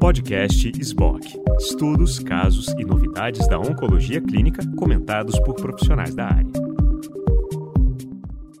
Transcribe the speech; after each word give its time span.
Podcast 0.00 0.72
SBOC. 0.80 1.24
Estudos, 1.58 2.18
casos 2.18 2.68
e 2.78 2.84
novidades 2.84 3.46
da 3.48 3.58
oncologia 3.58 4.20
clínica 4.20 4.62
comentados 4.76 5.38
por 5.40 5.54
profissionais 5.54 6.14
da 6.14 6.26
área. 6.26 6.52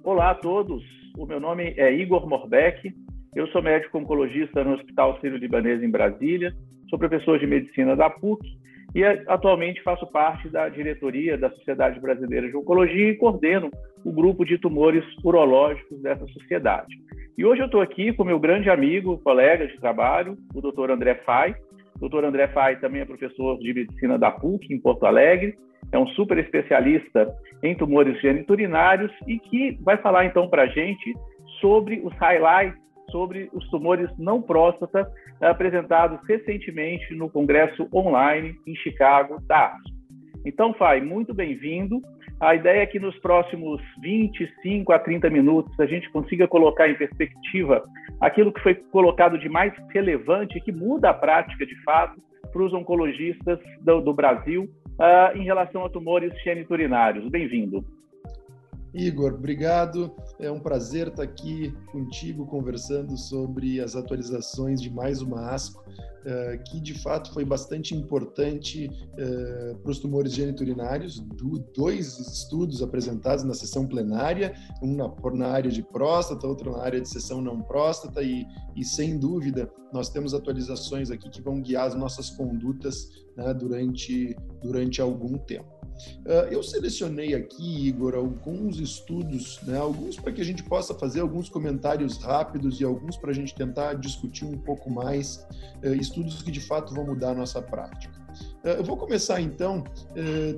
Olá 0.04 0.30
a 0.30 0.34
todos. 0.34 0.82
O 1.16 1.26
meu 1.26 1.40
nome 1.40 1.74
é 1.76 1.92
Igor 1.92 2.28
Morbeck. 2.28 2.92
Eu 3.34 3.46
sou 3.48 3.62
médico 3.62 3.98
oncologista 3.98 4.64
no 4.64 4.74
Hospital 4.74 5.18
Sírio-Libanês 5.20 5.82
em 5.82 5.90
Brasília. 5.90 6.54
Sou 6.90 6.98
professor 6.98 7.38
de 7.38 7.46
medicina 7.46 7.96
da 7.96 8.10
PUC 8.10 8.46
e 8.94 9.04
atualmente 9.04 9.82
faço 9.82 10.06
parte 10.06 10.48
da 10.48 10.68
diretoria 10.68 11.36
da 11.36 11.50
Sociedade 11.50 12.00
Brasileira 12.00 12.48
de 12.48 12.56
Oncologia 12.56 13.10
e 13.10 13.16
coordeno 13.16 13.70
o 14.04 14.12
grupo 14.12 14.44
de 14.44 14.58
tumores 14.58 15.04
urológicos 15.22 16.00
dessa 16.00 16.26
sociedade. 16.28 16.96
E 17.38 17.44
hoje 17.44 17.62
eu 17.62 17.66
estou 17.66 17.80
aqui 17.80 18.12
com 18.12 18.24
meu 18.24 18.40
grande 18.40 18.68
amigo, 18.68 19.16
colega 19.18 19.64
de 19.64 19.78
trabalho, 19.78 20.36
o 20.52 20.60
Dr. 20.60 20.90
André 20.90 21.14
Fai. 21.24 21.54
O 22.00 22.08
Dr. 22.08 22.24
André 22.24 22.48
Fai 22.48 22.80
também 22.80 23.00
é 23.00 23.04
professor 23.04 23.56
de 23.60 23.72
medicina 23.72 24.18
da 24.18 24.28
PUC, 24.28 24.74
em 24.74 24.80
Porto 24.80 25.06
Alegre, 25.06 25.56
é 25.92 25.98
um 26.00 26.08
super 26.08 26.36
especialista 26.38 27.32
em 27.62 27.76
tumores 27.76 28.20
geniturinários 28.20 29.12
e 29.24 29.38
que 29.38 29.78
vai 29.82 29.96
falar 29.98 30.24
então 30.24 30.50
para 30.50 30.62
a 30.62 30.66
gente 30.66 31.14
sobre 31.60 32.00
os 32.02 32.12
highlights, 32.14 32.76
sobre 33.08 33.48
os 33.52 33.70
tumores 33.70 34.10
não 34.18 34.42
próstata 34.42 35.08
apresentados 35.40 36.18
recentemente 36.26 37.14
no 37.14 37.30
Congresso 37.30 37.88
Online 37.94 38.52
em 38.66 38.74
Chicago 38.74 39.40
da 39.46 39.74
ASCO. 39.74 39.90
Então, 40.44 40.74
Fai, 40.74 41.00
muito 41.00 41.32
bem-vindo. 41.32 42.00
A 42.40 42.54
ideia 42.54 42.82
é 42.82 42.86
que 42.86 43.00
nos 43.00 43.18
próximos 43.18 43.82
25 44.00 44.92
a 44.92 44.98
30 44.98 45.28
minutos 45.28 45.78
a 45.80 45.86
gente 45.86 46.08
consiga 46.10 46.46
colocar 46.46 46.88
em 46.88 46.94
perspectiva 46.94 47.84
aquilo 48.20 48.52
que 48.52 48.60
foi 48.60 48.74
colocado 48.74 49.36
de 49.38 49.48
mais 49.48 49.72
relevante, 49.92 50.60
que 50.60 50.70
muda 50.70 51.10
a 51.10 51.14
prática 51.14 51.66
de 51.66 51.74
fato 51.82 52.20
para 52.52 52.62
os 52.62 52.72
oncologistas 52.72 53.58
do, 53.80 54.00
do 54.00 54.14
Brasil 54.14 54.64
uh, 54.64 55.36
em 55.36 55.42
relação 55.42 55.84
a 55.84 55.90
tumores 55.90 56.32
geniturinários. 56.42 57.28
Bem-vindo. 57.28 57.84
Igor, 58.94 59.34
obrigado. 59.34 60.10
É 60.38 60.50
um 60.50 60.60
prazer 60.60 61.08
estar 61.08 61.22
aqui 61.22 61.74
contigo 61.92 62.46
conversando 62.46 63.16
sobre 63.16 63.80
as 63.80 63.94
atualizações 63.94 64.80
de 64.80 64.90
mais 64.90 65.20
uma 65.20 65.50
ASCO, 65.50 65.84
eh, 66.24 66.58
que 66.66 66.80
de 66.80 66.94
fato 66.94 67.32
foi 67.32 67.44
bastante 67.44 67.94
importante 67.94 68.90
eh, 69.16 69.76
para 69.82 69.90
os 69.90 69.98
tumores 69.98 70.32
geniturinários. 70.32 71.20
Dois 71.74 72.18
estudos 72.18 72.82
apresentados 72.82 73.44
na 73.44 73.54
sessão 73.54 73.86
plenária, 73.86 74.54
um 74.82 74.96
na, 75.34 75.48
área 75.48 75.70
de 75.70 75.82
próstata, 75.82 76.46
outro 76.46 76.72
na 76.72 76.82
área 76.82 77.00
de 77.00 77.08
sessão 77.08 77.42
não 77.42 77.60
próstata, 77.60 78.22
e, 78.22 78.46
e 78.74 78.84
sem 78.84 79.18
dúvida 79.18 79.70
nós 79.92 80.08
temos 80.08 80.32
atualizações 80.32 81.10
aqui 81.10 81.28
que 81.28 81.42
vão 81.42 81.60
guiar 81.60 81.86
as 81.86 81.94
nossas 81.94 82.30
condutas 82.30 83.26
né, 83.36 83.52
durante, 83.52 84.34
durante 84.62 85.00
algum 85.00 85.36
tempo. 85.38 85.77
Uh, 86.26 86.50
eu 86.50 86.62
selecionei 86.62 87.34
aqui, 87.34 87.88
Igor, 87.88 88.14
alguns 88.14 88.78
estudos, 88.78 89.60
né, 89.62 89.78
alguns 89.78 90.16
para 90.16 90.32
que 90.32 90.40
a 90.40 90.44
gente 90.44 90.62
possa 90.62 90.94
fazer 90.94 91.20
alguns 91.20 91.48
comentários 91.48 92.18
rápidos 92.18 92.80
e 92.80 92.84
alguns 92.84 93.16
para 93.16 93.30
a 93.30 93.34
gente 93.34 93.54
tentar 93.54 93.94
discutir 93.94 94.44
um 94.44 94.58
pouco 94.58 94.90
mais, 94.90 95.46
uh, 95.84 95.94
estudos 95.94 96.42
que 96.42 96.50
de 96.50 96.60
fato 96.60 96.94
vão 96.94 97.06
mudar 97.06 97.30
a 97.30 97.34
nossa 97.34 97.60
prática. 97.60 98.14
Uh, 98.64 98.68
eu 98.68 98.84
vou 98.84 98.96
começar 98.96 99.40
então 99.40 99.84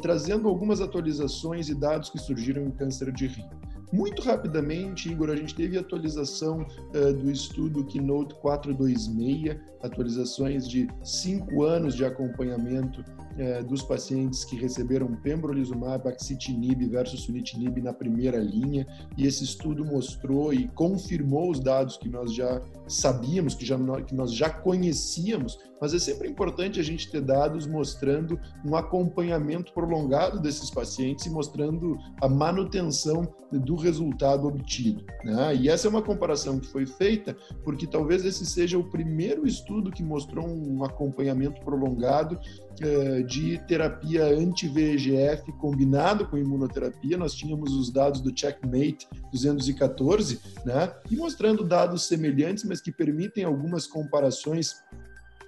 trazendo 0.03 0.49
algumas 0.49 0.81
atualizações 0.81 1.69
e 1.69 1.75
dados 1.75 2.11
que 2.11 2.19
surgiram 2.19 2.65
em 2.65 2.71
câncer 2.71 3.13
de 3.13 3.27
rim. 3.27 3.49
Muito 3.93 4.23
rapidamente, 4.23 5.11
Igor, 5.11 5.31
a 5.31 5.37
gente 5.37 5.53
teve 5.53 5.77
atualização 5.77 6.65
uh, 6.95 7.13
do 7.13 7.29
estudo 7.29 7.85
Keynote 7.85 8.35
426, 8.37 9.57
atualizações 9.83 10.69
de 10.69 10.89
cinco 11.03 11.65
anos 11.65 11.97
de 11.97 12.05
acompanhamento 12.05 13.05
uh, 13.33 13.65
dos 13.65 13.83
pacientes 13.83 14.45
que 14.45 14.57
receberam 14.57 15.15
pembrolizumab, 15.17 16.09
axitinib 16.09 16.87
versus 16.89 17.23
sunitinib 17.23 17.81
na 17.83 17.93
primeira 17.93 18.39
linha, 18.39 18.87
e 19.17 19.27
esse 19.27 19.45
estudo 19.45 19.85
mostrou 19.85 20.53
e 20.53 20.69
confirmou 20.69 21.51
os 21.51 21.61
dados 21.61 21.97
que 21.97 22.09
nós 22.09 22.35
já 22.35 22.61
sabíamos, 22.87 23.55
que, 23.55 23.65
já, 23.65 23.77
que 24.03 24.15
nós 24.15 24.33
já 24.33 24.51
conhecíamos, 24.51 25.59
mas 25.81 25.95
é 25.95 25.99
sempre 25.99 26.29
importante 26.29 26.79
a 26.79 26.83
gente 26.83 27.11
ter 27.11 27.23
dados 27.23 27.67
mostrando 27.67 28.39
um 28.65 28.77
acompanhamento 28.77 29.73
prolongado 29.73 30.41
desses 30.41 30.71
pacientes 30.71 31.25
e 31.25 31.31
mostrando 31.31 31.97
a 32.21 32.29
manutenção 32.29 33.27
do 33.51 33.75
resultado 33.75 34.47
obtido. 34.47 35.05
Né? 35.25 35.57
E 35.57 35.69
essa 35.69 35.89
é 35.89 35.91
uma 35.91 36.03
comparação 36.03 36.61
que 36.61 36.67
foi 36.69 36.87
feita 36.87 37.37
porque 37.65 37.87
talvez 37.87 38.25
esse 38.25 38.45
seja 38.45 38.79
o 38.79 38.85
primeiro 38.85 39.47
estudo 39.47 39.91
que 39.91 40.03
mostrou 40.03 40.47
um 40.47 40.85
acompanhamento 40.85 41.61
prolongado 41.63 42.39
eh, 42.81 43.20
de 43.23 43.59
terapia 43.67 44.25
anti-VEGF 44.25 45.53
combinado 45.59 46.27
com 46.27 46.39
imunoterapia. 46.39 47.17
Nós 47.17 47.35
tínhamos 47.35 47.73
os 47.75 47.91
dados 47.91 48.21
do 48.21 48.37
Checkmate 48.37 49.09
214, 49.33 50.41
né? 50.65 50.93
e 51.11 51.17
mostrando 51.17 51.65
dados 51.65 52.07
semelhantes, 52.07 52.65
mas 52.65 52.81
que 52.81 52.93
permitem 52.93 53.45
algumas 53.45 53.87
comparações 53.87 54.77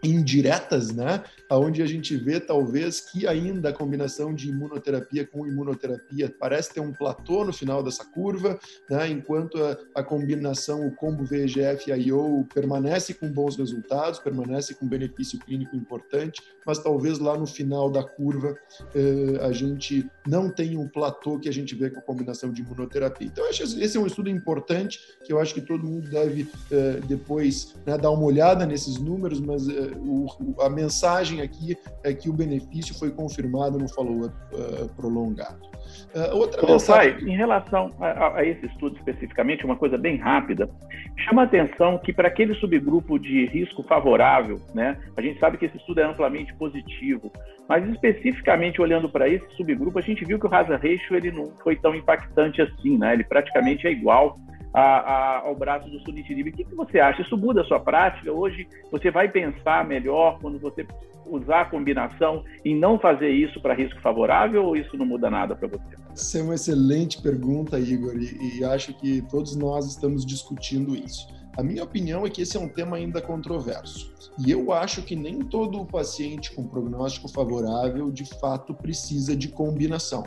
indiretas, 0.03 0.93
né? 0.93 1.23
Onde 1.51 1.83
a 1.83 1.87
gente 1.87 2.17
vê 2.17 2.41
talvez 2.41 3.01
que 3.01 3.27
ainda 3.27 3.69
a 3.69 3.73
combinação 3.73 4.35
de 4.35 4.49
imunoterapia 4.49 5.27
com 5.27 5.47
imunoterapia 5.47 6.35
parece 6.39 6.75
ter 6.75 6.81
um 6.81 6.93
platô 6.93 7.45
no 7.45 7.53
final 7.53 7.83
dessa 7.83 8.05
curva, 8.05 8.59
né? 8.91 9.09
Enquanto 9.09 9.63
a, 9.63 9.77
a 9.97 10.03
combinação, 10.03 10.87
o 10.87 10.95
combo 10.95 11.25
VEGF-IO 11.25 12.47
permanece 12.53 13.15
com 13.15 13.31
bons 13.31 13.57
resultados, 13.57 14.19
permanece 14.19 14.75
com 14.75 14.87
benefício 14.87 15.39
clínico 15.39 15.77
importante, 15.77 16.43
mas 16.67 16.79
talvez 16.79 17.19
lá 17.19 17.37
no 17.37 17.47
final 17.47 17.91
da 17.91 18.03
curva 18.03 18.57
eh, 18.95 19.39
a 19.41 19.53
gente 19.53 20.09
não 20.27 20.49
tenha 20.49 20.79
um 20.79 20.89
platô 20.89 21.39
que 21.39 21.49
a 21.49 21.53
gente 21.53 21.75
vê 21.75 21.91
com 21.91 21.99
a 21.99 22.03
combinação 22.03 22.53
de 22.53 22.63
imunoterapia. 22.63 23.27
Então, 23.27 23.49
acho 23.49 23.63
esse 23.63 23.97
é 23.97 24.01
um 24.01 24.07
estudo 24.07 24.29
importante 24.29 25.01
que 25.25 25.33
eu 25.33 25.41
acho 25.41 25.55
que 25.55 25.61
todo 25.61 25.85
mundo 25.85 26.09
deve 26.09 26.49
eh, 26.71 27.01
depois 27.07 27.75
né, 27.87 27.97
dar 27.99 28.11
uma 28.11 28.25
olhada 28.25 28.65
nesses 28.67 28.99
números, 28.99 29.41
mas 29.41 29.69
eh, 29.69 29.92
o, 29.97 30.27
a 30.61 30.69
mensagem 30.69 31.41
aqui 31.41 31.77
é 32.03 32.13
que 32.13 32.29
o 32.29 32.33
benefício 32.33 32.95
foi 32.95 33.11
confirmado 33.11 33.79
no 33.79 33.89
follow-up 33.89 34.35
uh, 34.53 34.89
prolongado. 34.95 35.73
Uh, 36.15 36.37
outra 36.37 36.65
Ô, 36.65 36.73
mensagem... 36.73 37.13
Pai, 37.15 37.23
em 37.23 37.37
relação 37.37 37.91
a, 38.01 38.39
a, 38.39 38.45
esse 38.45 38.67
estudo 38.67 38.97
especificamente, 38.97 39.65
uma 39.65 39.77
coisa 39.77 39.99
bem 39.99 40.17
rápida, 40.17 40.69
chama 41.17 41.43
a 41.43 41.45
atenção 41.45 41.99
que 41.99 42.13
para 42.13 42.29
aquele 42.29 42.55
subgrupo 42.55 43.19
de 43.19 43.47
risco 43.47 43.83
favorável, 43.83 44.61
né, 44.75 44.99
a 45.17 45.23
gente 45.23 45.39
sabe 45.39 45.57
que 45.57 45.67
esse 45.67 45.77
estudo 45.77 46.01
é 46.01 46.05
amplamente 46.05 46.55
positivo, 46.55 47.31
mas 47.69 47.89
especificamente 47.89 48.81
olhando 48.81 49.09
para 49.09 49.29
esse 49.29 49.49
subgrupo, 49.57 49.99
a 49.99 50.03
gente 50.03 50.25
viu 50.25 50.39
que 50.39 50.47
o 50.47 50.55
hazard 50.55 50.87
ratio 50.87 51.17
ele 51.17 51.31
não 51.31 51.53
foi 51.63 51.77
tão 51.77 51.95
impactante 51.95 52.61
assim, 52.61 52.99
né? 52.99 53.15
Ele 53.15 53.25
praticamente 53.25 53.87
é 53.87 53.91
igual 53.93 54.37
a, 54.73 54.81
a, 54.81 55.39
ao 55.41 55.55
braço 55.55 55.89
do 55.89 56.01
sunitinib. 56.01 56.49
O 56.49 56.53
que, 56.53 56.65
que 56.65 56.75
você 56.75 56.99
acha? 56.99 57.23
Isso 57.23 57.37
muda 57.37 57.63
a 57.63 57.65
sua 57.65 57.81
prática? 57.81 58.33
Hoje 58.33 58.67
você 58.91 59.11
vai 59.11 59.29
pensar 59.29 59.87
melhor 59.87 60.39
quando 60.41 60.59
você 60.59 60.87
usar 61.27 61.63
a 61.63 61.65
combinação 61.65 62.45
e 62.65 62.75
não 62.75 62.99
fazer 62.99 63.31
isso 63.31 63.61
para 63.61 63.75
risco 63.75 64.01
favorável 64.01 64.65
ou 64.65 64.77
isso 64.77 64.97
não 64.97 65.07
muda 65.07 65.31
nada 65.31 65.55
para 65.55 65.69
você? 65.69 65.97
Essa 66.13 66.39
é 66.39 66.43
uma 66.43 66.55
excelente 66.55 67.23
pergunta, 67.23 67.79
Igor, 67.79 68.15
e, 68.17 68.59
e 68.59 68.65
acho 68.65 68.93
que 68.95 69.23
todos 69.31 69.57
nós 69.57 69.87
estamos 69.87 70.27
discutindo 70.27 70.95
isso. 70.95 71.27
A 71.57 71.63
minha 71.63 71.85
opinião 71.85 72.27
é 72.27 72.31
que 72.31 72.43
esse 72.43 72.57
é 72.57 72.61
um 72.61 72.69
tema 72.69 72.97
ainda 72.97 73.21
controverso. 73.21 74.13
E 74.39 74.51
eu 74.51 74.73
acho 74.73 75.03
que 75.03 75.15
nem 75.15 75.41
todo 75.41 75.85
paciente 75.85 76.51
com 76.55 76.67
prognóstico 76.67 77.29
favorável 77.29 78.11
de 78.11 78.25
fato 78.41 78.73
precisa 78.75 79.37
de 79.37 79.49
combinação. 79.49 80.25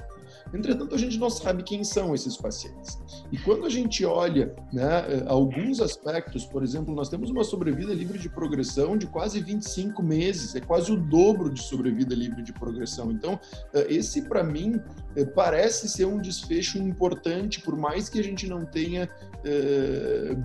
Entretanto, 0.55 0.95
a 0.95 0.97
gente 0.97 1.17
não 1.17 1.29
sabe 1.29 1.63
quem 1.63 1.83
são 1.83 2.16
esses 2.16 2.38
pacientes. 2.38 2.97
E 3.31 3.38
quando 3.38 3.66
a 3.66 3.69
gente 3.69 4.05
olha 4.05 4.55
né, 4.71 5.05
eh, 5.07 5.23
alguns 5.27 5.81
aspectos, 5.81 6.45
por 6.45 6.63
exemplo, 6.63 6.95
nós 6.95 7.09
temos 7.09 7.29
uma 7.29 7.43
sobrevida 7.43 7.93
livre 7.93 8.17
de 8.17 8.29
progressão 8.29 8.97
de 8.97 9.05
quase 9.05 9.41
25 9.41 10.02
meses, 10.02 10.55
é 10.55 10.61
quase 10.61 10.91
o 10.91 10.96
dobro 10.96 11.49
de 11.49 11.61
sobrevida 11.61 12.16
livre 12.16 12.41
de 12.41 12.53
progressão. 12.53 13.11
Então, 13.11 13.37
eh, 13.73 13.87
esse, 13.90 14.22
para 14.23 14.43
mim, 14.43 14.79
eh, 15.16 15.25
parece 15.25 15.90
ser 15.90 16.05
um 16.05 16.19
desfecho 16.22 16.78
importante, 16.78 17.59
por 17.59 17.75
mais 17.75 18.07
que 18.07 18.19
a 18.19 18.23
gente 18.23 18.47
não 18.47 18.66
tenha 18.66 19.09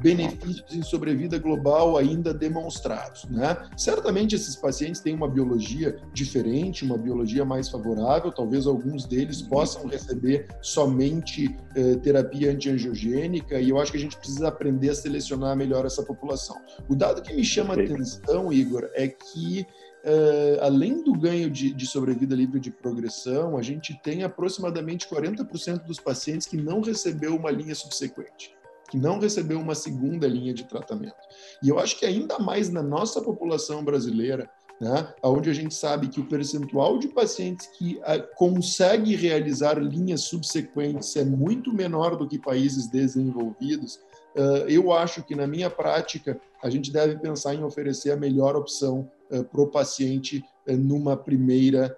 benefícios 0.02 0.74
em 0.74 0.82
sobrevida 0.82 1.38
global 1.38 1.96
ainda 1.96 2.34
demonstrados. 2.34 3.24
Né? 3.30 3.56
Certamente, 3.74 4.34
esses 4.34 4.54
pacientes 4.54 5.00
têm 5.00 5.14
uma 5.14 5.26
biologia 5.26 5.96
diferente, 6.12 6.84
uma 6.84 6.98
biologia 6.98 7.42
mais 7.42 7.70
favorável, 7.70 8.30
talvez 8.30 8.66
alguns 8.66 9.06
deles 9.06 9.40
possam 9.40 9.88
receber 10.00 10.46
somente 10.60 11.56
eh, 11.76 11.96
terapia 11.96 12.50
antiangiogênica, 12.50 13.60
e 13.60 13.68
eu 13.68 13.78
acho 13.78 13.92
que 13.92 13.98
a 13.98 14.00
gente 14.00 14.16
precisa 14.16 14.48
aprender 14.48 14.90
a 14.90 14.94
selecionar 14.94 15.56
melhor 15.56 15.84
essa 15.84 16.02
população. 16.02 16.56
O 16.88 16.94
dado 16.94 17.22
que 17.22 17.32
me 17.32 17.44
chama 17.44 17.74
a 17.74 17.82
atenção, 17.82 18.52
Igor, 18.52 18.88
é 18.94 19.08
que 19.08 19.66
Uh, 20.02 20.56
além 20.62 21.02
do 21.02 21.12
ganho 21.12 21.50
de, 21.50 21.74
de, 21.74 21.86
sobrevida 21.86 22.34
livre 22.34 22.58
de 22.58 22.70
progressão, 22.70 23.58
a 23.58 23.60
gente 23.60 23.94
tem 24.02 24.22
aproximadamente 24.22 25.06
40% 25.06 25.84
dos 25.84 26.00
pacientes 26.00 26.46
que 26.46 26.56
não 26.56 26.80
recebeu 26.80 27.36
uma 27.36 27.50
linha 27.50 27.74
subsequente. 27.74 28.56
que 28.90 28.96
não 28.96 29.20
recebeu 29.20 29.60
uma 29.60 29.74
segunda 29.74 30.26
linha 30.26 30.54
de 30.54 30.64
tratamento. 30.64 31.14
E 31.62 31.68
eu 31.68 31.78
acho 31.78 31.96
que 31.98 32.06
ainda 32.06 32.40
mais 32.40 32.70
na 32.70 32.82
nossa 32.82 33.20
população 33.20 33.84
brasileira, 33.84 34.50
né, 34.80 35.12
onde 35.22 35.50
a 35.50 35.52
gente 35.52 35.74
sabe 35.74 36.08
que 36.08 36.20
o 36.20 36.26
percentual 36.26 36.98
de 36.98 37.08
pacientes 37.08 37.66
que 37.66 37.98
uh, 37.98 38.34
consegue 38.34 39.14
realizar 39.14 39.78
linhas 39.78 40.22
subsequentes 40.22 41.14
é 41.16 41.24
muito 41.24 41.70
menor 41.72 42.16
do 42.16 42.26
que 42.26 42.38
países 42.38 42.88
desenvolvidos, 42.88 43.96
uh, 44.34 44.66
eu 44.68 44.90
acho 44.90 45.22
que 45.22 45.36
na 45.36 45.46
minha 45.46 45.68
prática 45.68 46.40
a 46.62 46.70
gente 46.70 46.90
deve 46.90 47.18
pensar 47.18 47.54
em 47.54 47.62
oferecer 47.62 48.10
a 48.12 48.16
melhor 48.16 48.56
opção 48.56 49.10
uh, 49.30 49.44
para 49.44 49.60
o 49.60 49.66
paciente 49.66 50.42
numa 50.66 51.16
primeira, 51.16 51.96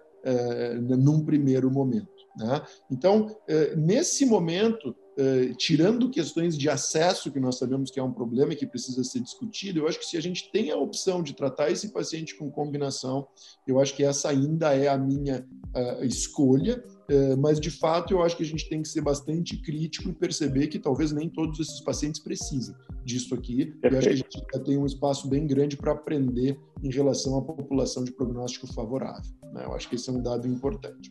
num 0.81 1.23
primeiro 1.23 1.71
momento. 1.71 2.09
Né? 2.39 2.63
Então, 2.91 3.37
nesse 3.77 4.25
momento, 4.25 4.97
Uh, 5.13 5.55
tirando 5.57 6.09
questões 6.09 6.57
de 6.57 6.71
acesso, 6.71 7.31
que 7.31 7.39
nós 7.39 7.59
sabemos 7.59 7.91
que 7.91 8.01
é 8.01 8.03
um 8.03 8.13
problema 8.13 8.55
e 8.55 8.57
que 8.57 8.67
precisa 8.67 9.05
ser 9.05 9.21
discutido, 9.21 9.81
eu 9.81 9.89
acho 9.89 9.99
que 9.99 10.07
se 10.07 10.17
a 10.17 10.23
gente 10.23 10.51
tem 10.51 10.71
a 10.71 10.77
opção 10.77 11.23
de 11.23 11.35
tratar 11.35 11.71
esse 11.71 11.93
paciente 11.93 12.35
com 12.35 12.51
combinação, 12.51 13.27
eu 13.67 13.79
acho 13.79 13.95
que 13.95 14.03
essa 14.03 14.31
ainda 14.31 14.75
é 14.75 14.89
a 14.89 14.97
minha 14.97 15.47
uh, 15.77 16.05
escolha, 16.05 16.83
uh, 17.11 17.37
mas 17.37 17.61
de 17.61 17.71
fato 17.71 18.15
eu 18.15 18.23
acho 18.23 18.37
que 18.37 18.43
a 18.43 18.47
gente 18.47 18.69
tem 18.71 18.81
que 18.81 18.89
ser 18.89 19.03
bastante 19.03 19.57
crítico 19.61 20.09
e 20.09 20.15
perceber 20.15 20.69
que 20.69 20.79
talvez 20.79 21.13
nem 21.13 21.29
todos 21.29 21.61
esses 21.61 21.81
pacientes 21.81 22.21
precisem 22.21 22.75
disso 23.05 23.35
aqui. 23.35 23.67
Perfeito. 23.67 23.93
Eu 23.93 23.99
acho 23.99 24.09
que 24.09 24.13
a 24.13 24.17
gente 24.17 24.47
já 24.55 24.61
tem 24.61 24.79
um 24.79 24.87
espaço 24.87 25.29
bem 25.29 25.47
grande 25.47 25.77
para 25.77 25.93
aprender 25.93 26.59
em 26.83 26.91
relação 26.91 27.37
à 27.37 27.43
população 27.43 28.03
de 28.03 28.13
prognóstico 28.13 28.67
favorável. 28.73 29.31
Né? 29.53 29.65
Eu 29.65 29.75
acho 29.75 29.89
que 29.89 29.97
esse 29.97 30.09
é 30.09 30.13
um 30.13 30.23
dado 30.23 30.49
importante. 30.49 31.11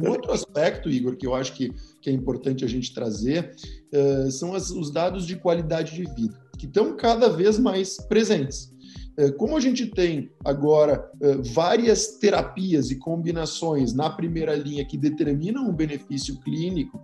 Um 0.00 0.10
outro 0.10 0.32
aspecto, 0.32 0.88
Igor, 0.88 1.16
que 1.16 1.26
eu 1.26 1.34
acho 1.34 1.54
que, 1.54 1.72
que 2.00 2.08
é 2.08 2.12
importante 2.12 2.64
a 2.64 2.68
gente 2.68 2.94
trazer, 2.94 3.54
uh, 3.92 4.30
são 4.30 4.54
as, 4.54 4.70
os 4.70 4.92
dados 4.92 5.26
de 5.26 5.36
qualidade 5.36 5.94
de 5.94 6.04
vida, 6.14 6.38
que 6.56 6.66
estão 6.66 6.96
cada 6.96 7.28
vez 7.28 7.58
mais 7.58 7.96
presentes. 7.96 8.72
Uh, 9.18 9.32
como 9.36 9.56
a 9.56 9.60
gente 9.60 9.86
tem 9.86 10.30
agora 10.44 11.10
uh, 11.20 11.42
várias 11.52 12.18
terapias 12.18 12.92
e 12.92 12.96
combinações 12.96 13.92
na 13.92 14.08
primeira 14.08 14.54
linha 14.54 14.84
que 14.84 14.96
determinam 14.96 15.68
um 15.68 15.74
benefício 15.74 16.38
clínico, 16.42 17.02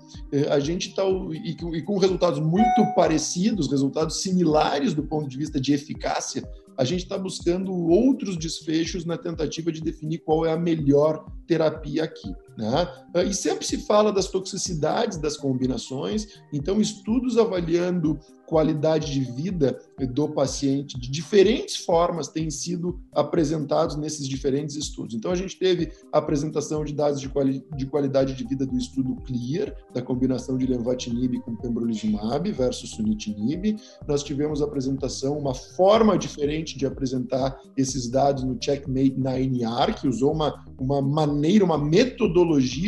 a 0.49 0.61
gente 0.61 0.90
está 0.90 1.02
e 1.44 1.82
com 1.82 1.99
resultados 1.99 2.38
muito 2.38 2.94
parecidos, 2.94 3.69
resultados 3.69 4.23
similares 4.23 4.94
do 4.94 5.02
ponto 5.02 5.29
de 5.29 5.37
vista 5.37 5.61
de 5.61 5.73
eficácia, 5.73 6.49
a 6.76 6.85
gente 6.85 7.02
está 7.02 7.17
buscando 7.17 7.73
outros 7.73 8.37
desfechos 8.37 9.05
na 9.05 9.17
tentativa 9.17 9.70
de 9.70 9.81
definir 9.81 10.19
qual 10.19 10.44
é 10.44 10.52
a 10.52 10.56
melhor 10.56 11.25
terapia 11.47 12.05
aqui. 12.05 12.35
Né? 12.56 12.89
E 13.29 13.35
sempre 13.35 13.67
se 13.67 13.79
fala 13.79 14.12
das 14.12 14.29
toxicidades 14.29 15.19
das 15.19 15.37
combinações, 15.37 16.41
então 16.53 16.81
estudos 16.81 17.37
avaliando 17.37 18.19
qualidade 18.47 19.12
de 19.12 19.21
vida 19.21 19.81
do 20.12 20.29
paciente 20.29 20.99
de 20.99 21.11
diferentes 21.11 21.77
formas 21.77 22.29
têm 22.29 22.51
sido 22.51 23.01
apresentados 23.12 23.97
nesses 23.97 24.29
diferentes 24.29 24.77
estudos. 24.77 25.15
Então 25.15 25.31
a 25.31 25.35
gente 25.35 25.59
teve 25.59 25.91
a 26.12 26.19
apresentação 26.19 26.85
de 26.85 26.93
dados 26.93 27.21
de, 27.21 27.29
quali 27.29 27.65
de 27.75 27.87
qualidade 27.87 28.35
de 28.35 28.45
vida 28.45 28.67
do 28.67 28.77
estudo 28.77 29.17
CLEAR, 29.23 29.75
da 29.93 30.03
combinação 30.03 30.59
de 30.59 30.67
lenvatinib 30.67 31.41
com 31.41 31.57
pembrolizumab 31.57 32.50
versus 32.53 32.91
sunitinib. 32.91 33.77
Nós 34.07 34.23
tivemos 34.23 34.61
a 34.61 34.67
apresentação, 34.67 35.39
uma 35.39 35.55
forma 35.55 36.19
diferente 36.19 36.77
de 36.77 36.87
apresentar 36.87 37.59
esses 37.77 38.09
dados 38.09 38.45
no 38.45 38.59
Checkmate 38.61 39.17
9R, 39.17 39.95
que 40.00 40.09
usou 40.09 40.33
uma, 40.33 40.65
uma 40.79 41.00
maneira, 41.00 41.65
uma 41.65 41.79
metodologia 41.79 42.44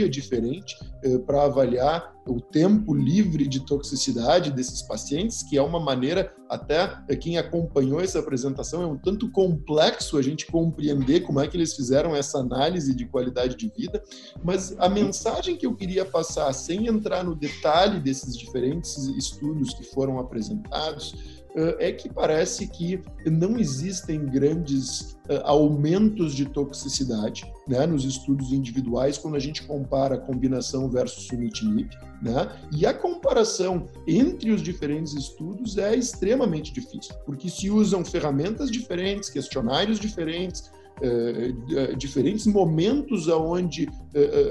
diferente 0.09 0.77
eh, 1.03 1.19
para 1.19 1.45
avaliar 1.45 2.15
o 2.27 2.41
tempo 2.41 2.93
livre 2.93 3.47
de 3.47 3.65
toxicidade 3.65 4.51
desses 4.51 4.83
pacientes, 4.83 5.43
que 5.43 5.57
é 5.57 5.63
uma 5.63 5.79
maneira, 5.79 6.35
até 6.49 6.99
eh, 7.09 7.17
quem 7.17 7.39
acompanhou 7.39 8.01
essa 8.01 8.19
apresentação, 8.19 8.83
é 8.83 8.87
um 8.87 8.99
tanto 8.99 9.31
complexo 9.31 10.19
a 10.19 10.23
gente 10.23 10.47
compreender 10.47 11.21
como 11.21 11.41
é 11.41 11.47
que 11.47 11.57
eles 11.57 11.75
fizeram 11.75 12.15
essa 12.15 12.39
análise 12.39 12.95
de 12.95 13.07
qualidade 13.07 13.57
de 13.57 13.73
vida, 13.77 14.03
mas 14.43 14.77
a 14.79 14.89
mensagem 14.89 15.57
que 15.57 15.67
eu 15.67 15.75
queria 15.75 16.05
passar, 16.05 16.53
sem 16.53 16.87
entrar 16.87 17.25
no 17.25 17.35
detalhe 17.35 18.01
desses 18.01 18.37
diferentes 18.37 18.97
estudos 19.17 19.73
que 19.75 19.85
foram 19.85 20.19
apresentados, 20.19 21.36
é 21.79 21.91
que 21.91 22.09
parece 22.13 22.67
que 22.67 23.03
não 23.25 23.59
existem 23.59 24.27
grandes 24.27 25.17
aumentos 25.43 26.35
de 26.35 26.45
toxicidade 26.45 27.51
né, 27.67 27.87
nos 27.87 28.05
estudos 28.05 28.53
individuais 28.53 29.19
quando 29.19 29.35
a 29.37 29.41
gente 29.41 29.63
compara 29.65 30.19
combinação 30.19 30.89
versus 30.89 31.27
sunitinib, 31.27 31.91
né? 32.23 32.49
E 32.73 32.87
a 32.87 32.95
comparação 32.95 33.87
entre 34.07 34.53
os 34.53 34.63
diferentes 34.63 35.15
estudos 35.15 35.77
é 35.79 35.97
extremamente 35.97 36.73
difícil, 36.73 37.15
porque 37.25 37.49
se 37.49 37.71
usam 37.71 38.05
ferramentas 38.05 38.71
diferentes, 38.71 39.29
questionários 39.29 39.99
diferentes, 39.99 40.71
diferentes 41.99 42.47
momentos 42.47 43.29
aonde 43.29 43.87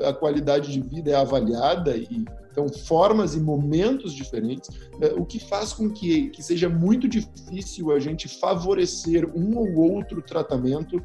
a 0.07 0.13
qualidade 0.13 0.71
de 0.71 0.79
vida 0.79 1.11
é 1.11 1.15
avaliada 1.15 1.97
e 1.97 2.23
então, 2.55 2.69
formas 2.69 3.35
e 3.35 3.39
momentos 3.41 4.13
diferentes, 4.13 4.69
eh, 5.01 5.13
o 5.17 5.25
que 5.25 5.39
faz 5.39 5.73
com 5.73 5.89
que, 5.89 6.29
que 6.29 6.41
seja 6.41 6.69
muito 6.69 7.05
difícil 7.05 7.91
a 7.91 7.99
gente 7.99 8.29
favorecer 8.29 9.29
um 9.35 9.57
ou 9.57 9.75
outro 9.75 10.21
tratamento 10.21 11.03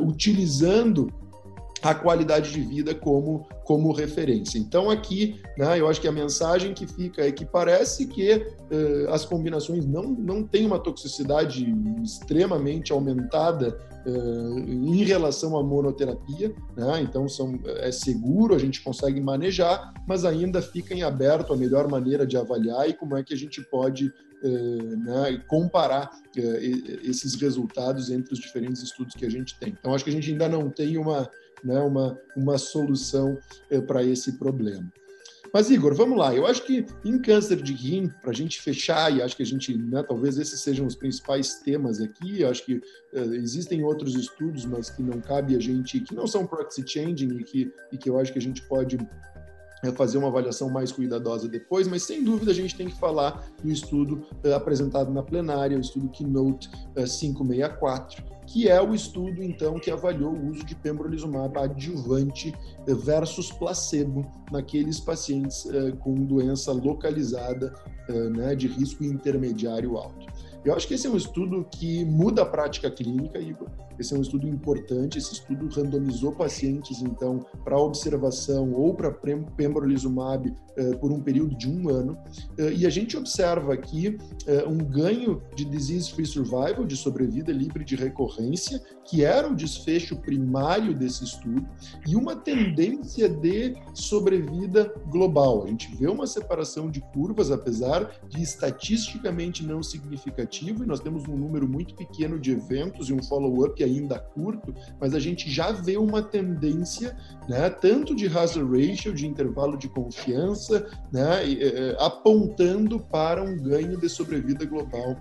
utilizando 0.00 1.12
a 1.84 1.94
qualidade 1.94 2.50
de 2.50 2.62
vida 2.62 2.94
como, 2.94 3.46
como 3.62 3.92
referência. 3.92 4.58
Então, 4.58 4.88
aqui, 4.88 5.38
né, 5.58 5.78
eu 5.78 5.86
acho 5.86 6.00
que 6.00 6.08
a 6.08 6.12
mensagem 6.12 6.72
que 6.72 6.86
fica 6.86 7.22
é 7.26 7.30
que 7.30 7.44
parece 7.44 8.06
que 8.06 8.34
uh, 8.34 9.12
as 9.12 9.26
combinações 9.26 9.84
não, 9.84 10.04
não 10.04 10.42
têm 10.42 10.66
uma 10.66 10.78
toxicidade 10.78 11.70
extremamente 12.02 12.90
aumentada 12.90 13.78
uh, 14.06 14.58
em 14.58 15.04
relação 15.04 15.58
à 15.58 15.62
monoterapia, 15.62 16.54
né? 16.74 17.02
então 17.02 17.28
são, 17.28 17.60
é 17.66 17.92
seguro, 17.92 18.54
a 18.54 18.58
gente 18.58 18.82
consegue 18.82 19.20
manejar, 19.20 19.92
mas 20.08 20.24
ainda 20.24 20.62
fica 20.62 20.94
em 20.94 21.02
aberto 21.02 21.52
a 21.52 21.56
melhor 21.56 21.86
maneira 21.86 22.26
de 22.26 22.38
avaliar 22.38 22.88
e 22.88 22.94
como 22.94 23.14
é 23.14 23.22
que 23.22 23.34
a 23.34 23.36
gente 23.36 23.60
pode 23.60 24.06
uh, 24.06 24.96
né, 25.04 25.42
comparar 25.48 26.10
esses 27.02 27.34
resultados 27.34 28.10
entre 28.10 28.32
os 28.32 28.40
diferentes 28.40 28.82
estudos 28.82 29.14
que 29.14 29.26
a 29.26 29.30
gente 29.30 29.58
tem. 29.58 29.76
Então, 29.78 29.94
acho 29.94 30.02
que 30.02 30.10
a 30.10 30.14
gente 30.14 30.30
ainda 30.30 30.48
não 30.48 30.70
tem 30.70 30.96
uma 30.96 31.28
né, 31.64 31.80
uma, 31.80 32.18
uma 32.36 32.58
solução 32.58 33.38
é, 33.70 33.80
para 33.80 34.04
esse 34.04 34.32
problema. 34.38 34.92
Mas, 35.54 35.70
Igor, 35.70 35.94
vamos 35.94 36.18
lá. 36.18 36.34
Eu 36.34 36.48
acho 36.48 36.66
que 36.66 36.84
em 37.04 37.16
câncer 37.16 37.62
de 37.62 37.72
rim, 37.72 38.10
para 38.20 38.32
a 38.32 38.34
gente 38.34 38.60
fechar, 38.60 39.16
e 39.16 39.22
acho 39.22 39.36
que 39.36 39.42
a 39.44 39.46
gente, 39.46 39.72
né, 39.78 40.02
talvez 40.02 40.36
esses 40.36 40.60
sejam 40.60 40.84
os 40.84 40.96
principais 40.96 41.60
temas 41.60 42.00
aqui, 42.00 42.40
eu 42.40 42.50
acho 42.50 42.64
que 42.66 42.74
uh, 42.74 43.34
existem 43.34 43.84
outros 43.84 44.16
estudos, 44.16 44.64
mas 44.64 44.90
que 44.90 45.00
não 45.00 45.20
cabe 45.20 45.54
a 45.54 45.60
gente, 45.60 46.00
que 46.00 46.12
não 46.12 46.26
são 46.26 46.44
proxy 46.44 46.84
changing 46.84 47.36
e 47.38 47.44
que, 47.44 47.72
e 47.92 47.96
que 47.96 48.10
eu 48.10 48.18
acho 48.18 48.32
que 48.32 48.38
a 48.40 48.42
gente 48.42 48.62
pode 48.62 48.98
fazer 49.92 50.18
uma 50.18 50.28
avaliação 50.28 50.68
mais 50.68 50.90
cuidadosa 50.90 51.46
depois, 51.46 51.86
mas 51.86 52.02
sem 52.02 52.24
dúvida 52.24 52.50
a 52.50 52.54
gente 52.54 52.74
tem 52.74 52.88
que 52.88 52.98
falar 52.98 53.46
do 53.62 53.70
estudo 53.70 54.26
uh, 54.44 54.54
apresentado 54.54 55.12
na 55.12 55.22
plenária, 55.22 55.76
o 55.76 55.80
estudo 55.80 56.08
Keynote 56.08 56.68
uh, 56.96 57.04
564, 57.04 58.24
que 58.54 58.68
é 58.68 58.80
o 58.80 58.94
estudo, 58.94 59.42
então, 59.42 59.80
que 59.80 59.90
avaliou 59.90 60.32
o 60.32 60.50
uso 60.50 60.64
de 60.64 60.76
pembrolizumab 60.76 61.58
adjuvante 61.58 62.54
versus 62.86 63.50
placebo 63.50 64.24
naqueles 64.52 65.00
pacientes 65.00 65.66
eh, 65.66 65.90
com 65.98 66.14
doença 66.14 66.70
localizada 66.70 67.74
eh, 68.08 68.12
né, 68.30 68.54
de 68.54 68.68
risco 68.68 69.02
intermediário 69.02 69.96
alto. 69.96 70.24
Eu 70.64 70.72
acho 70.72 70.86
que 70.86 70.94
esse 70.94 71.04
é 71.04 71.10
um 71.10 71.16
estudo 71.16 71.66
que 71.68 72.04
muda 72.04 72.42
a 72.42 72.46
prática 72.46 72.88
clínica, 72.88 73.40
Igor. 73.40 73.66
Esse 73.98 74.14
é 74.14 74.18
um 74.18 74.22
estudo 74.22 74.46
importante. 74.46 75.18
Esse 75.18 75.34
estudo 75.34 75.68
randomizou 75.68 76.32
pacientes, 76.32 77.02
então, 77.02 77.44
para 77.64 77.78
observação 77.78 78.72
ou 78.72 78.94
para 78.94 79.10
pembrolizumab 79.10 80.52
eh, 80.76 80.96
por 80.96 81.12
um 81.12 81.20
período 81.20 81.56
de 81.56 81.70
um 81.70 81.88
ano. 81.88 82.18
Eh, 82.58 82.72
e 82.78 82.86
a 82.86 82.90
gente 82.90 83.16
observa 83.16 83.74
aqui 83.74 84.18
eh, 84.46 84.64
um 84.66 84.78
ganho 84.78 85.40
de 85.54 85.64
disease-free 85.64 86.26
survival, 86.26 86.84
de 86.84 86.96
sobrevida 86.96 87.52
livre 87.52 87.84
de 87.84 87.94
recorrência, 87.94 88.82
que 89.04 89.22
era 89.22 89.48
o 89.48 89.54
desfecho 89.54 90.16
primário 90.16 90.94
desse 90.94 91.24
estudo, 91.24 91.64
e 92.08 92.16
uma 92.16 92.34
tendência 92.34 93.28
de 93.28 93.76
sobrevida 93.92 94.92
global. 95.08 95.64
A 95.64 95.68
gente 95.68 95.94
vê 95.94 96.08
uma 96.08 96.26
separação 96.26 96.90
de 96.90 97.00
curvas, 97.00 97.50
apesar 97.50 98.20
de 98.28 98.42
estatisticamente 98.42 99.64
não 99.64 99.82
significativa 99.82 100.82
e 100.82 100.86
nós 100.86 101.00
temos 101.00 101.28
um 101.28 101.36
número 101.36 101.68
muito 101.68 101.94
pequeno 101.94 102.38
de 102.38 102.50
eventos 102.50 103.08
e 103.08 103.12
um 103.12 103.22
follow-up 103.22 103.82
ainda 103.84 104.18
curto, 104.18 104.74
mas 105.00 105.14
a 105.14 105.20
gente 105.20 105.50
já 105.50 105.70
vê 105.70 105.96
uma 105.96 106.22
tendência, 106.22 107.16
né, 107.48 107.68
tanto 107.70 108.14
de 108.14 108.26
hazard 108.26 108.64
ratio, 108.64 109.14
de 109.14 109.26
intervalo 109.26 109.76
de 109.76 109.88
confiança, 109.88 110.86
né, 111.12 111.40
apontando 111.98 113.00
para 113.00 113.42
um 113.42 113.56
ganho 113.56 113.98
de 113.98 114.08
sobrevida 114.08 114.64
global 114.64 115.16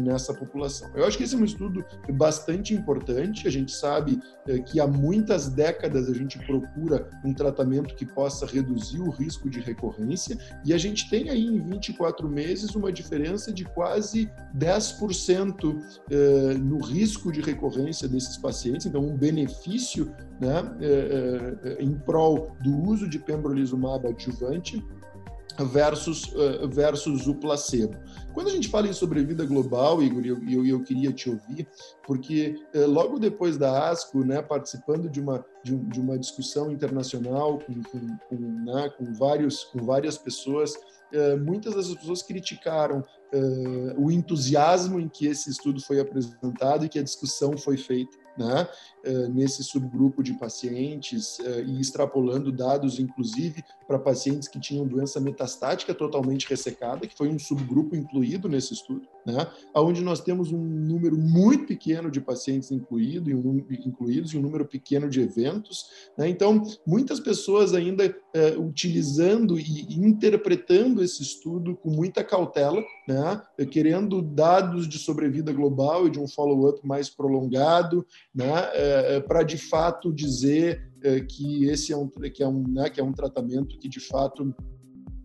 nessa 0.00 0.34
população. 0.34 0.90
Eu 0.94 1.06
acho 1.06 1.16
que 1.16 1.24
esse 1.24 1.34
é 1.34 1.38
um 1.38 1.44
estudo 1.44 1.84
bastante 2.12 2.74
importante. 2.74 3.48
A 3.48 3.50
gente 3.50 3.72
sabe 3.72 4.20
que 4.66 4.80
há 4.80 4.86
muitas 4.86 5.48
décadas 5.48 6.08
a 6.08 6.14
gente 6.14 6.38
procura 6.46 7.08
um 7.24 7.32
tratamento 7.32 7.94
que 7.94 8.06
possa 8.06 8.46
reduzir 8.46 9.00
o 9.00 9.10
risco 9.10 9.48
de 9.48 9.60
recorrência 9.60 10.38
e 10.64 10.72
a 10.74 10.78
gente 10.78 11.08
tem 11.08 11.30
aí 11.30 11.46
em 11.46 11.60
24 11.60 12.28
meses 12.28 12.74
uma 12.74 12.92
diferença 12.92 13.52
de 13.52 13.64
quase 13.64 14.30
10% 14.56 15.78
no 16.60 16.78
risco 16.78 17.32
de 17.32 17.40
recorrência 17.40 18.08
desses 18.08 18.36
pacientes, 18.36 18.86
então 18.86 19.02
um 19.02 19.16
benefício 19.16 20.12
né, 20.40 20.62
em 21.78 21.94
prol 21.94 22.56
do 22.62 22.74
uso 22.82 23.08
de 23.08 23.18
pembrolizumab 23.18 24.06
adjuvante 24.06 24.84
versus, 25.64 26.24
uh, 26.34 26.68
versus 26.68 27.26
o 27.26 27.34
placebo. 27.34 27.96
Quando 28.32 28.48
a 28.48 28.50
gente 28.50 28.68
fala 28.68 28.86
em 28.86 28.92
sobrevida 28.92 29.44
global, 29.44 30.02
Igor, 30.02 30.24
eu, 30.24 30.38
eu, 30.48 30.64
eu 30.64 30.82
queria 30.82 31.12
te 31.12 31.28
ouvir, 31.28 31.66
porque 32.06 32.56
uh, 32.74 32.86
logo 32.86 33.18
depois 33.18 33.56
da 33.56 33.90
ASCO, 33.90 34.24
né, 34.24 34.40
participando 34.40 35.08
de 35.08 35.20
uma, 35.20 35.44
de, 35.62 35.76
de 35.76 36.00
uma 36.00 36.18
discussão 36.18 36.70
internacional 36.70 37.58
com, 37.58 37.82
com, 37.82 38.16
com, 38.28 38.36
né, 38.36 38.90
com, 38.96 39.12
vários, 39.14 39.64
com 39.64 39.84
várias 39.84 40.16
pessoas, 40.16 40.74
muitas 41.42 41.74
das 41.74 41.88
pessoas 41.94 42.22
criticaram 42.22 43.02
o 43.96 44.10
entusiasmo 44.10 45.00
em 45.00 45.08
que 45.08 45.26
esse 45.26 45.48
estudo 45.48 45.80
foi 45.80 46.00
apresentado 46.00 46.84
e 46.84 46.88
que 46.88 46.98
a 46.98 47.02
discussão 47.02 47.56
foi 47.56 47.78
feita 47.78 48.14
né, 48.38 48.68
eh, 49.04 49.28
nesse 49.28 49.64
subgrupo 49.64 50.22
de 50.22 50.34
pacientes 50.34 51.40
eh, 51.40 51.64
e 51.64 51.80
extrapolando 51.80 52.52
dados, 52.52 52.98
inclusive, 52.98 53.64
para 53.88 53.98
pacientes 53.98 54.48
que 54.48 54.60
tinham 54.60 54.86
doença 54.86 55.18
metastática 55.18 55.94
totalmente 55.94 56.46
ressecada, 56.46 57.06
que 57.06 57.16
foi 57.16 57.30
um 57.30 57.38
subgrupo 57.38 57.96
incluído 57.96 58.46
nesse 58.46 58.74
estudo, 58.74 59.08
né, 59.24 59.50
onde 59.74 60.02
nós 60.02 60.20
temos 60.20 60.52
um 60.52 60.62
número 60.62 61.16
muito 61.16 61.66
pequeno 61.66 62.10
de 62.10 62.20
pacientes 62.20 62.70
incluído, 62.70 63.30
incluídos 63.30 64.32
e 64.32 64.36
um 64.36 64.42
número 64.42 64.66
pequeno 64.66 65.08
de 65.08 65.22
eventos. 65.22 65.86
Né, 66.18 66.28
então, 66.28 66.62
muitas 66.86 67.18
pessoas 67.18 67.72
ainda 67.72 68.14
eh, 68.34 68.56
utilizando 68.58 69.58
e 69.58 69.94
interpretando 69.94 71.02
esse 71.02 71.22
estudo 71.22 71.74
com 71.74 71.88
muita 71.88 72.22
cautela, 72.22 72.84
né, 73.08 73.42
querendo 73.70 74.20
dados 74.20 74.86
de 74.86 74.98
sobrevida 74.98 75.50
global 75.50 76.06
e 76.06 76.10
de 76.10 76.20
um 76.20 76.28
follow-up 76.28 76.86
mais 76.86 77.08
prolongado, 77.08 78.06
né, 78.34 78.52
é, 78.74 79.16
é 79.16 79.20
para 79.20 79.42
de 79.42 79.56
fato 79.56 80.12
dizer 80.12 80.58
é, 80.68 80.87
que 81.28 81.64
esse 81.64 81.92
é 81.92 81.96
um, 81.96 82.08
que 82.08 82.42
é 82.42 82.48
um, 82.48 82.66
né, 82.66 82.90
que 82.90 83.00
é 83.00 83.04
um 83.04 83.12
tratamento 83.12 83.78
que 83.78 83.88
de 83.88 84.00
fato 84.00 84.54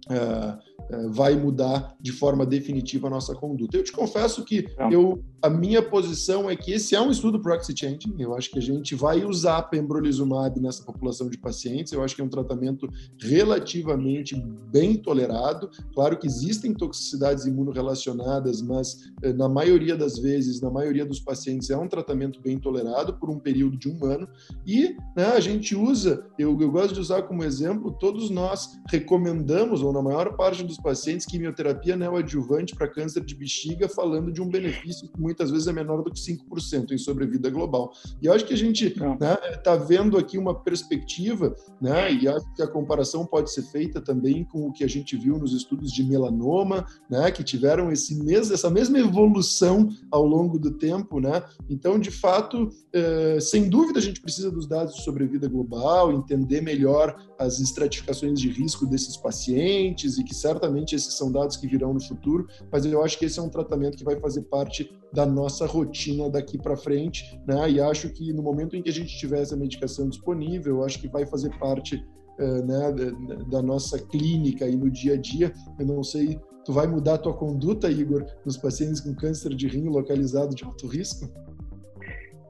é, 0.10 0.57
é, 0.89 1.07
vai 1.07 1.36
mudar 1.36 1.95
de 2.00 2.12
forma 2.12 2.45
definitiva 2.45 3.07
a 3.07 3.10
nossa 3.10 3.33
conduta. 3.33 3.77
Eu 3.77 3.83
te 3.83 3.91
confesso 3.91 4.43
que 4.43 4.65
eu, 4.91 5.24
a 5.41 5.50
minha 5.50 5.81
posição 5.81 6.50
é 6.50 6.55
que 6.55 6.74
esse 6.74 6.93
é 6.93 7.00
um 7.00 7.10
estudo 7.10 7.39
proxy 7.41 7.74
changing. 7.77 8.13
Eu 8.19 8.36
acho 8.36 8.51
que 8.51 8.60
a 8.60 8.62
gente 8.62 8.93
vai 8.95 9.24
usar 9.24 9.62
pembrolizumab 9.63 10.60
nessa 10.60 10.83
população 10.83 11.29
de 11.29 11.38
pacientes. 11.38 11.93
Eu 11.93 12.03
acho 12.03 12.15
que 12.15 12.22
é 12.22 12.25
um 12.25 12.29
tratamento 12.29 12.88
relativamente 13.22 14.36
bem 14.72 14.95
tolerado. 14.95 15.69
Claro 15.93 16.17
que 16.17 16.27
existem 16.27 16.74
toxicidades 16.74 17.45
imunorrelacionadas, 17.45 18.62
mas 18.62 19.12
eh, 19.22 19.31
na 19.31 19.48
maioria 19.48 19.95
das 19.95 20.17
vezes, 20.17 20.60
na 20.60 20.69
maioria 20.69 21.05
dos 21.05 21.19
pacientes, 21.19 21.69
é 21.69 21.77
um 21.77 21.88
tratamento 21.88 22.41
bem 22.41 22.60
tolerado 22.60 23.13
por 23.13 23.29
um 23.29 23.39
período 23.39 23.77
de 23.77 23.89
um 23.89 24.03
ano. 24.05 24.27
E 24.65 24.95
né, 25.15 25.27
a 25.33 25.39
gente 25.39 25.75
usa, 25.75 26.25
eu, 26.38 26.60
eu 26.60 26.72
gosto 26.72 26.93
de 26.93 27.00
usar 27.00 27.24
como 27.24 27.43
exemplo, 27.43 27.95
todos 28.00 28.29
nós 28.29 28.77
recomendamos, 28.89 29.81
ou 29.81 29.92
na 29.93 30.01
maior 30.01 30.35
parte 30.35 30.63
dos 30.63 30.77
pacientes 30.77 31.25
quimioterapia 31.25 31.95
neoadjuvante 31.95 32.75
para 32.75 32.88
câncer 32.88 33.23
de 33.23 33.35
bexiga, 33.35 33.88
falando 33.88 34.31
de 34.31 34.41
um 34.41 34.50
benefício 34.50 35.07
que 35.07 35.19
muitas 35.19 35.51
vezes 35.51 35.67
é 35.67 35.73
menor 35.73 36.01
do 36.01 36.12
que 36.12 36.19
5% 36.19 36.91
em 36.91 36.97
sobrevida 36.97 37.50
global. 37.50 37.93
E 38.21 38.25
eu 38.25 38.33
acho 38.33 38.45
que 38.45 38.53
a 38.53 38.57
gente 38.57 38.88
está 38.88 39.15
né, 39.19 39.35
tá 39.63 39.75
vendo 39.75 40.17
aqui 40.17 40.38
uma 40.38 40.55
perspectiva, 40.55 41.55
né, 41.79 42.12
e 42.12 42.27
acho 42.27 42.53
que 42.55 42.62
a 42.62 42.67
comparação 42.67 43.25
pode 43.25 43.51
ser 43.51 43.63
feita 43.63 44.01
também 44.01 44.43
com 44.43 44.67
o 44.67 44.73
que 44.73 44.83
a 44.83 44.89
gente 44.89 45.15
viu 45.15 45.38
nos 45.38 45.53
estudos 45.53 45.91
de 45.91 46.03
melanoma, 46.03 46.85
né, 47.09 47.31
que 47.31 47.43
tiveram 47.43 47.91
esse 47.91 48.15
mesmo, 48.15 48.53
essa 48.53 48.69
mesma 48.69 49.00
evolução 49.00 49.89
ao 50.12 50.25
longo 50.25 50.57
do 50.57 50.71
tempo. 50.71 51.19
Né? 51.19 51.43
Então, 51.69 52.00
de 52.00 52.12
fato, 52.12 52.69
é, 52.91 53.39
sem 53.39 53.69
dúvida, 53.69 54.00
a 54.00 54.01
gente 54.01 54.19
precisa 54.19 54.50
dos 54.50 54.67
dados 54.67 54.95
de 54.95 55.03
sobrevida 55.03 55.47
global, 55.47 56.12
entender 56.12 56.62
melhor 56.62 57.15
as 57.38 57.59
estratificações 57.59 58.39
de 58.39 58.50
risco 58.50 58.85
desses 58.85 59.15
pacientes 59.17 59.53
e 59.90 60.24
que 60.24 60.34
certamente 60.34 60.96
esses 60.96 61.13
são 61.16 61.32
dados 61.32 61.58
que 61.58 61.68
virão 61.68 61.94
no 61.94 62.02
futuro, 62.02 62.48
mas 62.72 62.86
eu 62.86 63.04
acho 63.04 63.18
que 63.18 63.25
esse 63.25 63.40
é 63.40 63.42
um 63.42 63.50
tratamento 63.50 63.98
que 63.98 64.04
vai 64.04 64.20
fazer 64.20 64.42
parte 64.44 64.92
da 65.12 65.25
nossa 65.25 65.66
rotina 65.66 66.30
daqui 66.30 66.58
para 66.58 66.75
frente, 66.75 67.40
né? 67.48 67.70
E 67.70 67.80
acho 67.80 68.10
que 68.10 68.34
no 68.34 68.42
momento 68.42 68.75
em 68.75 68.82
que 68.82 68.90
a 68.90 68.94
gente 68.94 69.18
tiver 69.18 69.42
essa 69.42 69.56
medicação 69.56 70.10
disponível, 70.10 70.84
acho 70.84 71.00
que 71.00 71.08
vai 71.08 71.25
fazer 71.25 71.50
parte 71.60 72.04
uh, 72.40 72.66
né, 72.66 72.92
da, 72.92 73.36
da 73.50 73.62
nossa 73.62 74.00
clínica 74.08 74.68
e 74.68 74.75
no 74.75 74.90
dia 74.90 75.13
a 75.13 75.18
dia. 75.18 75.52
Eu 75.80 75.86
não 75.86 76.04
sei, 76.04 76.40
tu 76.66 76.74
vai 76.74 76.88
mudar 76.88 77.16
a 77.16 77.18
tua 77.18 77.34
conduta, 77.34 77.90
Igor, 77.90 78.25
nos 78.46 78.58
pacientes 78.58 79.02
com 79.02 79.13
câncer 79.16 79.54
de 79.54 79.68
rim 79.68 79.90
localizado 79.90 80.56
de 80.56 80.63
alto 80.63 80.88
risco? 80.88 81.30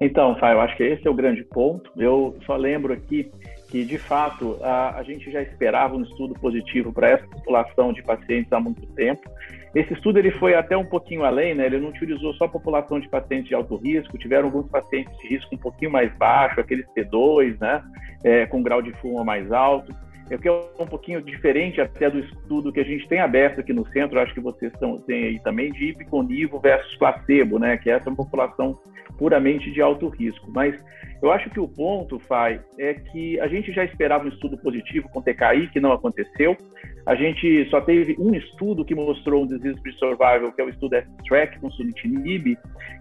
Então, 0.02 0.36
eu 0.38 0.62
acho 0.62 0.76
que 0.76 0.84
esse 0.84 1.08
é 1.08 1.10
o 1.10 1.16
grande 1.16 1.44
ponto. 1.46 1.90
Eu 1.96 2.36
só 2.46 2.56
lembro 2.56 2.92
aqui 2.92 3.32
que, 3.74 3.84
de 3.84 3.98
fato, 3.98 4.60
a, 4.62 5.00
a 5.00 5.02
gente 5.02 5.32
já 5.32 5.42
esperava 5.42 5.96
um 5.96 6.04
estudo 6.04 6.36
positivo 6.36 6.94
para 6.94 7.10
essa 7.10 7.26
população 7.26 7.92
de 7.92 8.04
pacientes 8.04 8.54
há 8.54 8.60
muito 8.60 8.86
tempo. 8.94 9.28
Esse 9.74 9.94
estudo 9.94 10.20
ele 10.20 10.30
foi 10.30 10.54
até 10.54 10.78
um 10.78 10.86
pouquinho 10.86 11.24
além, 11.24 11.56
né? 11.56 11.66
ele 11.66 11.80
não 11.80 11.90
utilizou 11.90 12.36
só 12.36 12.46
a 12.46 12.50
população 12.50 13.00
de 13.00 13.10
pacientes 13.10 13.48
de 13.48 13.56
alto 13.56 13.76
risco, 13.78 14.16
tiveram 14.16 14.46
alguns 14.46 14.70
pacientes 14.70 15.18
de 15.18 15.28
risco 15.28 15.56
um 15.56 15.58
pouquinho 15.58 15.90
mais 15.90 16.16
baixo, 16.18 16.60
aqueles 16.60 16.86
T2, 16.96 17.60
né? 17.60 17.82
É, 18.24 18.46
com 18.46 18.62
grau 18.62 18.80
de 18.80 18.92
fuma 19.02 19.24
mais 19.24 19.52
alto. 19.52 19.92
É 20.30 20.38
que 20.38 20.48
é 20.48 20.52
um 20.52 20.86
pouquinho 20.86 21.22
diferente 21.22 21.82
até 21.82 22.10
do 22.10 22.20
estudo 22.20 22.72
que 22.72 22.80
a 22.80 22.86
gente 22.86 23.08
tem 23.08 23.20
aberto 23.20 23.60
aqui 23.60 23.74
no 23.74 23.86
centro, 23.88 24.20
acho 24.20 24.34
que 24.34 24.40
vocês 24.40 24.72
estão, 24.74 24.98
têm 25.00 25.26
aí 25.26 25.40
também, 25.40 25.72
de 25.72 25.90
hipoconivo 25.90 26.60
versus 26.60 26.96
placebo, 26.96 27.60
né? 27.60 27.78
que 27.78 27.90
essa 27.90 28.08
é 28.08 28.10
uma 28.10 28.18
população 28.18 28.80
puramente 29.18 29.72
de 29.72 29.82
alto 29.82 30.08
risco. 30.08 30.50
Mas 30.52 30.76
eu 31.22 31.32
acho 31.32 31.50
que 31.50 31.60
o 31.60 31.68
ponto, 31.68 32.20
Fai, 32.20 32.60
é 32.78 32.94
que 32.94 33.40
a 33.40 33.48
gente 33.48 33.72
já 33.72 33.84
esperava 33.84 34.26
um 34.26 34.30
estudo 34.30 34.58
positivo 34.58 35.08
com 35.10 35.22
TKI, 35.22 35.70
que 35.72 35.80
não 35.80 35.92
aconteceu. 35.92 36.58
A 37.06 37.16
gente 37.16 37.68
só 37.70 37.82
teve 37.82 38.16
um 38.18 38.34
estudo 38.34 38.86
que 38.86 38.96
mostrou 38.96 39.44
um 39.44 39.48
disease 39.48 39.80
survival, 40.00 40.52
que 40.54 40.62
é 40.62 40.64
o 40.64 40.70
estudo 40.70 40.96
F-Track 40.96 41.60
com 41.60 41.70
sunitinib, 41.70 42.58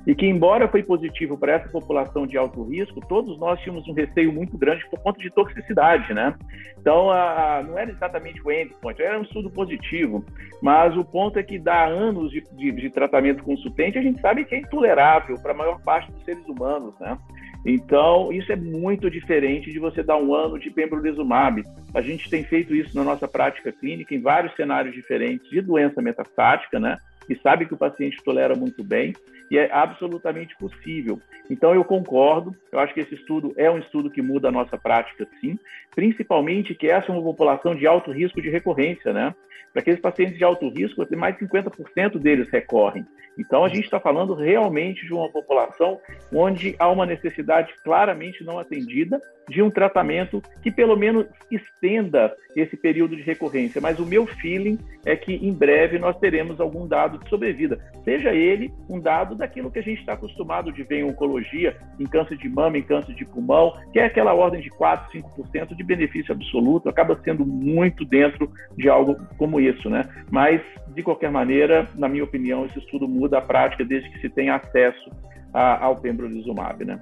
e 0.06 0.14
que, 0.14 0.26
embora 0.26 0.66
foi 0.66 0.82
positivo 0.82 1.38
para 1.38 1.52
essa 1.52 1.68
população 1.68 2.26
de 2.26 2.36
alto 2.36 2.64
risco, 2.64 3.00
todos 3.08 3.38
nós 3.38 3.60
tínhamos 3.60 3.86
um 3.86 3.92
receio 3.92 4.32
muito 4.32 4.58
grande 4.58 4.84
por 4.90 4.98
conta 5.00 5.20
de 5.20 5.30
toxicidade, 5.30 6.12
né? 6.12 6.34
Então, 6.80 7.10
a, 7.10 7.58
a, 7.58 7.62
não 7.62 7.78
era 7.78 7.92
exatamente 7.92 8.42
o 8.44 8.50
endpoint, 8.50 9.00
era 9.00 9.20
um 9.20 9.22
estudo 9.22 9.48
positivo, 9.50 10.24
mas 10.60 10.96
o 10.96 11.04
ponto 11.04 11.38
é 11.38 11.42
que 11.44 11.56
dá 11.56 11.86
anos 11.86 12.32
de, 12.32 12.42
de, 12.56 12.72
de 12.72 12.90
tratamento 12.90 13.44
consultante, 13.44 13.98
a 13.98 14.02
gente 14.02 14.20
sabe 14.20 14.44
que 14.44 14.56
é 14.56 14.58
intolerável 14.58 15.40
para 15.40 15.52
a 15.52 15.56
maior 15.56 15.80
parte 15.82 16.10
dos 16.10 16.24
seres 16.24 16.44
humanos, 16.48 16.92
né? 16.98 17.16
Então, 17.64 18.32
isso 18.32 18.50
é 18.50 18.56
muito 18.56 19.08
diferente 19.08 19.70
de 19.70 19.78
você 19.78 20.02
dar 20.02 20.16
um 20.16 20.34
ano 20.34 20.58
de 20.58 20.70
pembrolizumab. 20.70 21.62
A 21.94 22.00
gente 22.02 22.28
tem 22.28 22.42
feito 22.42 22.74
isso 22.74 22.96
na 22.96 23.04
nossa 23.04 23.28
prática 23.28 23.70
clínica 23.70 23.91
em 23.92 24.20
vários 24.20 24.54
cenários 24.54 24.94
diferentes 24.94 25.48
de 25.48 25.60
doença 25.60 26.00
metastática, 26.00 26.78
né? 26.78 26.98
E 27.28 27.36
sabe 27.36 27.66
que 27.66 27.74
o 27.74 27.78
paciente 27.78 28.22
tolera 28.24 28.54
muito 28.54 28.82
bem 28.82 29.12
e 29.50 29.58
é 29.58 29.70
absolutamente 29.70 30.56
possível. 30.56 31.20
Então, 31.50 31.74
eu 31.74 31.84
concordo, 31.84 32.56
eu 32.72 32.78
acho 32.78 32.94
que 32.94 33.00
esse 33.00 33.14
estudo 33.14 33.52
é 33.56 33.70
um 33.70 33.78
estudo 33.78 34.10
que 34.10 34.22
muda 34.22 34.48
a 34.48 34.52
nossa 34.52 34.78
prática, 34.78 35.28
sim, 35.40 35.58
principalmente 35.94 36.74
que 36.74 36.88
essa 36.88 37.12
é 37.12 37.14
uma 37.14 37.22
população 37.22 37.74
de 37.74 37.86
alto 37.86 38.10
risco 38.10 38.40
de 38.40 38.48
recorrência, 38.48 39.12
né? 39.12 39.34
Para 39.72 39.82
aqueles 39.82 40.00
pacientes 40.00 40.36
de 40.36 40.44
alto 40.44 40.68
risco, 40.68 41.06
mais 41.16 41.36
de 41.36 41.46
50% 41.46 42.18
deles 42.18 42.48
recorrem. 42.50 43.06
Então, 43.38 43.64
a 43.64 43.68
gente 43.68 43.84
está 43.84 43.98
falando 43.98 44.34
realmente 44.34 45.06
de 45.06 45.12
uma 45.12 45.30
população 45.30 45.98
onde 46.32 46.74
há 46.78 46.90
uma 46.90 47.06
necessidade 47.06 47.74
claramente 47.82 48.44
não 48.44 48.58
atendida 48.58 49.20
de 49.48 49.62
um 49.62 49.70
tratamento 49.70 50.42
que 50.62 50.70
pelo 50.70 50.96
menos 50.96 51.26
estenda 51.50 52.34
esse 52.54 52.76
período 52.76 53.16
de 53.16 53.22
recorrência. 53.22 53.80
Mas 53.80 53.98
o 53.98 54.06
meu 54.06 54.26
feeling 54.26 54.78
é 55.04 55.16
que 55.16 55.34
em 55.34 55.52
breve 55.52 55.98
nós 55.98 56.18
teremos 56.18 56.60
algum 56.60 56.86
dado 56.86 57.18
de 57.18 57.28
sobrevida, 57.28 57.78
seja 58.04 58.32
ele 58.32 58.72
um 58.88 59.00
dado 59.00 59.34
daquilo 59.34 59.70
que 59.70 59.78
a 59.78 59.82
gente 59.82 60.00
está 60.00 60.12
acostumado 60.12 60.72
de 60.72 60.82
ver 60.82 61.00
em 61.00 61.04
oncologia, 61.04 61.76
em 61.98 62.04
câncer 62.04 62.36
de 62.36 62.48
mama, 62.48 62.78
em 62.78 62.82
câncer 62.82 63.14
de 63.14 63.24
pulmão, 63.24 63.74
que 63.92 63.98
é 63.98 64.04
aquela 64.04 64.34
ordem 64.34 64.60
de 64.60 64.70
4, 64.70 65.20
5% 65.20 65.74
de 65.74 65.82
benefício 65.82 66.32
absoluto, 66.32 66.88
acaba 66.88 67.18
sendo 67.24 67.44
muito 67.44 68.04
dentro 68.04 68.50
de 68.76 68.88
algo 68.88 69.16
como 69.38 69.60
isso, 69.60 69.88
né? 69.88 70.08
Mas, 70.30 70.60
de 70.94 71.02
qualquer 71.02 71.30
maneira, 71.30 71.88
na 71.94 72.08
minha 72.08 72.24
opinião, 72.24 72.66
esse 72.66 72.78
estudo 72.78 73.08
muda 73.08 73.38
a 73.38 73.42
prática 73.42 73.84
desde 73.84 74.10
que 74.10 74.20
se 74.20 74.28
tenha 74.28 74.56
acesso 74.56 75.10
a, 75.52 75.84
ao 75.84 75.96
pembrolizumab, 75.96 76.84
né? 76.84 77.00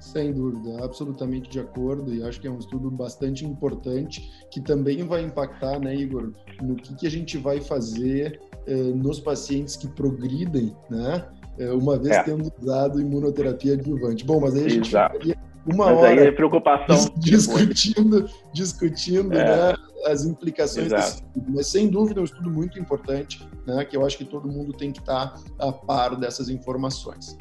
Sem 0.00 0.32
dúvida, 0.32 0.82
absolutamente 0.82 1.50
de 1.50 1.60
acordo, 1.60 2.12
e 2.14 2.22
acho 2.22 2.40
que 2.40 2.48
é 2.48 2.50
um 2.50 2.58
estudo 2.58 2.90
bastante 2.90 3.44
importante, 3.44 4.32
que 4.50 4.58
também 4.58 5.06
vai 5.06 5.22
impactar, 5.22 5.78
né, 5.78 5.94
Igor, 5.94 6.32
no 6.62 6.74
que, 6.74 6.94
que 6.96 7.06
a 7.06 7.10
gente 7.10 7.36
vai 7.36 7.60
fazer 7.60 8.40
eh, 8.66 8.74
nos 8.74 9.20
pacientes 9.20 9.76
que 9.76 9.86
progridem, 9.88 10.74
né, 10.88 11.28
eh, 11.58 11.70
uma 11.70 11.98
vez 11.98 12.16
é. 12.16 12.22
tendo 12.22 12.50
usado 12.58 12.98
imunoterapia 12.98 13.74
adjuvante. 13.74 14.24
Bom, 14.24 14.40
mas 14.40 14.54
aí 14.54 14.64
a 14.64 14.68
gente 14.70 14.88
Exato. 14.88 15.18
uma 15.66 15.92
mas 15.92 15.98
hora 15.98 16.24
é 16.24 16.32
preocupação 16.32 17.12
discutindo, 17.20 18.26
discutindo 18.54 19.34
é. 19.34 19.44
né, 19.44 19.74
as 20.06 20.24
implicações 20.24 20.86
Exato. 20.86 21.02
desse 21.02 21.16
estudo. 21.16 21.52
Mas 21.54 21.66
sem 21.66 21.88
dúvida 21.88 22.20
é 22.20 22.22
um 22.22 22.24
estudo 22.24 22.50
muito 22.50 22.78
importante, 22.78 23.46
né, 23.66 23.84
que 23.84 23.94
eu 23.94 24.06
acho 24.06 24.16
que 24.16 24.24
todo 24.24 24.48
mundo 24.48 24.72
tem 24.72 24.90
que 24.90 25.00
estar 25.00 25.34
a 25.58 25.70
par 25.70 26.16
dessas 26.16 26.48
informações. 26.48 27.36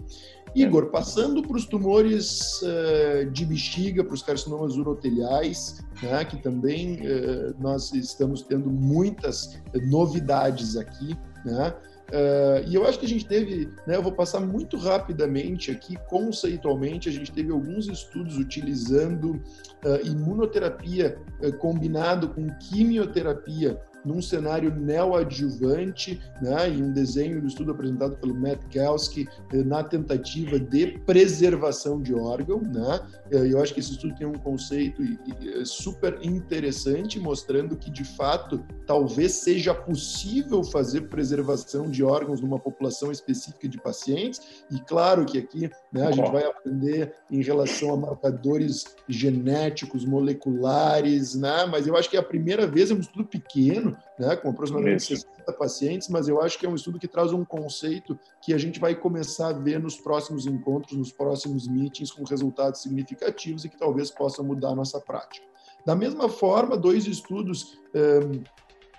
Igor, 0.56 0.88
passando 0.88 1.42
para 1.42 1.58
os 1.58 1.66
tumores 1.66 2.62
uh, 2.62 3.30
de 3.32 3.46
bexiga, 3.46 4.04
para 4.04 4.14
os 4.14 4.22
carcinomas 4.22 4.76
uroteliais, 4.76 5.84
né, 6.02 6.26
que 6.26 6.38
também 6.38 6.96
uh, 6.96 7.56
nós 7.60 7.94
estamos 7.94 8.42
tendo 8.42 8.70
muitas 8.70 9.60
novidades 9.74 10.76
aqui, 10.76 11.16
né? 11.46 11.74
Uh, 12.10 12.68
e 12.68 12.74
eu 12.74 12.88
acho 12.88 13.00
que 13.00 13.06
a 13.06 13.10
gente 13.10 13.26
teve, 13.26 13.70
né, 13.86 13.96
eu 13.96 14.02
vou 14.02 14.12
passar 14.12 14.40
muito 14.40 14.78
rapidamente 14.78 15.70
aqui, 15.70 15.96
conceitualmente, 16.10 17.08
a 17.08 17.12
gente 17.12 17.32
teve 17.32 17.52
alguns 17.52 17.88
estudos 17.88 18.38
utilizando 18.38 19.34
uh, 19.34 20.08
imunoterapia 20.08 21.20
uh, 21.40 21.54
combinado 21.58 22.30
com 22.30 22.48
quimioterapia 22.58 23.80
num 24.06 24.22
cenário 24.22 24.74
neoadjuvante, 24.74 26.22
né, 26.42 26.70
em 26.70 26.84
um 26.84 26.92
desenho 26.92 27.42
do 27.42 27.48
estudo 27.48 27.72
apresentado 27.72 28.16
pelo 28.18 28.34
Matt 28.34 28.64
Kelsky, 28.70 29.28
eh, 29.54 29.64
na 29.64 29.84
tentativa 29.84 30.60
de 30.60 31.00
preservação 31.06 32.02
de 32.02 32.14
órgão. 32.14 32.62
Né? 32.62 33.00
Eh, 33.32 33.54
eu 33.54 33.62
acho 33.62 33.74
que 33.74 33.80
esse 33.80 33.92
estudo 33.92 34.16
tem 34.16 34.28
um 34.28 34.34
conceito 34.34 35.02
eh, 35.04 35.66
super 35.66 36.20
interessante, 36.22 37.20
mostrando 37.20 37.76
que, 37.76 37.90
de 37.90 38.04
fato, 38.04 38.64
talvez 38.86 39.34
seja 39.34 39.74
possível 39.74 40.64
fazer 40.64 41.02
preservação 41.02 41.90
de 41.90 42.04
órgãos 42.04 42.42
numa 42.42 42.60
população 42.60 43.12
específica 43.12 43.68
de 43.68 43.80
pacientes. 43.82 44.64
E 44.72 44.80
claro 44.80 45.26
que 45.26 45.38
aqui 45.38 45.70
né, 45.92 46.08
a 46.08 46.12
gente 46.12 46.32
vai 46.32 46.44
aprender 46.44 47.14
em 47.30 47.42
relação 47.42 47.94
a 47.94 47.98
marcadores 47.98 48.96
genéticos, 49.08 50.06
moleculares, 50.06 51.36
né? 51.36 51.66
mas 51.66 51.88
eu 51.88 51.96
acho 51.96 52.10
que 52.10 52.18
é 52.18 52.20
a 52.20 52.24
primeira 52.24 52.66
vez, 52.68 52.92
é 52.92 52.94
um 52.94 53.00
estudo 53.00 53.26
pequeno, 53.26 53.89
né, 54.18 54.36
com 54.36 54.50
aproximadamente 54.50 55.14
Isso. 55.14 55.28
60 55.28 55.54
pacientes, 55.54 56.08
mas 56.10 56.28
eu 56.28 56.42
acho 56.42 56.58
que 56.58 56.66
é 56.66 56.70
um 56.70 56.76
estudo 56.76 57.00
que 57.00 57.08
traz 57.08 57.32
um 57.32 57.44
conceito 57.46 58.18
que 58.42 58.54
a 58.54 58.58
gente 58.58 58.80
vai 58.80 58.96
começar 58.96 59.50
a 59.50 59.54
ver 59.54 59.80
nos 59.80 59.98
próximos 59.98 60.46
encontros, 60.46 60.98
nos 60.98 61.12
próximos 61.12 61.68
meetings, 61.68 62.12
com 62.12 62.24
resultados 62.24 62.82
significativos 62.82 63.66
e 63.66 63.70
que 63.70 63.78
talvez 63.78 64.12
possam 64.12 64.46
mudar 64.46 64.70
a 64.70 64.76
nossa 64.76 65.00
prática. 65.00 65.46
Da 65.86 65.96
mesma 65.96 66.30
forma, 66.30 66.78
dois 66.78 67.08
estudos 67.08 67.80
um, 67.96 68.44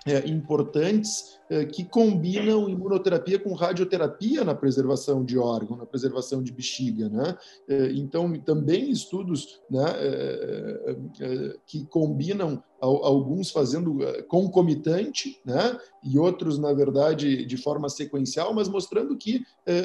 é, 0.05 0.27
importantes 0.27 1.39
é, 1.47 1.65
que 1.65 1.83
combinam 1.83 2.67
imunoterapia 2.67 3.37
com 3.37 3.53
radioterapia 3.53 4.43
na 4.43 4.55
preservação 4.55 5.23
de 5.23 5.37
órgão, 5.37 5.77
na 5.77 5.85
preservação 5.85 6.41
de 6.41 6.51
bexiga, 6.51 7.07
né? 7.07 7.37
É, 7.67 7.91
então, 7.91 8.33
também 8.39 8.89
estudos 8.89 9.61
né, 9.69 9.85
é, 9.97 10.95
é, 11.19 11.55
que 11.67 11.85
combinam 11.85 12.63
alguns 12.79 13.51
fazendo 13.51 13.99
concomitante, 14.27 15.39
né? 15.45 15.77
E 16.03 16.17
outros, 16.17 16.57
na 16.57 16.73
verdade, 16.73 17.45
de 17.45 17.57
forma 17.57 17.87
sequencial, 17.87 18.55
mas 18.55 18.67
mostrando 18.67 19.15
que 19.15 19.43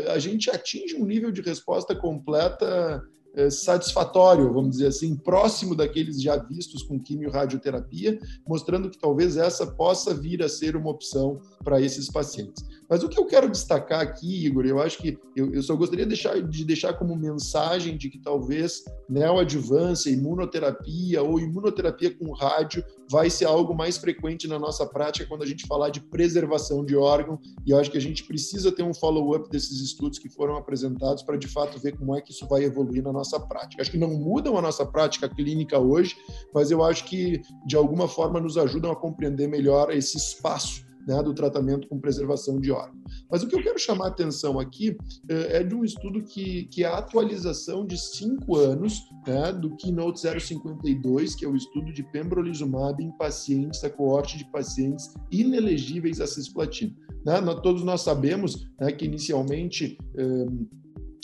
a 0.08 0.18
gente 0.18 0.50
atinge 0.50 0.96
um 0.96 1.04
nível 1.04 1.30
de 1.30 1.42
resposta 1.42 1.94
completa 1.94 2.64
é, 2.64 3.15
satisfatório, 3.50 4.52
vamos 4.52 4.72
dizer 4.72 4.88
assim, 4.88 5.14
próximo 5.14 5.74
daqueles 5.74 6.20
já 6.20 6.36
vistos 6.36 6.82
com 6.82 6.98
quimio-radioterapia, 6.98 8.18
mostrando 8.46 8.90
que 8.90 8.98
talvez 8.98 9.36
essa 9.36 9.66
possa 9.66 10.14
vir 10.14 10.42
a 10.42 10.48
ser 10.48 10.76
uma 10.76 10.90
opção 10.90 11.40
para 11.62 11.80
esses 11.80 12.10
pacientes. 12.10 12.64
Mas 12.88 13.02
o 13.02 13.08
que 13.08 13.18
eu 13.18 13.26
quero 13.26 13.50
destacar 13.50 14.00
aqui, 14.00 14.46
Igor, 14.46 14.64
eu 14.64 14.80
acho 14.80 14.98
que 14.98 15.18
eu, 15.34 15.52
eu 15.52 15.62
só 15.62 15.74
gostaria 15.74 16.04
de 16.04 16.10
deixar, 16.10 16.40
de 16.40 16.64
deixar 16.64 16.94
como 16.94 17.16
mensagem 17.16 17.96
de 17.96 18.08
que 18.08 18.18
talvez 18.18 18.84
neoadjuvância, 19.08 20.10
imunoterapia 20.10 21.22
ou 21.22 21.40
imunoterapia 21.40 22.16
com 22.16 22.32
rádio 22.32 22.84
vai 23.10 23.30
ser 23.30 23.44
algo 23.44 23.74
mais 23.74 23.96
frequente 23.96 24.48
na 24.48 24.58
nossa 24.58 24.86
prática 24.86 25.26
quando 25.26 25.42
a 25.42 25.46
gente 25.46 25.66
falar 25.66 25.90
de 25.90 26.00
preservação 26.00 26.84
de 26.84 26.96
órgão, 26.96 27.38
e 27.64 27.70
eu 27.70 27.78
acho 27.78 27.90
que 27.90 27.98
a 27.98 28.00
gente 28.00 28.24
precisa 28.24 28.72
ter 28.72 28.82
um 28.82 28.94
follow-up 28.94 29.48
desses 29.50 29.80
estudos 29.80 30.18
que 30.18 30.28
foram 30.28 30.56
apresentados 30.56 31.22
para 31.22 31.36
de 31.36 31.48
fato 31.48 31.78
ver 31.78 31.96
como 31.96 32.16
é 32.16 32.20
que 32.20 32.32
isso 32.32 32.46
vai 32.46 32.64
evoluir 32.64 33.02
na 33.02 33.12
nossa 33.12 33.38
prática. 33.38 33.82
Acho 33.82 33.90
que 33.90 33.98
não 33.98 34.10
mudam 34.10 34.56
a 34.56 34.62
nossa 34.62 34.84
prática 34.84 35.28
clínica 35.28 35.78
hoje, 35.78 36.16
mas 36.54 36.70
eu 36.70 36.82
acho 36.82 37.04
que 37.04 37.42
de 37.66 37.76
alguma 37.76 38.08
forma 38.08 38.40
nos 38.40 38.56
ajudam 38.56 38.90
a 38.90 38.96
compreender 38.96 39.48
melhor 39.48 39.90
esse 39.90 40.16
espaço 40.16 40.85
né, 41.06 41.22
do 41.22 41.32
tratamento 41.32 41.88
com 41.88 42.00
preservação 42.00 42.60
de 42.60 42.70
órgão. 42.70 43.00
Mas 43.30 43.42
o 43.42 43.48
que 43.48 43.54
eu 43.54 43.62
quero 43.62 43.78
chamar 43.78 44.06
a 44.06 44.08
atenção 44.08 44.58
aqui 44.58 44.96
é 45.28 45.62
de 45.62 45.74
um 45.74 45.84
estudo 45.84 46.22
que, 46.22 46.64
que 46.64 46.82
é 46.84 46.88
a 46.88 46.98
atualização 46.98 47.86
de 47.86 47.96
cinco 47.98 48.56
anos 48.56 49.00
né, 49.26 49.52
do 49.52 49.76
Keynote 49.76 50.20
052, 50.20 51.34
que 51.34 51.44
é 51.44 51.48
o 51.48 51.56
estudo 51.56 51.92
de 51.92 52.02
pembrolizumab 52.02 53.02
em 53.02 53.10
pacientes, 53.12 53.84
a 53.84 53.90
coorte 53.90 54.36
de 54.38 54.44
pacientes 54.50 55.14
inelegíveis 55.30 56.20
a 56.20 56.26
cisplatina. 56.26 56.94
Né? 57.24 57.40
Todos 57.62 57.82
nós 57.84 58.02
sabemos 58.02 58.68
né, 58.80 58.90
que 58.92 59.04
inicialmente 59.04 59.98
um, 60.18 60.66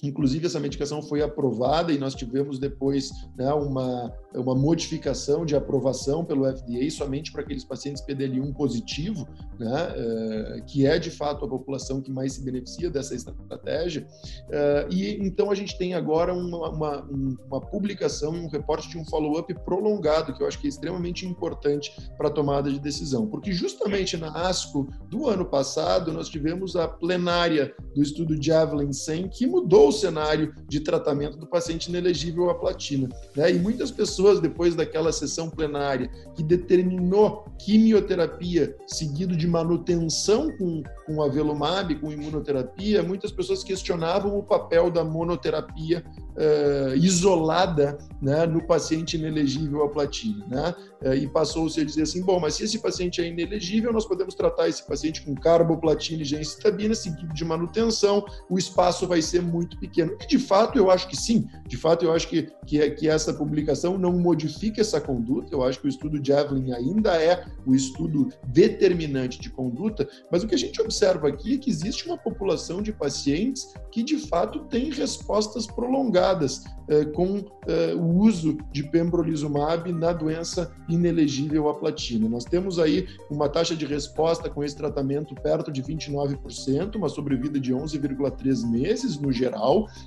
Inclusive, 0.03 0.47
essa 0.47 0.59
medicação 0.59 1.01
foi 1.01 1.23
aprovada 1.23 1.93
e 1.93 1.99
nós 1.99 2.13
tivemos 2.13 2.59
depois 2.59 3.13
né, 3.37 3.53
uma, 3.55 4.13
uma 4.35 4.55
modificação 4.55 5.47
de 5.47 5.55
aprovação 5.55 6.25
pelo 6.25 6.45
FDA 6.45 6.91
somente 6.91 7.31
para 7.31 7.43
aqueles 7.43 7.65
pacientes 7.65 8.05
PDL1 8.05 8.53
positivo, 8.53 9.29
né, 9.61 10.59
uh, 10.59 10.65
que 10.65 10.85
é 10.87 10.99
de 10.99 11.09
fato 11.09 11.45
a 11.45 11.49
população 11.49 12.01
que 12.01 12.11
mais 12.11 12.33
se 12.33 12.43
beneficia 12.43 12.91
dessa 12.91 13.15
estratégia. 13.15 14.05
Uh, 14.49 14.93
e 14.93 15.25
então 15.25 15.53
a 15.53 15.55
gente 15.55 15.79
tem 15.79 15.95
agora 15.95 16.35
uma, 16.35 16.71
uma, 16.71 17.03
uma 17.47 17.61
publicação, 17.61 18.33
um 18.33 18.49
reporte 18.49 18.89
de 18.89 18.99
um 18.99 19.05
follow-up 19.05 19.55
prolongado, 19.65 20.35
que 20.35 20.43
eu 20.43 20.49
acho 20.49 20.59
que 20.59 20.67
é 20.67 20.71
extremamente 20.71 21.25
importante 21.25 21.95
para 22.19 22.27
a 22.27 22.33
tomada 22.33 22.73
de 22.73 22.81
decisão, 22.81 23.29
porque 23.29 23.53
justamente 23.53 24.17
na 24.17 24.33
ASCO 24.49 24.89
do 25.09 25.29
ano 25.29 25.45
passado 25.45 26.13
nós 26.13 26.29
tivemos 26.29 26.75
a 26.75 26.89
plenária 26.89 27.73
do 27.95 28.03
estudo 28.03 28.41
Javelin 28.43 28.93
100 28.93 29.29
que 29.29 29.47
mudou 29.47 29.92
cenário 29.93 30.55
de 30.69 30.81
tratamento 30.81 31.37
do 31.37 31.47
paciente 31.47 31.89
inelegível 31.89 32.51
à 32.51 32.55
platina. 32.55 33.09
Né? 33.37 33.53
E 33.53 33.59
muitas 33.59 33.91
pessoas, 33.91 34.41
depois 34.41 34.75
daquela 34.75 35.13
sessão 35.13 35.49
plenária, 35.49 36.11
que 36.35 36.43
determinou 36.43 37.45
quimioterapia 37.59 38.77
seguido 38.87 39.37
de 39.37 39.47
manutenção 39.47 40.51
com, 40.57 40.83
com 41.07 41.23
avelumab, 41.23 41.95
com 41.97 42.11
imunoterapia, 42.11 43.03
muitas 43.03 43.31
pessoas 43.31 43.63
questionavam 43.63 44.37
o 44.39 44.43
papel 44.43 44.91
da 44.91 45.05
monoterapia 45.05 46.05
uh, 46.37 46.97
isolada 46.97 47.99
né, 48.21 48.47
no 48.47 48.67
paciente 48.67 49.17
inelegível 49.17 49.85
à 49.85 49.89
platina. 49.89 50.45
Né? 50.49 50.75
Uh, 51.03 51.15
e 51.15 51.29
passou-se 51.29 51.81
a 51.81 51.85
dizer 51.85 52.03
assim, 52.03 52.23
bom, 52.23 52.41
mas 52.41 52.55
se 52.55 52.65
esse 52.65 52.79
paciente 52.79 53.21
é 53.21 53.27
inelegível, 53.27 53.93
nós 53.93 54.07
podemos 54.07 54.35
tratar 54.35 54.69
esse 54.69 54.87
paciente 54.87 55.23
com 55.23 55.35
carboplatina 55.35 56.23
e 56.23 56.25
gencitabina, 56.25 56.95
seguido 56.95 57.33
de 57.35 57.45
manutenção, 57.45 58.25
o 58.49 58.59
espaço 58.59 59.07
vai 59.07 59.23
ser 59.23 59.43
muito 59.43 59.79
pequeno. 59.83 60.17
E, 60.21 60.27
de 60.27 60.39
fato, 60.39 60.79
eu 60.79 60.91
acho 60.91 61.09
que 61.09 61.17
sim. 61.17 61.49
De 61.67 61.77
fato, 61.77 62.05
eu 62.05 62.13
acho 62.13 62.29
que, 62.29 62.49
que, 62.65 62.91
que 62.91 63.09
essa 63.09 63.35
publicação 63.35 63.99
não 63.99 64.13
modifica 64.13 64.81
essa 64.81 65.01
conduta. 65.01 65.53
Eu 65.53 65.65
acho 65.65 65.81
que 65.81 65.87
o 65.87 65.89
estudo 65.89 66.25
Javelin 66.25 66.73
ainda 66.73 67.21
é 67.21 67.45
o 67.67 67.75
estudo 67.75 68.29
determinante 68.47 69.41
de 69.41 69.51
conduta, 69.51 70.09
mas 70.31 70.45
o 70.45 70.47
que 70.47 70.55
a 70.55 70.59
gente 70.59 70.81
observa 70.81 71.29
aqui 71.29 71.55
é 71.55 71.59
que 71.59 71.71
existe 71.71 72.07
uma 72.07 72.17
população 72.17 72.81
de 72.81 72.93
pacientes 72.93 73.75
que, 73.91 74.03
de 74.03 74.19
fato, 74.19 74.61
tem 74.67 74.91
respostas 74.91 75.67
prolongadas 75.67 76.63
eh, 76.89 77.05
com 77.07 77.45
eh, 77.67 77.95
o 77.95 78.19
uso 78.19 78.59
de 78.71 78.83
pembrolizumab 78.83 79.93
na 79.93 80.13
doença 80.13 80.73
inelegível 80.89 81.69
à 81.69 81.75
platina. 81.75 82.29
Nós 82.29 82.45
temos 82.45 82.79
aí 82.79 83.07
uma 83.31 83.49
taxa 83.49 83.75
de 83.75 83.87
resposta 83.87 84.51
com 84.51 84.63
esse 84.63 84.77
tratamento 84.77 85.35
perto 85.35 85.73
de 85.73 85.83
29%, 85.83 86.97
uma 86.97 87.09
sobrevida 87.09 87.59
de 87.59 87.73
11,3 87.73 88.69
meses 88.71 89.19
no 89.19 89.33
geral, 89.33 89.62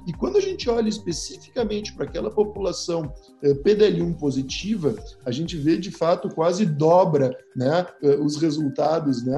e 0.06 0.14
quando 0.14 0.38
a 0.38 0.42
gente 0.42 0.70
olha 0.70 0.90
especificamente 0.90 1.94
para 1.94 2.06
aquela 2.06 2.30
população 2.30 3.12
eh, 3.42 3.54
PDL1 3.54 4.18
positiva, 4.18 4.96
a 5.26 5.32
gente 5.32 5.58
vê 5.58 5.78
de 5.78 5.92
fato 5.92 6.30
quase 6.30 6.66
dobra 6.66 7.36
né, 7.56 7.86
os 8.20 8.38
resultados 8.38 9.24
né, 9.24 9.38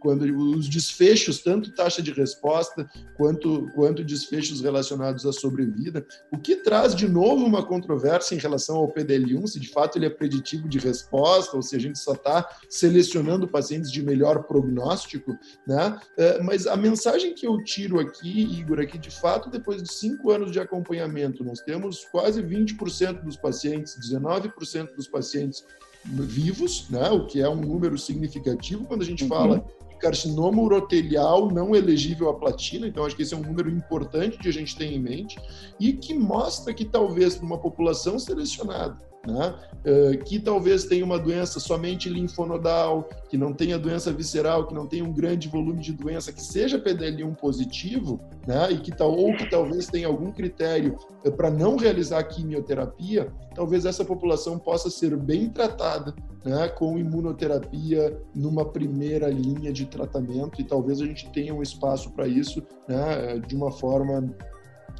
quando 0.00 0.22
os 0.22 0.68
desfechos, 0.68 1.40
tanto 1.40 1.72
taxa 1.72 2.02
de 2.02 2.10
resposta 2.10 2.90
quanto, 3.16 3.70
quanto 3.74 4.02
desfechos 4.02 4.60
relacionados 4.60 5.26
à 5.26 5.32
sobrevida, 5.32 6.06
o 6.32 6.38
que 6.38 6.56
traz 6.56 6.94
de 6.94 7.08
novo 7.08 7.44
uma 7.44 7.64
controvérsia 7.64 8.34
em 8.34 8.38
relação 8.38 8.76
ao 8.76 8.92
PDL1, 8.92 9.46
se 9.46 9.60
de 9.60 9.68
fato 9.68 9.98
ele 9.98 10.06
é 10.06 10.10
preditivo 10.10 10.68
de 10.68 10.78
resposta 10.78 11.56
ou 11.56 11.62
se 11.62 11.76
a 11.76 11.78
gente 11.78 11.98
só 11.98 12.12
está 12.12 12.48
selecionando 12.68 13.46
pacientes 13.46 13.92
de 13.92 14.02
melhor 14.02 14.44
prognóstico, 14.44 15.36
né? 15.66 15.98
É, 16.16 16.42
mas 16.42 16.66
a 16.66 16.76
mensagem 16.76 17.34
que 17.34 17.46
eu 17.46 17.62
tiro 17.62 18.00
aqui, 18.00 18.42
Igor, 18.58 18.80
é 18.80 18.86
que 18.86 18.98
de 18.98 19.10
fato, 19.10 19.50
depois 19.50 19.82
de 19.82 19.92
cinco 19.92 20.30
anos 20.30 20.50
de 20.50 20.58
acompanhamento, 20.58 21.44
nós 21.44 21.60
temos 21.60 22.04
quase 22.06 22.42
20% 22.42 23.22
dos 23.22 23.36
pacientes, 23.36 23.98
19% 23.98 24.94
dos 24.94 25.06
pacientes 25.06 25.64
vivos, 26.04 26.88
né? 26.88 27.10
o 27.10 27.26
que 27.26 27.40
é 27.40 27.48
um 27.48 27.60
número 27.60 27.98
significativo 27.98 28.86
quando 28.86 29.02
a 29.02 29.04
gente 29.04 29.24
uhum. 29.24 29.28
fala 29.28 29.64
carcinoma 30.00 30.62
urotelial 30.62 31.50
não 31.50 31.74
elegível 31.74 32.28
à 32.28 32.34
platina, 32.34 32.88
então 32.88 33.04
acho 33.04 33.14
que 33.14 33.22
esse 33.22 33.34
é 33.34 33.36
um 33.36 33.42
número 33.42 33.70
importante 33.70 34.38
de 34.38 34.48
a 34.48 34.52
gente 34.52 34.76
ter 34.76 34.86
em 34.86 34.98
mente 34.98 35.38
e 35.78 35.92
que 35.92 36.14
mostra 36.14 36.74
que 36.74 36.84
talvez 36.84 37.36
para 37.36 37.46
uma 37.46 37.58
população 37.58 38.18
selecionada 38.18 39.09
né? 39.26 39.54
Uh, 39.80 40.24
que 40.24 40.38
talvez 40.38 40.84
tenha 40.84 41.04
uma 41.04 41.18
doença 41.18 41.58
somente 41.58 42.08
linfonodal, 42.08 43.08
que 43.28 43.36
não 43.36 43.52
tenha 43.52 43.78
doença 43.78 44.12
visceral, 44.12 44.66
que 44.66 44.74
não 44.74 44.86
tenha 44.86 45.04
um 45.04 45.12
grande 45.12 45.48
volume 45.48 45.80
de 45.80 45.92
doença, 45.92 46.32
que 46.32 46.42
seja 46.42 46.78
PDL1 46.78 47.34
positivo, 47.36 48.20
né? 48.46 48.70
e 48.70 48.78
que 48.78 48.90
tal, 48.90 49.12
ou 49.16 49.34
que 49.36 49.48
talvez 49.48 49.86
tenha 49.86 50.06
algum 50.06 50.30
critério 50.32 50.96
uh, 51.24 51.32
para 51.32 51.50
não 51.50 51.76
realizar 51.76 52.22
quimioterapia, 52.24 53.32
talvez 53.54 53.84
essa 53.84 54.04
população 54.04 54.58
possa 54.58 54.90
ser 54.90 55.16
bem 55.16 55.48
tratada 55.48 56.14
né? 56.44 56.68
com 56.68 56.98
imunoterapia 56.98 58.18
numa 58.34 58.64
primeira 58.64 59.28
linha 59.28 59.72
de 59.72 59.86
tratamento, 59.86 60.60
e 60.60 60.64
talvez 60.64 61.00
a 61.00 61.06
gente 61.06 61.30
tenha 61.30 61.54
um 61.54 61.62
espaço 61.62 62.10
para 62.12 62.26
isso 62.26 62.62
né? 62.88 63.38
de 63.46 63.54
uma 63.54 63.70
forma 63.70 64.34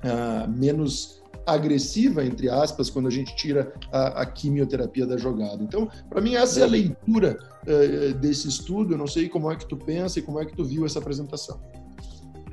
uh, 0.04 0.50
menos 0.50 1.20
agressiva, 1.53 2.25
entre 2.25 2.49
aspas, 2.49 2.91
quando 2.91 3.09
a 3.09 3.11
gente 3.11 3.35
tira 3.37 3.73
a, 3.93 4.23
a 4.23 4.27
quimioterapia 4.27 5.07
da 5.07 5.17
jogada. 5.17 5.63
Então, 5.63 5.89
para 6.09 6.21
mim, 6.21 6.35
essa 6.35 6.61
é 6.61 6.63
a 6.65 6.67
leitura 6.67 7.39
uh, 7.63 8.15
desse 8.15 8.49
estudo. 8.49 8.95
Eu 8.95 8.99
não 8.99 9.07
sei 9.07 9.29
como 9.29 9.51
é 9.51 9.57
que 9.57 9.67
tu 9.67 9.77
pensa 9.77 10.19
e 10.19 10.23
como 10.23 10.41
é 10.41 10.45
que 10.45 10.55
tu 10.55 10.65
viu 10.65 10.85
essa 10.85 10.99
apresentação. 10.99 11.61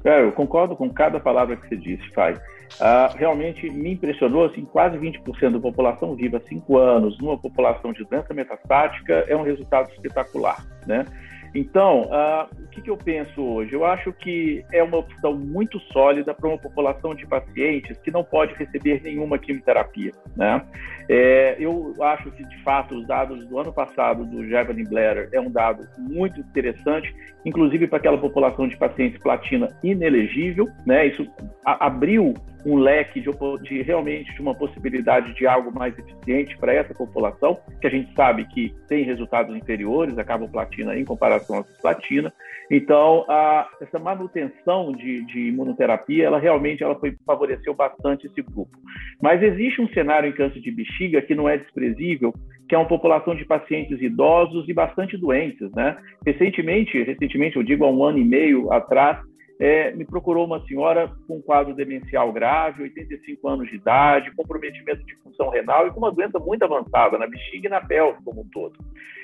É, 0.04 0.24
eu 0.24 0.32
concordo 0.32 0.76
com 0.76 0.90
cada 0.90 1.20
palavra 1.20 1.58
que 1.58 1.68
você 1.68 1.76
disse, 1.76 2.08
Fai. 2.14 2.34
Uh, 2.34 3.16
realmente 3.16 3.70
me 3.70 3.94
impressionou, 3.94 4.46
assim, 4.46 4.66
quase 4.66 4.98
20% 4.98 5.54
da 5.54 5.60
população 5.60 6.16
viva 6.16 6.42
cinco 6.48 6.78
anos 6.78 7.18
numa 7.20 7.38
população 7.38 7.94
de 7.94 8.04
doença 8.04 8.34
metastática 8.34 9.26
é 9.28 9.36
um 9.36 9.44
resultado 9.44 9.90
espetacular, 9.92 10.66
né? 10.86 11.06
Então, 11.54 12.04
uh, 12.04 12.64
o 12.64 12.68
que, 12.68 12.82
que, 12.82 12.90
eu 12.90 12.98
penso 12.98 13.42
hoje? 13.42 13.74
Eu 13.74 13.86
acho 13.86 14.12
que 14.14 14.64
é 14.72 14.84
uma 14.84 14.98
opção 14.98 15.36
muito 15.36 15.80
sólida 15.92 16.34
para 16.34 16.48
uma 16.48 16.58
população 16.58 17.16
de 17.16 17.26
pacientes 17.26 17.98
que 18.00 18.12
não 18.12 18.24
pode 18.24 18.54
receber 18.56 19.02
nenhuma 19.04 19.38
quimioterapia. 19.38 20.12
Né? 20.36 20.62
É, 21.10 21.56
eu 21.60 21.94
acho 22.02 22.30
que, 22.32 22.44
de 22.44 22.64
fato, 22.64 22.96
os 22.96 23.08
dados 23.08 23.46
do 23.48 23.60
ano 23.60 23.74
passado 23.74 24.26
do 24.26 24.48
Javelin 24.48 24.86
Blair 24.86 25.30
é 25.32 25.40
um 25.40 25.50
dado 25.50 25.88
muito 25.98 26.40
interessante, 26.40 27.14
inclusive 27.46 27.88
para 27.88 27.98
aquela 27.98 28.18
população 28.18 28.68
de 28.68 28.78
pacientes 28.78 29.20
platina 29.22 29.68
inelegível. 29.84 30.68
Né? 30.86 31.08
Isso 31.08 31.28
abriu 31.64 32.34
um 32.68 32.76
leque 32.76 33.22
de, 33.22 33.30
de, 33.64 33.82
realmente 33.82 34.34
de 34.34 34.42
uma 34.42 34.54
possibilidade 34.54 35.34
de 35.34 35.48
algo 35.48 35.74
mais 35.74 35.98
eficiente 35.98 36.58
para 36.58 36.74
essa 36.74 36.94
população, 36.94 37.58
que 37.80 37.88
a 37.88 37.90
gente 37.90 38.14
sabe 38.14 38.46
que 38.50 38.76
tem 38.90 39.06
resultados 39.06 39.56
inferiores 39.56 40.18
a 40.18 40.24
carboplatina 40.24 40.98
em 40.98 41.06
comparação 41.06 41.60
à 41.60 41.64
cisplatina. 41.64 42.34
Então, 42.70 43.24
a, 43.30 43.70
essa 43.80 43.98
manutenção 43.98 44.92
de, 44.92 45.26
de, 45.28 45.48
imunoterapia, 45.48 46.26
ela 46.26 46.40
realmente 46.40 46.84
ela 46.84 47.00
foi, 47.00 47.16
favoreceu 47.26 47.74
bastante 47.74 48.28
esse 48.28 48.42
grupo. 48.42 48.78
Mas 49.22 49.42
existe 49.42 49.82
um 49.82 49.88
cenário 49.88 50.28
em 50.28 50.34
câncer 50.34 50.60
de 50.60 50.70
bexiga 50.70 51.22
que 51.22 51.34
não 51.34 51.48
é 51.48 51.58
desprezível, 51.58 52.34
que 52.68 52.76
é 52.76 52.78
uma 52.78 52.88
população 52.88 53.34
de 53.34 53.46
pacientes 53.46 54.02
idosos 54.02 54.68
e 54.68 54.74
bastante 54.74 55.16
doentes, 55.16 55.72
né? 55.72 55.96
Recentemente, 56.26 57.02
recentemente, 57.02 57.56
eu 57.56 57.64
digo 57.64 57.86
há 57.86 57.90
um 57.90 58.04
ano 58.04 58.18
e 58.18 58.26
meio 58.26 58.74
atrás, 58.74 59.20
é, 59.60 59.92
me 59.92 60.06
procurou 60.06 60.46
uma 60.46 60.64
senhora 60.66 61.12
com 61.28 61.38
um 61.38 61.42
quadro 61.42 61.74
demencial 61.74 62.32
grave, 62.32 62.84
85 62.84 63.48
anos 63.48 63.70
de 63.70 63.76
idade, 63.76 64.36
comprometimento 64.36 65.04
de 65.06 65.16
função 65.18 65.50
renal 65.50 65.88
e 65.88 65.92
com 65.92 66.00
uma 66.00 66.12
doença 66.12 66.40
muito 66.40 66.64
avançada 66.64 67.18
na 67.18 67.28
bexiga 67.28 67.68
e 67.68 67.72
na 67.72 67.82
pelve 67.82 68.20
como 68.24 68.42
um 68.42 68.50
todo. 68.50 68.78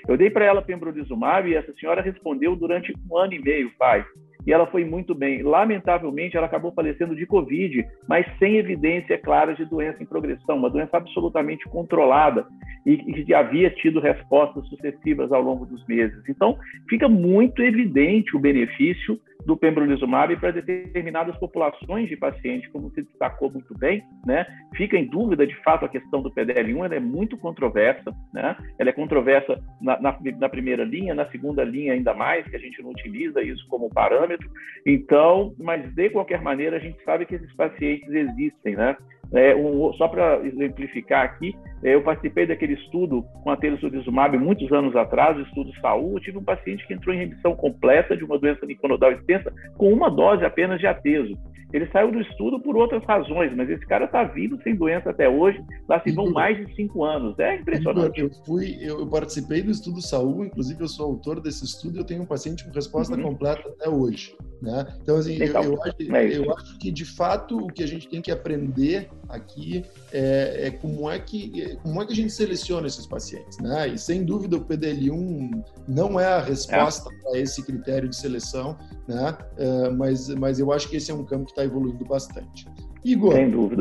Eu 0.08 0.18
dei 0.18 0.30
para 0.30 0.46
ela 0.46 0.62
pembrolizumab 0.62 1.50
e 1.50 1.56
essa 1.56 1.74
senhora 1.74 2.02
respondeu 2.02 2.56
durante 2.56 2.94
um 3.10 3.18
ano 3.18 3.34
e 3.34 3.40
meio, 3.40 3.72
pai 3.78 4.06
e 4.46 4.52
ela 4.52 4.68
foi 4.68 4.84
muito 4.84 5.16
bem. 5.16 5.42
Lamentavelmente, 5.42 6.36
ela 6.36 6.46
acabou 6.46 6.72
falecendo 6.74 7.16
de 7.16 7.26
Covid, 7.26 7.86
mas 8.08 8.26
sem 8.38 8.58
evidência 8.58 9.18
clara 9.18 9.54
de 9.54 9.66
doença 9.66 10.02
em 10.02 10.06
progressão, 10.06 10.58
uma 10.58 10.70
doença 10.70 10.98
absolutamente 10.98 11.68
controlada 11.70 12.46
e 12.86 12.98
que 12.98 13.34
havia 13.34 13.70
tido 13.70 14.00
respostas 14.00 14.68
sucessivas 14.68 15.32
ao 15.32 15.42
longo 15.42 15.66
dos 15.66 15.86
meses. 15.88 16.22
Então, 16.28 16.58
fica 16.90 17.08
muito 17.08 17.62
evidente 17.62 18.36
o 18.36 18.40
benefício 18.40 19.20
do 19.46 19.58
pembrolizumab 19.58 20.36
para 20.38 20.52
determinadas 20.52 21.36
populações 21.38 22.08
de 22.08 22.16
pacientes, 22.16 22.70
como 22.72 22.90
se 22.92 23.02
destacou 23.02 23.52
muito 23.52 23.78
bem, 23.78 24.04
né? 24.26 24.46
Fica 24.76 24.98
em 24.98 25.06
dúvida, 25.06 25.46
de 25.46 25.56
fato, 25.64 25.86
a 25.86 25.90
questão 25.90 26.22
do 26.22 26.32
PDL1, 26.32 26.86
ela 26.86 26.96
é 26.96 27.00
muito 27.00 27.38
controversa, 27.38 28.12
né? 28.34 28.56
Ela 28.80 28.90
é 28.90 28.94
controversa 28.94 29.62
na, 29.82 30.00
na, 30.00 30.18
na 30.40 30.50
primeira 30.50 30.84
linha, 30.84 31.14
na 31.14 31.30
segunda 31.30 31.64
linha 31.64 31.94
ainda 31.94 32.14
mais, 32.14 32.48
que 32.48 32.56
a 32.56 32.60
gente 32.60 32.82
não 32.82 32.92
utiliza 32.92 33.42
isso 33.42 33.68
como 33.68 33.90
parâmetro. 33.90 34.50
Então, 34.86 35.54
mas 35.60 35.94
de 35.94 36.10
qualquer 36.10 36.42
maneira, 36.42 36.78
a 36.78 36.80
gente 36.80 37.02
sabe 37.04 37.26
que 37.26 37.36
esses 37.36 37.54
pacientes 37.56 38.10
existem, 38.10 38.76
né? 38.76 38.96
É, 39.34 39.56
um, 39.56 39.92
só 39.94 40.08
para 40.08 40.46
exemplificar 40.46 41.26
aqui, 41.26 41.56
eu 41.84 42.02
participei 42.02 42.48
daquele 42.48 42.74
estudo 42.74 43.24
com 43.44 43.50
a 43.50 43.58
telisodizumab 43.58 44.38
muitos 44.38 44.72
anos 44.72 44.96
atrás, 44.96 45.38
o 45.38 45.42
estudo 45.42 45.74
SAúl. 45.82 46.14
Eu 46.14 46.22
tive 46.22 46.38
um 46.38 46.44
paciente 46.44 46.86
que 46.88 46.94
entrou 46.94 47.14
em 47.14 47.20
remissão 47.20 47.56
completa 47.56 48.16
de 48.16 48.24
uma 48.24 48.40
doença 48.40 48.66
linfonodal 48.66 49.12
extensa 49.12 49.52
com 49.78 49.92
uma 49.92 50.10
dose 50.10 50.46
apenas 50.46 50.80
de 50.80 50.88
ateso. 50.88 51.38
Ele 51.74 51.90
saiu 51.92 52.12
do 52.12 52.22
estudo 52.22 52.60
por 52.60 52.78
outras 52.78 53.04
razões, 53.04 53.52
mas 53.56 53.68
esse 53.68 53.84
cara 53.88 54.06
está 54.06 54.24
vivo 54.24 54.62
sem 54.62 54.76
doença 54.76 55.10
até 55.10 55.28
hoje, 55.28 55.60
lá 55.90 56.00
se 56.02 56.12
vão 56.12 56.30
mais 56.30 56.56
de 56.56 56.74
cinco 56.76 57.04
anos. 57.04 57.38
É 57.40 57.56
impressionante. 57.56 58.22
Eu, 58.22 58.30
fui, 58.46 58.78
eu 58.80 59.08
participei 59.08 59.64
do 59.64 59.72
estudo 59.72 60.00
SAúl, 60.00 60.46
inclusive 60.46 60.80
eu 60.80 60.88
sou 60.88 61.08
autor 61.08 61.42
desse 61.42 61.66
estudo 61.66 61.98
e 61.98 62.00
eu 62.00 62.06
tenho 62.06 62.22
um 62.22 62.28
paciente 62.28 62.64
com 62.64 62.72
resposta 62.72 63.16
uhum. 63.16 63.24
completa 63.24 63.68
até 63.68 63.90
hoje. 63.90 64.36
Né? 64.62 64.86
Então, 65.02 65.18
assim, 65.18 65.36
eu, 65.38 65.48
eu, 65.48 65.82
acho, 65.82 66.16
é 66.16 66.38
eu, 66.38 66.54
acho, 66.56 66.78
que 66.78 66.92
de 66.92 67.04
fato 67.04 67.58
o 67.58 67.68
que 67.68 67.84
a 67.84 67.88
gente 67.88 68.08
tem 68.08 68.22
que 68.22 68.32
aprender 68.32 69.10
aqui 69.28 69.84
é, 70.12 70.68
é, 70.68 70.72
como, 70.72 71.10
é 71.10 71.20
que, 71.20 71.73
como 71.82 72.02
é 72.02 72.06
que 72.06 72.14
a 72.14 72.16
gente 72.16 72.32
seleciona 72.32 72.88
esses 72.88 73.06
pacientes. 73.06 73.58
Né? 73.60 73.90
E 73.90 73.98
sem 73.98 74.24
dúvida 74.24 74.58
o 74.58 74.66
PDL1 74.66 75.64
não 75.88 76.20
é 76.20 76.26
a 76.26 76.42
resposta 76.42 77.10
é. 77.12 77.18
para 77.22 77.40
esse 77.40 77.64
critério 77.64 78.10
de 78.10 78.16
seleção, 78.16 78.78
né? 79.08 79.38
É, 79.58 79.90
mas, 79.90 80.30
mas 80.30 80.60
eu 80.60 80.72
acho 80.72 80.90
que 80.90 80.98
esse 80.98 81.12
é 81.12 81.14
um 81.14 81.24
campo 81.24 81.46
que 81.46 81.52
está 81.52 81.64
evoluindo 81.64 82.06
bastante. 82.06 82.66
Igor, 83.04 83.34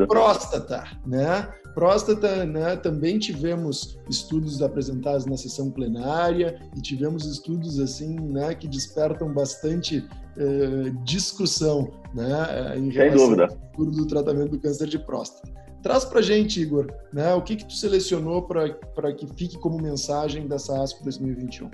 próstata, 0.07 0.83
né? 1.05 1.49
Próstata, 1.73 2.45
né? 2.45 2.75
Também 2.75 3.17
tivemos 3.17 3.97
estudos 4.09 4.61
apresentados 4.61 5.25
na 5.25 5.37
sessão 5.37 5.71
plenária 5.71 6.59
e 6.75 6.81
tivemos 6.81 7.25
estudos 7.25 7.79
assim, 7.79 8.19
né? 8.19 8.53
Que 8.53 8.67
despertam 8.67 9.33
bastante 9.33 10.05
eh, 10.37 10.91
discussão, 11.03 11.89
né? 12.13 12.77
Em 12.77 12.89
relação 12.89 13.41
ao 13.41 13.49
futuro 13.49 13.91
do 13.91 14.07
tratamento 14.07 14.51
do 14.51 14.59
câncer 14.59 14.87
de 14.87 14.99
próstata. 14.99 15.62
Traz 15.83 16.05
para 16.05 16.21
gente, 16.21 16.61
Igor, 16.61 16.87
né? 17.11 17.33
O 17.33 17.41
que 17.41 17.57
que 17.57 17.65
tu 17.65 17.73
selecionou 17.73 18.41
para 18.41 19.11
que 19.11 19.27
fique 19.35 19.59
como 19.59 19.77
mensagem 19.77 20.47
dessa 20.47 20.81
ASCO 20.81 21.03
2021? 21.03 21.69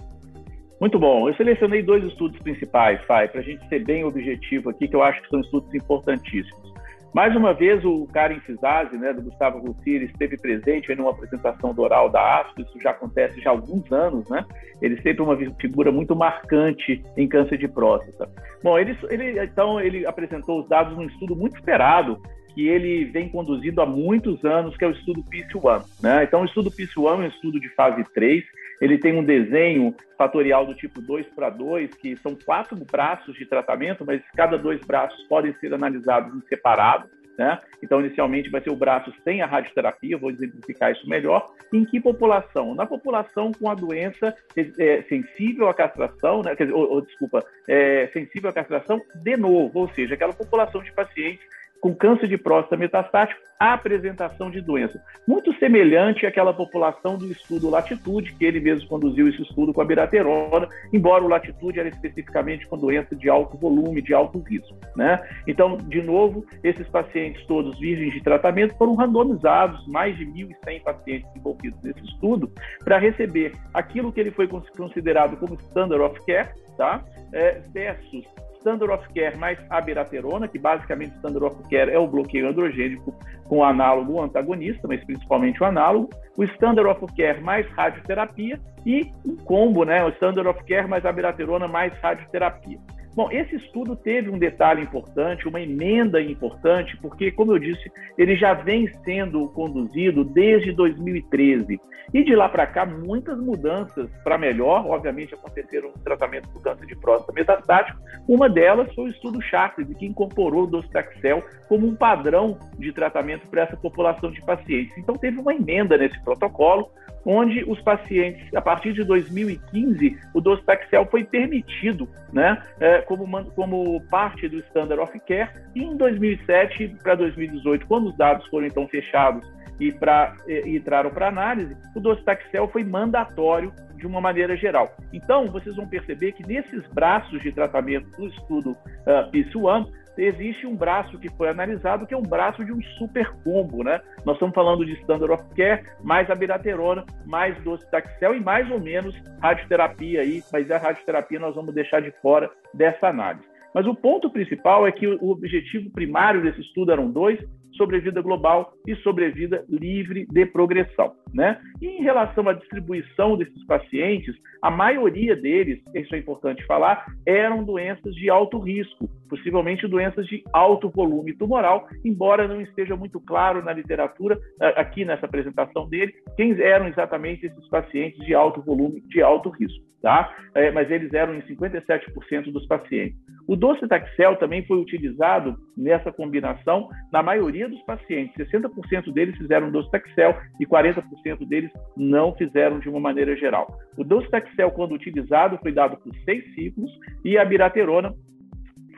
Muito 0.81 0.97
bom. 0.97 1.29
Eu 1.29 1.35
selecionei 1.35 1.83
dois 1.83 2.03
estudos 2.03 2.39
principais, 2.39 2.99
Fai, 3.05 3.27
para 3.27 3.41
a 3.41 3.43
gente 3.43 3.67
ser 3.69 3.85
bem 3.85 4.03
objetivo 4.03 4.71
aqui, 4.71 4.87
que 4.87 4.95
eu 4.95 5.03
acho 5.03 5.21
que 5.21 5.29
são 5.29 5.41
estudos 5.41 5.71
importantíssimos. 5.75 6.69
Mais 7.13 7.35
uma 7.35 7.53
vez, 7.53 7.83
o 7.85 8.07
Karim 8.07 8.39
Fizazi, 8.39 8.95
né, 8.97 9.13
do 9.13 9.21
Gustavo 9.21 9.59
Russiri, 9.59 10.05
esteve 10.05 10.37
presente 10.37 10.91
em 10.91 10.99
uma 10.99 11.11
apresentação 11.11 11.73
do 11.73 11.81
oral 11.81 12.09
da 12.09 12.41
ASCO, 12.41 12.61
isso 12.61 12.79
já 12.81 12.91
acontece 12.91 13.41
já 13.41 13.49
há 13.49 13.53
alguns 13.53 13.91
anos, 13.91 14.27
né? 14.29 14.45
Ele 14.81 14.99
sempre 15.01 15.21
uma 15.21 15.35
figura 15.59 15.91
muito 15.91 16.15
marcante 16.15 17.03
em 17.17 17.27
câncer 17.27 17.57
de 17.57 17.67
próstata. 17.67 18.29
Bom, 18.63 18.77
ele, 18.77 18.97
ele, 19.09 19.43
então, 19.43 19.81
ele 19.81 20.05
apresentou 20.05 20.61
os 20.61 20.69
dados 20.69 20.95
num 20.95 21.05
estudo 21.05 21.35
muito 21.35 21.57
esperado, 21.57 22.19
que 22.53 22.67
ele 22.67 23.05
vem 23.05 23.29
conduzindo 23.29 23.81
há 23.81 23.85
muitos 23.85 24.43
anos, 24.43 24.75
que 24.77 24.83
é 24.83 24.87
o 24.87 24.91
estudo 24.91 25.23
PIS-1. 25.23 25.85
Né? 26.01 26.23
Então, 26.23 26.41
o 26.41 26.45
estudo 26.45 26.71
PIS-1 26.71 27.07
é 27.07 27.15
um 27.15 27.27
estudo 27.27 27.59
de 27.59 27.69
fase 27.69 28.03
3, 28.13 28.43
ele 28.81 28.97
tem 28.97 29.13
um 29.13 29.23
desenho 29.23 29.93
fatorial 30.17 30.65
do 30.65 30.73
tipo 30.73 31.01
2 31.01 31.27
para 31.35 31.49
2, 31.49 31.93
que 31.95 32.15
são 32.17 32.35
quatro 32.35 32.77
braços 32.89 33.35
de 33.35 33.45
tratamento, 33.45 34.05
mas 34.05 34.21
cada 34.35 34.57
dois 34.57 34.79
braços 34.81 35.21
podem 35.27 35.53
ser 35.55 35.73
analisados 35.73 36.33
em 36.35 36.47
separado. 36.47 37.07
né? 37.37 37.59
Então, 37.83 37.99
inicialmente 37.99 38.49
vai 38.49 38.61
ser 38.61 38.69
o 38.69 38.75
braço 38.75 39.13
sem 39.23 39.41
a 39.41 39.45
radioterapia, 39.45 40.17
vou 40.17 40.31
exemplificar 40.31 40.91
isso 40.91 41.07
melhor. 41.07 41.49
Em 41.73 41.85
que 41.85 41.99
população? 41.99 42.73
Na 42.73 42.85
população 42.85 43.51
com 43.51 43.69
a 43.69 43.75
doença 43.75 44.35
é, 44.57 45.01
sensível 45.03 45.67
à 45.67 45.73
castração, 45.73 46.41
né? 46.41 46.55
Dizer, 46.55 46.73
ou, 46.73 46.89
ou, 46.89 47.01
desculpa, 47.01 47.43
é, 47.67 48.07
sensível 48.07 48.49
à 48.49 48.53
castração 48.53 49.01
de 49.15 49.37
novo, 49.37 49.79
ou 49.79 49.89
seja, 49.89 50.15
aquela 50.15 50.33
população 50.33 50.81
de 50.81 50.91
pacientes 50.91 51.45
com 51.81 51.95
câncer 51.95 52.27
de 52.27 52.37
próstata 52.37 52.77
metastático, 52.77 53.39
a 53.59 53.73
apresentação 53.73 54.49
de 54.49 54.61
doença. 54.61 55.03
Muito 55.27 55.53
semelhante 55.59 56.25
àquela 56.25 56.53
população 56.53 57.17
do 57.17 57.29
estudo 57.29 57.69
Latitude, 57.69 58.33
que 58.33 58.45
ele 58.45 58.61
mesmo 58.61 58.87
conduziu 58.87 59.27
esse 59.27 59.41
estudo 59.41 59.73
com 59.73 59.81
a 59.81 59.85
biraterona, 59.85 60.67
embora 60.93 61.23
o 61.23 61.27
Latitude 61.27 61.79
era 61.79 61.89
especificamente 61.89 62.65
com 62.67 62.77
doença 62.77 63.13
de 63.13 63.29
alto 63.29 63.57
volume, 63.57 64.01
de 64.01 64.13
alto 64.13 64.39
risco. 64.39 64.77
Né? 64.95 65.21
Então, 65.45 65.75
de 65.75 66.01
novo, 66.01 66.45
esses 66.63 66.87
pacientes 66.87 67.45
todos 67.47 67.77
virgens 67.79 68.13
de 68.13 68.21
tratamento 68.21 68.77
foram 68.77 68.95
randomizados, 68.95 69.85
mais 69.87 70.17
de 70.17 70.25
1.100 70.25 70.81
pacientes 70.81 71.29
envolvidos 71.35 71.81
nesse 71.83 72.03
estudo, 72.05 72.49
para 72.85 72.97
receber 72.97 73.53
aquilo 73.73 74.13
que 74.13 74.21
ele 74.21 74.31
foi 74.31 74.47
considerado 74.47 75.35
como 75.35 75.55
standard 75.55 76.01
of 76.01 76.25
care, 76.25 76.49
tá? 76.77 77.03
É, 77.33 77.61
versus 77.73 78.25
Standard 78.59 78.91
of 78.91 79.13
Care 79.13 79.37
mais 79.37 79.57
abiraterona, 79.69 80.47
que 80.47 80.59
basicamente 80.59 81.15
Standard 81.15 81.45
of 81.45 81.69
Care 81.69 81.91
é 81.91 81.97
o 81.97 82.07
bloqueio 82.07 82.47
androgênico 82.47 83.15
com 83.47 83.63
análogo 83.63 84.21
antagonista, 84.21 84.87
mas 84.87 85.03
principalmente 85.03 85.61
o 85.61 85.65
análogo, 85.65 86.09
o 86.37 86.43
Standard 86.43 86.89
of 86.89 87.13
Care 87.15 87.41
mais 87.41 87.67
radioterapia 87.71 88.59
e 88.85 89.11
um 89.25 89.35
combo, 89.37 89.83
né, 89.83 90.03
o 90.03 90.09
Standard 90.09 90.47
of 90.47 90.63
Care 90.65 90.87
mais 90.87 91.05
abiraterona 91.05 91.67
mais 91.67 91.93
radioterapia. 91.99 92.77
Bom, 93.19 93.27
esse 93.33 93.57
estudo 93.57 93.97
teve 93.97 94.29
um 94.29 94.39
detalhe 94.39 94.81
importante, 94.81 95.45
uma 95.45 95.59
emenda 95.59 96.21
importante, 96.21 96.95
porque, 97.01 97.29
como 97.29 97.51
eu 97.51 97.59
disse, 97.59 97.91
ele 98.17 98.37
já 98.37 98.53
vem 98.53 98.87
sendo 99.03 99.45
conduzido 99.49 100.23
desde 100.23 100.71
2013. 100.71 101.81
E 102.13 102.23
de 102.23 102.33
lá 102.33 102.47
para 102.47 102.65
cá, 102.65 102.85
muitas 102.85 103.37
mudanças 103.37 104.09
para 104.23 104.37
melhor, 104.37 104.87
obviamente, 104.87 105.33
aconteceram 105.33 105.89
no 105.89 106.01
tratamento 106.01 106.47
do 106.47 106.61
câncer 106.61 106.85
de 106.85 106.95
próstata 106.95 107.33
metastático. 107.33 107.99
Uma 108.25 108.47
delas 108.47 108.95
foi 108.95 109.03
o 109.03 109.09
estudo 109.09 109.41
Chartres, 109.41 109.93
que 109.97 110.05
incorporou 110.05 110.63
o 110.63 110.67
docetaxel 110.67 111.43
como 111.67 111.87
um 111.87 111.95
padrão 111.95 112.57
de 112.77 112.93
tratamento 112.93 113.49
para 113.49 113.63
essa 113.63 113.75
população 113.75 114.31
de 114.31 114.41
pacientes. 114.41 114.97
Então, 114.97 115.15
teve 115.15 115.41
uma 115.41 115.53
emenda 115.53 115.97
nesse 115.97 116.17
protocolo, 116.23 116.89
onde 117.25 117.63
os 117.67 117.79
pacientes, 117.81 118.53
a 118.53 118.61
partir 118.61 118.93
de 118.93 119.03
2015, 119.03 120.17
o 120.33 120.41
docetaxel 120.41 121.05
foi 121.05 121.23
permitido, 121.23 122.07
né, 122.31 122.61
é, 122.79 123.01
como, 123.09 123.51
como 123.51 123.99
parte 124.09 124.47
do 124.47 124.59
Standard 124.59 125.01
of 125.01 125.19
Care, 125.21 125.49
e 125.75 125.83
em 125.83 125.97
2007 125.97 126.95
para 127.01 127.15
2018, 127.15 127.87
quando 127.87 128.09
os 128.09 128.15
dados 128.15 128.45
foram 128.47 128.67
então 128.67 128.87
fechados 128.87 129.43
e, 129.79 129.91
pra, 129.91 130.35
e 130.47 130.77
entraram 130.77 131.09
para 131.09 131.27
análise, 131.27 131.75
o 131.95 131.99
docetaxel 131.99 132.67
foi 132.67 132.83
mandatório 132.83 133.73
de 133.95 134.05
uma 134.05 134.21
maneira 134.21 134.55
geral. 134.55 134.95
Então, 135.11 135.47
vocês 135.47 135.75
vão 135.75 135.87
perceber 135.87 136.33
que 136.33 136.47
nesses 136.47 136.85
braços 136.93 137.41
de 137.41 137.51
tratamento 137.51 138.09
do 138.11 138.27
estudo 138.27 138.71
uh, 138.71 139.31
PIS-1, 139.31 139.89
existe 140.19 140.67
um 140.67 140.75
braço 140.75 141.17
que 141.17 141.29
foi 141.29 141.49
analisado 141.49 142.05
que 142.05 142.13
é 142.13 142.17
um 142.17 142.23
braço 142.23 142.63
de 142.63 142.71
um 142.71 142.81
super 142.97 143.31
combo, 143.43 143.83
né? 143.83 144.01
Nós 144.25 144.35
estamos 144.35 144.53
falando 144.53 144.85
de 144.85 144.93
standard 144.93 145.31
of 145.31 145.43
care, 145.55 145.83
mais 146.03 146.29
abiraterona, 146.29 147.05
mais 147.25 147.57
docetaxel 147.63 148.35
e 148.35 148.39
mais 148.39 148.69
ou 148.69 148.79
menos 148.79 149.15
radioterapia 149.41 150.21
aí, 150.21 150.43
mas 150.51 150.69
a 150.69 150.77
radioterapia 150.77 151.39
nós 151.39 151.55
vamos 151.55 151.73
deixar 151.73 152.01
de 152.01 152.11
fora 152.21 152.49
dessa 152.73 153.07
análise. 153.07 153.47
Mas 153.73 153.85
o 153.85 153.95
ponto 153.95 154.29
principal 154.29 154.87
é 154.87 154.91
que 154.91 155.07
o 155.07 155.29
objetivo 155.29 155.89
primário 155.91 156.41
desse 156.41 156.61
estudo 156.61 156.91
eram 156.91 157.09
dois, 157.09 157.39
sobrevida 157.79 158.21
global 158.21 158.73
e 158.85 158.93
sobrevida 158.97 159.63
livre 159.69 160.27
de 160.29 160.45
progressão. 160.45 161.15
Né? 161.33 161.57
E 161.81 161.87
em 161.87 162.03
relação 162.03 162.47
à 162.49 162.53
distribuição 162.53 163.37
desses 163.37 163.65
pacientes, 163.65 164.35
a 164.61 164.69
maioria 164.69 165.33
deles, 165.35 165.79
isso 165.95 166.13
é 166.13 166.17
importante 166.17 166.65
falar, 166.65 167.05
eram 167.25 167.63
doenças 167.63 168.13
de 168.13 168.29
alto 168.29 168.59
risco, 168.59 169.09
possivelmente 169.29 169.87
doenças 169.87 170.27
de 170.27 170.43
alto 170.51 170.89
volume 170.89 171.33
tumoral, 171.33 171.87
embora 172.03 172.47
não 172.47 172.59
esteja 172.61 172.95
muito 172.97 173.21
claro 173.21 173.63
na 173.63 173.71
literatura, 173.71 174.37
aqui 174.75 175.05
nessa 175.05 175.25
apresentação 175.25 175.87
dele, 175.87 176.13
quem 176.35 176.59
eram 176.61 176.87
exatamente 176.87 177.45
esses 177.45 177.67
pacientes 177.69 178.19
de 178.25 178.33
alto 178.33 178.61
volume, 178.61 179.01
de 179.07 179.21
alto 179.21 179.49
risco. 179.49 179.87
Tá? 180.01 180.33
É, 180.55 180.71
mas 180.71 180.89
eles 180.89 181.13
eram 181.13 181.35
em 181.35 181.41
57% 181.41 182.51
dos 182.51 182.65
pacientes. 182.67 183.17
O 183.49 183.55
docetaxel 183.55 184.35
também 184.35 184.63
foi 184.67 184.77
utilizado 184.77 185.57
nessa 185.75 186.11
combinação 186.11 186.87
na 187.11 187.23
maioria 187.23 187.67
dos 187.67 187.81
pacientes. 187.81 188.35
60% 188.37 189.11
deles 189.11 189.35
fizeram 189.37 189.71
docetaxel 189.71 190.37
e 190.59 190.67
40% 190.67 191.47
deles 191.47 191.71
não 191.97 192.31
fizeram 192.35 192.77
de 192.77 192.87
uma 192.87 192.99
maneira 192.99 193.35
geral. 193.35 193.75
O 193.97 194.03
docetaxel, 194.03 194.69
quando 194.69 194.93
utilizado, 194.93 195.57
foi 195.63 195.71
dado 195.71 195.97
por 195.97 196.15
seis 196.25 196.45
ciclos 196.53 196.91
e 197.25 197.39
a 197.39 197.43
biraterona 197.43 198.13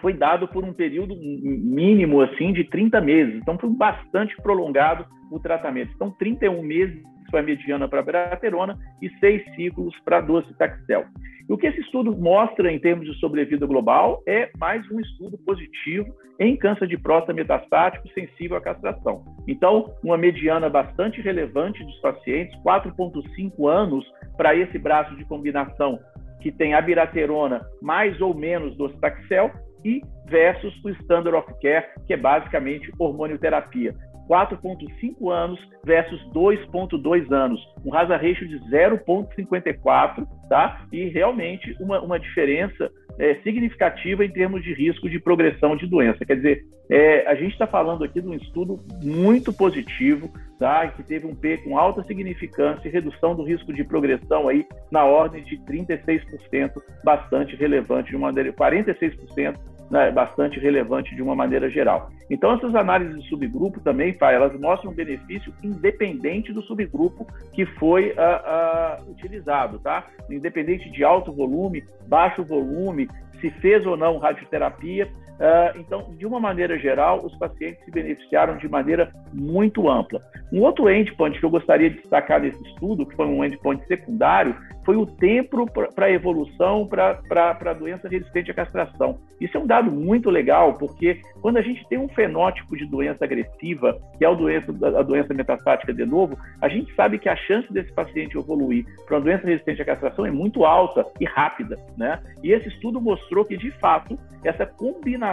foi 0.02 0.12
dado 0.12 0.50
por 0.50 0.66
um 0.66 0.74
período 0.74 1.16
mínimo 1.16 2.20
assim 2.20 2.52
de 2.52 2.66
30 2.66 3.00
meses. 3.00 3.36
Então 3.36 3.58
foi 3.58 3.70
bastante 3.70 4.36
prolongado 4.44 5.06
o 5.32 5.40
tratamento. 5.40 5.94
Então 5.96 6.12
31 6.12 6.62
meses 6.62 7.02
foi 7.32 7.40
a 7.40 7.44
mediana 7.44 7.88
para 7.88 8.02
a 8.02 8.04
biraterona 8.04 8.78
e 9.02 9.10
seis 9.20 9.44
ciclos 9.56 9.96
para 10.06 10.18
a 10.18 10.22
docetaxel. 10.22 11.06
E 11.50 11.54
o 11.54 11.58
que 11.58 11.68
esse 11.68 11.82
estudo 11.82 12.16
mostra 12.16 12.72
em 12.72 12.80
termos 12.80 13.08
de 13.08 13.20
sobrevida 13.20 13.66
global 13.66 14.22
é 14.28 14.52
mais 14.58 14.90
um 14.92 15.00
estudo 15.00 15.38
positivo 15.40 16.06
em 16.40 16.56
câncer 16.56 16.88
de 16.88 16.98
próstata 16.98 17.34
metastático 17.34 18.08
sensível 18.10 18.58
à 18.58 18.62
castração. 18.62 19.24
Então, 19.48 19.94
uma 20.04 20.18
mediana 20.18 20.70
bastante 20.70 21.22
relevante 21.22 21.84
dos 21.84 22.00
pacientes, 22.02 22.56
4,5 22.64 23.68
anos 23.68 24.06
para 24.38 24.56
esse 24.56 24.78
braço 24.78 25.16
de 25.16 25.26
combinação 25.26 26.00
que 26.42 26.52
tem 26.52 26.74
abiraterona 26.74 27.62
mais 27.82 28.20
ou 28.20 28.34
menos 28.34 28.76
docetaxel 28.76 29.52
e 29.86 30.02
versus 30.28 30.74
o 30.84 30.90
standard 30.90 31.36
of 31.36 31.54
care, 31.62 31.86
que 32.08 32.14
é 32.14 32.18
basicamente 32.18 32.92
hormonioterapia. 32.98 33.96
4,5 34.32 35.30
anos 35.30 35.60
versus 35.84 36.22
2,2 36.34 37.30
anos, 37.34 37.60
um 37.86 37.94
hazard 37.94 38.26
ratio 38.26 38.48
de 38.48 38.58
0,54, 38.72 40.26
tá? 40.48 40.86
E 40.90 41.10
realmente 41.10 41.76
uma, 41.82 42.00
uma 42.00 42.18
diferença 42.18 42.90
é, 43.20 43.36
significativa 43.44 44.24
em 44.24 44.30
termos 44.30 44.64
de 44.64 44.74
risco 44.74 45.10
de 45.10 45.20
progressão 45.20 45.76
de 45.76 45.86
doença. 45.86 46.26
Quer 46.26 46.38
dizer, 46.38 46.66
é, 46.90 47.28
a 47.28 47.36
gente 47.36 47.52
está 47.52 47.68
falando 47.68 48.06
aqui 48.06 48.22
de 48.22 48.28
um 48.30 48.34
estudo 48.34 48.80
muito 49.04 49.52
positivo, 49.52 50.32
tá? 50.58 50.88
Que 50.88 51.04
teve 51.04 51.28
um 51.28 51.36
P 51.36 51.58
com 51.58 51.78
alta 51.78 52.02
significância 52.04 52.88
e 52.88 52.92
redução 52.92 53.36
do 53.36 53.44
risco 53.44 53.74
de 53.74 53.84
progressão 53.84 54.48
aí 54.48 54.66
na 54.90 55.04
ordem 55.04 55.44
de 55.44 55.58
36%, 55.58 56.72
bastante 57.04 57.58
relevante, 57.58 58.12
de 58.12 58.16
uma 58.16 58.28
maneira 58.28 58.54
46% 58.54 59.58
né, 59.92 60.10
bastante 60.10 60.58
relevante 60.58 61.14
de 61.14 61.22
uma 61.22 61.36
maneira 61.36 61.70
geral. 61.70 62.10
Então, 62.30 62.54
essas 62.54 62.74
análises 62.74 63.22
de 63.22 63.28
subgrupo 63.28 63.82
também, 63.82 64.14
pai, 64.14 64.34
elas 64.34 64.58
mostram 64.58 64.92
um 64.92 64.96
benefício 64.96 65.54
independente 65.62 66.54
do 66.54 66.62
subgrupo 66.62 67.28
que 67.52 67.66
foi 67.66 68.12
uh, 68.12 69.04
uh, 69.04 69.12
utilizado, 69.12 69.80
tá? 69.80 70.06
Independente 70.30 70.90
de 70.90 71.04
alto 71.04 71.34
volume, 71.34 71.84
baixo 72.08 72.42
volume, 72.42 73.10
se 73.42 73.50
fez 73.50 73.86
ou 73.86 73.98
não 73.98 74.18
radioterapia. 74.18 75.12
Uh, 75.42 75.80
então, 75.80 76.14
de 76.16 76.24
uma 76.24 76.40
maneira 76.40 76.78
geral, 76.78 77.26
os 77.26 77.36
pacientes 77.36 77.84
se 77.84 77.90
beneficiaram 77.90 78.58
de 78.58 78.70
maneira 78.70 79.12
muito 79.34 79.90
ampla. 79.90 80.22
Um 80.54 80.62
outro 80.62 80.88
endpoint 80.88 81.40
que 81.40 81.44
eu 81.44 81.50
gostaria 81.50 81.90
de 81.90 81.98
destacar 81.98 82.40
nesse 82.40 82.62
estudo, 82.62 83.08
que 83.08 83.16
foi 83.16 83.26
um 83.26 83.44
endpoint 83.44 83.84
secundário, 83.88 84.56
foi 84.86 84.96
o 84.96 85.06
tempo 85.06 85.66
para 85.96 86.12
evolução 86.12 86.88
para 86.88 87.20
a 87.60 87.74
doença 87.74 88.08
resistente 88.08 88.52
à 88.52 88.54
castração. 88.54 89.18
Isso 89.40 89.58
é 89.58 89.60
um 89.60 89.66
dado 89.66 89.92
muito 89.92 90.30
legal, 90.30 90.76
porque 90.76 91.20
quando 91.42 91.58
a 91.58 91.62
gente 91.62 91.88
tem 91.88 91.98
um 91.98 92.10
fenótipo 92.10 92.78
de 92.78 92.86
doença 92.86 93.26
agressiva, 93.26 94.00
que 94.18 94.26
é 94.26 94.28
a 94.28 94.34
doença, 94.34 94.72
a 95.00 95.02
doença 95.02 95.34
metastática 95.34 95.92
de 95.92 96.06
novo, 96.06 96.38
a 96.62 96.68
gente 96.68 96.94
sabe 96.94 97.18
que 97.18 97.30
a 97.30 97.36
chance 97.36 97.72
desse 97.74 97.92
paciente 97.94 98.38
evoluir 98.38 98.86
para 99.08 99.18
uma 99.18 99.24
doença 99.24 99.48
resistente 99.48 99.82
à 99.82 99.86
castração 99.86 100.26
é 100.26 100.32
muito 100.32 100.66
alta 100.66 101.04
e 101.20 101.26
rápida. 101.26 101.80
Né? 101.98 102.20
E 102.44 102.52
esse 102.52 102.68
estudo 102.68 103.02
mostrou 103.02 103.46
que, 103.46 103.58
de 103.58 103.72
fato, 103.80 104.20
essa 104.44 104.66
combinação 104.66 105.31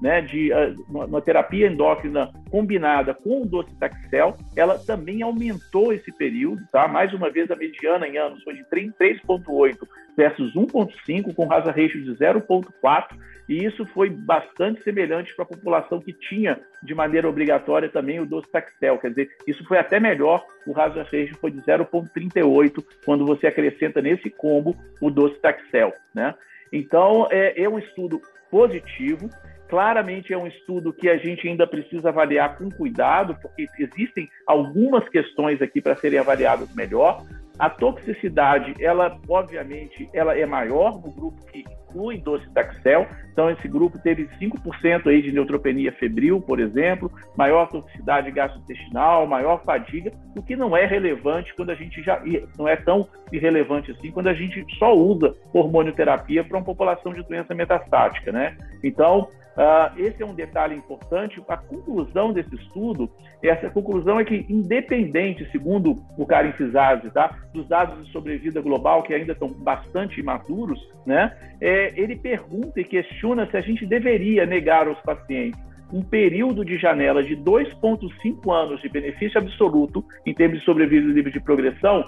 né, 0.00 0.20
de 0.20 0.52
uh, 0.52 0.74
uma 0.88 1.20
terapia 1.20 1.66
endócrina 1.66 2.30
combinada 2.50 3.14
com 3.14 3.42
o 3.42 3.46
docetaxel, 3.46 4.36
ela 4.56 4.78
também 4.78 5.22
aumentou 5.22 5.92
esse 5.92 6.12
período, 6.12 6.62
tá? 6.72 6.86
Mais 6.88 7.12
uma 7.12 7.30
vez, 7.30 7.50
a 7.50 7.56
mediana 7.56 8.06
em 8.06 8.16
anos 8.18 8.42
foi 8.42 8.54
de 8.54 8.64
3,8 8.64 9.76
versus 10.16 10.54
1,5, 10.54 11.34
com 11.34 11.46
rasa 11.46 11.70
ratio 11.70 12.02
de 12.02 12.10
0,4, 12.12 13.16
e 13.48 13.64
isso 13.64 13.86
foi 13.86 14.10
bastante 14.10 14.82
semelhante 14.82 15.34
para 15.34 15.44
a 15.44 15.48
população 15.48 16.00
que 16.00 16.12
tinha 16.12 16.58
de 16.82 16.94
maneira 16.94 17.28
obrigatória 17.28 17.88
também 17.88 18.18
o 18.18 18.26
docetaxel, 18.26 18.98
quer 18.98 19.10
dizer, 19.10 19.28
isso 19.46 19.64
foi 19.64 19.78
até 19.78 20.00
melhor, 20.00 20.44
o 20.66 20.72
rasa 20.72 21.02
ratio 21.02 21.36
foi 21.36 21.50
de 21.50 21.60
0,38 21.60 22.84
quando 23.04 23.24
você 23.24 23.46
acrescenta 23.46 24.00
nesse 24.00 24.30
combo 24.30 24.74
o 25.00 25.10
docetaxel, 25.10 25.92
né? 26.14 26.34
Então, 26.72 27.28
é, 27.30 27.62
é 27.62 27.68
um 27.68 27.78
estudo 27.78 28.20
positivo, 28.56 29.28
claramente 29.68 30.32
é 30.32 30.38
um 30.38 30.46
estudo 30.46 30.90
que 30.90 31.10
a 31.10 31.18
gente 31.18 31.46
ainda 31.46 31.66
precisa 31.66 32.08
avaliar 32.08 32.56
com 32.56 32.70
cuidado, 32.70 33.36
porque 33.42 33.68
existem 33.78 34.30
algumas 34.46 35.06
questões 35.10 35.60
aqui 35.60 35.78
para 35.78 35.94
serem 35.94 36.18
avaliadas 36.18 36.74
melhor. 36.74 37.22
A 37.58 37.70
toxicidade, 37.70 38.74
ela 38.80 39.18
obviamente, 39.28 40.08
ela 40.12 40.36
é 40.36 40.44
maior 40.44 41.00
no 41.00 41.10
grupo 41.10 41.44
que 41.46 41.64
inclui 41.96 42.18
docetaxel. 42.18 43.06
Então 43.32 43.50
esse 43.50 43.66
grupo 43.66 43.98
teve 43.98 44.28
5% 44.40 45.06
aí 45.06 45.22
de 45.22 45.32
neutropenia 45.32 45.92
febril, 45.92 46.40
por 46.40 46.60
exemplo, 46.60 47.10
maior 47.36 47.68
toxicidade 47.68 48.30
gastrointestinal, 48.30 49.26
maior 49.26 49.62
fadiga, 49.64 50.12
o 50.36 50.42
que 50.42 50.54
não 50.54 50.76
é 50.76 50.84
relevante 50.84 51.54
quando 51.54 51.70
a 51.70 51.74
gente 51.74 52.02
já 52.02 52.20
não 52.58 52.68
é 52.68 52.76
tão 52.76 53.08
irrelevante 53.32 53.90
assim 53.90 54.10
quando 54.10 54.28
a 54.28 54.34
gente 54.34 54.64
só 54.78 54.94
usa 54.94 55.34
hormonioterapia 55.52 56.44
para 56.44 56.58
uma 56.58 56.64
população 56.64 57.12
de 57.12 57.22
doença 57.22 57.54
metastática, 57.54 58.30
né? 58.30 58.56
Então, 58.82 59.28
Uh, 59.56 59.98
esse 59.98 60.22
é 60.22 60.26
um 60.26 60.34
detalhe 60.34 60.74
importante. 60.74 61.42
A 61.48 61.56
conclusão 61.56 62.32
desse 62.32 62.54
estudo, 62.54 63.10
essa 63.42 63.70
conclusão 63.70 64.20
é 64.20 64.24
que, 64.24 64.44
independente, 64.50 65.48
segundo 65.50 65.96
o 66.18 66.26
Karim 66.26 66.52
Fizazi, 66.52 67.10
tá, 67.10 67.38
dos 67.54 67.66
dados 67.66 68.04
de 68.04 68.12
sobrevida 68.12 68.60
global, 68.60 69.02
que 69.02 69.14
ainda 69.14 69.32
estão 69.32 69.48
bastante 69.48 70.20
imaturos, 70.20 70.78
né, 71.06 71.34
é, 71.60 71.92
ele 71.98 72.16
pergunta 72.16 72.80
e 72.80 72.84
questiona 72.84 73.50
se 73.50 73.56
a 73.56 73.62
gente 73.62 73.86
deveria 73.86 74.44
negar 74.44 74.86
aos 74.88 75.00
pacientes 75.00 75.58
um 75.92 76.02
período 76.02 76.64
de 76.64 76.76
janela 76.76 77.22
de 77.22 77.36
2,5 77.36 78.52
anos 78.52 78.82
de 78.82 78.88
benefício 78.88 79.38
absoluto 79.38 80.04
em 80.26 80.34
termos 80.34 80.58
de 80.58 80.64
sobrevida 80.64 81.06
livre 81.12 81.30
de 81.30 81.40
progressão, 81.40 82.04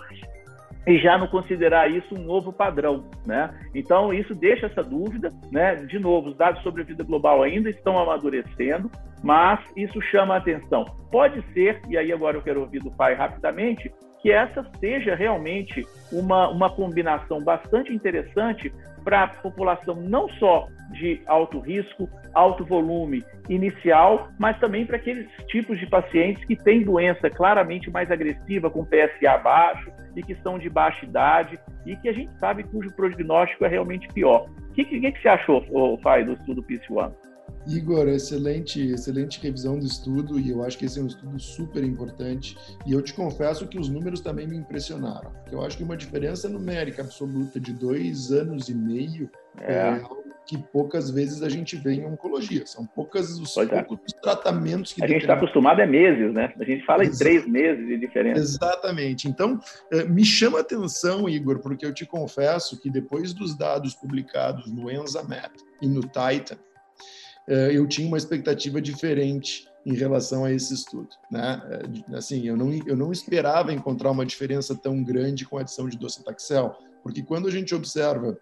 e 0.87 0.99
já 0.99 1.19
não 1.19 1.27
considerar 1.27 1.91
isso 1.91 2.15
um 2.15 2.23
novo 2.23 2.53
padrão, 2.53 3.05
né? 3.27 3.55
Então 3.75 4.13
isso 4.13 4.35
deixa 4.35 4.67
essa 4.67 4.83
dúvida, 4.83 5.33
né? 5.51 5.77
De 5.77 5.99
novo, 5.99 6.31
os 6.31 6.37
dados 6.37 6.63
sobre 6.63 6.83
a 6.83 6.85
vida 6.85 7.05
global 7.05 7.43
ainda 7.43 7.69
estão 7.69 7.99
amadurecendo, 7.99 8.91
mas 9.23 9.61
isso 9.77 10.01
chama 10.01 10.35
a 10.35 10.39
atenção. 10.39 10.85
Pode 11.11 11.43
ser, 11.53 11.81
e 11.89 11.97
aí 11.97 12.13
agora 12.13 12.37
eu 12.37 12.43
quero 12.43 12.61
ouvir 12.61 12.81
do 12.81 12.91
pai 12.91 13.15
rapidamente, 13.15 13.93
que 14.21 14.31
essa 14.33 14.65
seja 14.81 15.15
realmente 15.15 15.87
uma, 16.13 16.49
uma 16.49 16.71
combinação 16.71 17.43
bastante 17.43 17.93
interessante 17.93 18.73
para 19.05 19.25
a 19.25 19.29
população 19.29 19.95
não 19.95 20.29
só 20.31 20.69
de 20.93 21.21
alto 21.27 21.61
risco, 21.61 22.09
alto 22.35 22.65
volume 22.65 23.25
inicial, 23.49 24.29
mas 24.39 24.59
também 24.59 24.87
para 24.87 24.97
aqueles 24.97 25.29
tipos 25.47 25.79
de 25.79 25.87
pacientes 25.87 26.45
que 26.45 26.57
têm 26.57 26.83
doença 26.83 27.31
claramente 27.31 27.91
mais 27.91 28.11
agressiva, 28.11 28.71
com 28.71 28.85
PSA 28.85 29.39
baixo 29.39 29.91
e 30.17 30.23
que 30.23 30.35
são 30.37 30.59
de 30.59 30.69
baixa 30.69 31.05
idade 31.05 31.59
e 31.87 31.97
que 31.97 32.09
a 32.09 32.13
gente 32.13 32.37
sabe 32.39 32.65
cujo 32.65 32.91
prognóstico 32.93 33.65
é 33.65 33.69
realmente 33.69 34.09
pior. 34.09 34.47
O 34.71 34.73
que, 34.73 34.85
que, 34.85 35.01
que 35.13 35.23
você 35.23 35.29
achou, 35.29 35.65
Fai, 36.03 36.25
do 36.25 36.33
estudo 36.33 36.63
PIS-1? 36.63 37.28
Igor, 37.67 38.09
excelente, 38.09 38.81
excelente 38.81 39.41
revisão 39.41 39.79
do 39.79 39.85
estudo 39.85 40.39
e 40.39 40.51
eu 40.51 40.65
acho 40.65 40.79
que 40.79 40.87
esse 40.87 40.99
é 40.99 41.03
um 41.03 41.07
estudo 41.07 41.39
super 41.39 41.85
importante. 41.85 42.57
E 42.87 42.93
eu 42.93 43.03
te 43.03 43.13
confesso 43.13 43.67
que 43.67 43.79
os 43.79 43.89
números 43.89 44.21
também 44.21 44.47
me 44.47 44.57
impressionaram, 44.57 45.31
porque 45.31 45.55
eu 45.55 45.65
acho 45.65 45.77
que 45.77 45.85
uma 45.85 45.97
diferença 45.97 46.49
numérica 46.49 47.03
absoluta 47.03 47.61
de 47.61 47.73
dois 47.73 48.33
anos 48.33 48.69
e 48.69 48.75
meio 48.75 49.31
é, 49.61 49.75
é 49.75 50.01
algo 50.01 50.29
que 50.49 50.57
poucas 50.57 51.11
vezes 51.11 51.43
a 51.43 51.49
gente 51.51 51.77
vê 51.77 51.93
em 51.93 52.07
oncologia. 52.07 52.67
São 52.67 52.87
poucas 52.87 53.39
os 53.39 53.53
pois 53.53 53.71
é. 53.71 53.83
poucos 53.83 54.15
é. 54.15 54.21
tratamentos 54.21 54.95
que 54.95 55.05
a 55.05 55.07
gente 55.07 55.21
está 55.21 55.35
acostumado 55.35 55.83
é 55.83 55.87
meses, 55.87 56.33
né? 56.33 56.55
A 56.59 56.65
gente 56.65 56.87
fala 56.87 57.05
em 57.05 57.11
três 57.11 57.47
meses 57.47 57.87
de 57.87 57.99
diferença. 57.99 58.41
Exatamente. 58.41 59.29
Então 59.29 59.61
eh, 59.93 60.05
me 60.05 60.25
chama 60.25 60.57
a 60.57 60.61
atenção, 60.63 61.29
Igor, 61.29 61.59
porque 61.59 61.85
eu 61.85 61.93
te 61.93 62.07
confesso 62.07 62.81
que 62.81 62.89
depois 62.89 63.35
dos 63.35 63.55
dados 63.55 63.95
publicados 63.95 64.73
no 64.73 64.91
ENZAMET 64.91 65.53
e 65.83 65.87
no 65.87 66.01
Titan 66.01 66.57
eu 67.75 67.87
tinha 67.87 68.07
uma 68.07 68.19
expectativa 68.19 68.81
diferente 68.81 69.69
em 69.85 69.95
relação 69.95 70.45
a 70.45 70.53
esse 70.53 70.75
estudo. 70.75 71.09
Né? 71.31 71.63
Eh, 71.71 72.17
assim, 72.17 72.47
eu 72.47 72.57
não, 72.57 72.73
eu 72.87 72.97
não 72.97 73.11
esperava 73.11 73.73
encontrar 73.73 74.11
uma 74.11 74.27
diferença 74.27 74.75
tão 74.75 75.03
grande 75.03 75.47
com 75.47 75.57
a 75.57 75.63
adição 75.63 75.89
de 75.89 75.97
docetaxel, 75.97 76.77
porque 77.03 77.23
quando 77.23 77.49
a 77.49 77.51
gente 77.51 77.75
observa 77.75 78.39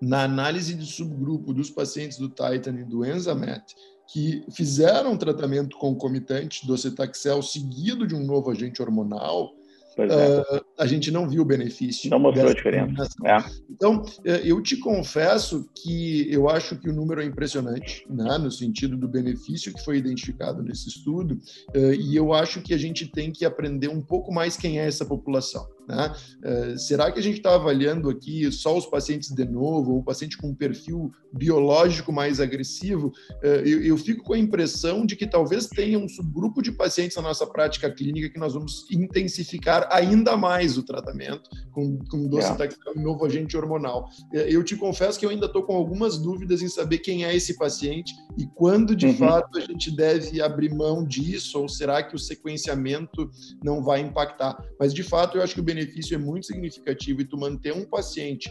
na 0.00 0.24
análise 0.24 0.74
de 0.74 0.86
subgrupo 0.86 1.54
dos 1.54 1.70
pacientes 1.70 2.18
do 2.18 2.28
Titan 2.28 2.78
e 2.80 2.84
do 2.84 3.04
Enzamet, 3.04 3.74
que 4.06 4.44
fizeram 4.50 5.16
tratamento 5.16 5.76
concomitante 5.76 6.66
docetaxel 6.66 7.42
seguido 7.42 8.06
de 8.06 8.14
um 8.14 8.24
novo 8.24 8.50
agente 8.50 8.80
hormonal, 8.80 9.54
uh, 9.98 10.64
a 10.78 10.86
gente 10.86 11.10
não 11.10 11.28
viu 11.28 11.42
o 11.42 11.44
benefício. 11.44 12.08
Não 12.08 12.20
mostrou 12.20 12.50
a 12.50 12.54
diferença. 12.54 13.08
É. 13.24 13.36
Então, 13.68 14.04
eh, 14.24 14.42
eu 14.44 14.62
te 14.62 14.76
confesso 14.76 15.68
que 15.74 16.32
eu 16.32 16.48
acho 16.48 16.76
que 16.76 16.88
o 16.88 16.92
número 16.92 17.20
é 17.20 17.24
impressionante, 17.24 18.06
né, 18.08 18.38
no 18.38 18.50
sentido 18.50 18.96
do 18.96 19.08
benefício 19.08 19.72
que 19.74 19.84
foi 19.84 19.98
identificado 19.98 20.62
nesse 20.62 20.88
estudo, 20.88 21.38
uh, 21.74 21.94
e 21.94 22.14
eu 22.14 22.32
acho 22.32 22.62
que 22.62 22.72
a 22.72 22.78
gente 22.78 23.06
tem 23.06 23.32
que 23.32 23.44
aprender 23.44 23.88
um 23.88 24.00
pouco 24.00 24.32
mais 24.32 24.56
quem 24.56 24.78
é 24.78 24.86
essa 24.86 25.04
população. 25.04 25.66
Né? 25.88 26.12
Uh, 26.44 26.78
será 26.78 27.10
que 27.10 27.18
a 27.18 27.22
gente 27.22 27.38
está 27.38 27.54
avaliando 27.54 28.10
aqui 28.10 28.50
só 28.52 28.76
os 28.76 28.86
pacientes 28.86 29.30
de 29.30 29.44
novo, 29.44 29.92
ou 29.92 29.98
o 29.98 30.04
paciente 30.04 30.36
com 30.36 30.48
um 30.48 30.54
perfil 30.54 31.10
biológico 31.32 32.12
mais 32.12 32.40
agressivo? 32.40 33.12
Eu, 33.42 33.82
eu, 33.82 33.96
fico 33.96 34.22
com 34.22 34.34
a 34.34 34.38
impressão 34.38 35.06
de 35.06 35.16
que 35.16 35.26
talvez 35.26 35.66
tenha 35.66 35.98
um 35.98 36.08
subgrupo 36.08 36.62
de 36.62 36.72
pacientes 36.72 37.16
na 37.16 37.22
nossa 37.22 37.46
prática 37.46 37.90
clínica 37.90 38.28
que 38.28 38.38
nós 38.38 38.54
vamos 38.54 38.86
intensificar 38.90 39.88
ainda 39.90 40.36
mais 40.36 40.67
o 40.76 40.82
tratamento 40.82 41.48
com, 41.72 41.98
com 42.10 42.28
docetaxel 42.28 42.92
yeah. 42.92 43.02
novo 43.02 43.24
agente 43.24 43.56
hormonal. 43.56 44.08
Uh, 44.32 44.38
eu 44.38 44.62
te 44.62 44.76
confesso 44.76 45.18
que 45.18 45.24
eu 45.24 45.30
ainda 45.30 45.46
estou 45.46 45.62
com 45.62 45.74
algumas 45.74 46.18
dúvidas 46.18 46.62
em 46.62 46.68
saber 46.68 46.98
quem 46.98 47.24
é 47.24 47.34
esse 47.34 47.56
paciente 47.56 48.14
e 48.36 48.46
quando 48.46 48.94
de 48.94 49.06
uhum. 49.06 49.16
fato 49.16 49.58
a 49.58 49.60
gente 49.60 49.94
deve 49.94 50.40
abrir 50.40 50.72
mão 50.72 51.04
disso, 51.04 51.60
ou 51.60 51.68
será 51.68 52.02
que 52.02 52.14
o 52.14 52.18
sequenciamento 52.18 53.30
não 53.62 53.82
vai 53.82 54.00
impactar? 54.00 54.56
Mas 54.78 54.92
de 54.92 55.02
fato 55.02 55.38
eu 55.38 55.42
acho 55.42 55.54
que 55.54 55.60
o 55.60 55.64
benefício 55.64 56.14
é 56.14 56.18
muito 56.18 56.46
significativo 56.46 57.20
e 57.20 57.24
tu 57.24 57.38
manter 57.38 57.72
um 57.72 57.84
paciente 57.84 58.50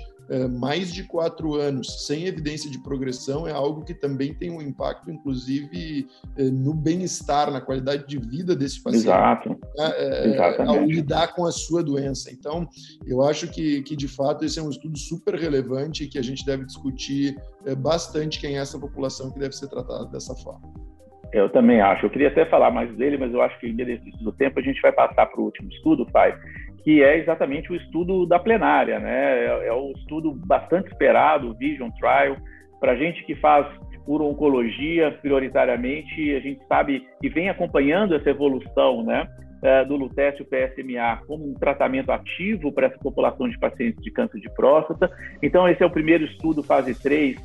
mais 0.60 0.94
de 0.94 1.04
quatro 1.04 1.56
anos 1.56 2.06
sem 2.06 2.26
evidência 2.26 2.70
de 2.70 2.80
progressão 2.80 3.48
é 3.48 3.52
algo 3.52 3.84
que 3.84 3.94
também 3.94 4.34
tem 4.34 4.52
um 4.52 4.62
impacto, 4.62 5.10
inclusive, 5.10 6.08
uh, 6.38 6.52
no 6.52 6.74
bem-estar, 6.74 7.52
na 7.52 7.62
qualidade 7.62 8.08
de 8.08 8.18
vida 8.18 8.56
desse 8.56 8.82
paciente. 8.82 9.06
Exato. 9.06 9.52
Uh, 9.52 10.62
ao 10.68 10.84
lidar 10.84 11.34
com 11.34 11.46
a 11.46 11.52
sua 11.52 11.84
doença. 11.84 12.32
Então, 12.32 12.68
eu 13.06 13.22
acho 13.24 13.48
que, 13.48 13.82
que, 13.84 13.96
de 13.96 14.08
fato, 14.08 14.44
esse 14.44 14.60
é 14.60 14.62
um 14.62 14.70
estudo 14.70 14.98
super 14.98 15.36
relevante 15.36 16.04
e 16.04 16.08
que 16.08 16.20
a 16.20 16.24
gente 16.24 16.46
deve 16.46 16.66
discutir 16.66 17.38
bastante 17.80 18.40
quem 18.40 18.58
é 18.58 18.62
essa 18.62 18.80
população 18.80 19.32
que 19.32 19.40
deve 19.40 19.56
ser 19.56 19.68
tratada 19.68 20.06
dessa 20.06 20.36
forma. 20.36 20.88
Eu 21.34 21.50
também 21.50 21.82
acho. 21.82 22.06
Eu 22.06 22.10
queria 22.10 22.30
até 22.30 22.46
falar 22.46 22.72
mais 22.72 22.90
dele, 22.96 23.18
mas 23.18 23.34
eu 23.34 23.42
acho 23.42 23.60
que 23.60 23.68
em 23.68 23.76
benefício 23.76 24.24
do 24.24 24.32
tempo 24.32 24.60
a 24.60 24.64
gente 24.64 24.82
vai 24.82 24.92
passar 24.92 25.26
para 25.26 25.40
o 25.40 25.46
último 25.46 25.70
estudo, 25.70 26.06
Pai, 26.06 26.38
que 26.84 27.04
é 27.04 27.18
exatamente 27.18 27.72
o 27.72 27.76
estudo 27.76 28.26
da 28.26 28.40
plenária, 28.40 29.00
né? 29.00 29.46
É, 29.46 29.68
é 29.68 29.74
o 29.74 29.92
estudo 29.92 30.32
bastante 30.34 30.88
esperado, 30.88 31.50
o 31.50 31.54
Vision 31.54 31.90
Trial. 32.00 32.38
Para 32.80 32.96
gente 32.96 33.26
que 33.26 33.36
faz 33.36 33.68
uro-oncologia 34.08 35.12
prioritariamente, 35.22 36.34
a 36.34 36.40
gente 36.40 36.66
sabe 36.68 37.06
e 37.22 37.28
vem 37.28 37.50
acompanhando 37.50 38.16
essa 38.16 38.30
evolução, 38.30 39.04
né? 39.04 39.28
É, 39.62 39.84
do 39.84 39.96
lutécio 39.96 40.46
PSMA 40.46 41.20
como 41.28 41.50
um 41.50 41.56
tratamento 41.56 42.12
ativo 42.12 42.72
para 42.72 42.86
essa 42.86 42.98
população 43.00 43.50
de 43.50 43.58
pacientes 43.58 44.02
de 44.04 44.12
câncer 44.12 44.40
de 44.40 44.50
próstata. 44.54 45.10
Então, 45.42 45.68
esse 45.68 45.82
é 45.82 45.86
o 45.86 45.90
primeiro 45.90 46.26
estudo, 46.26 46.62
fase 46.62 46.94
3, 46.94 47.36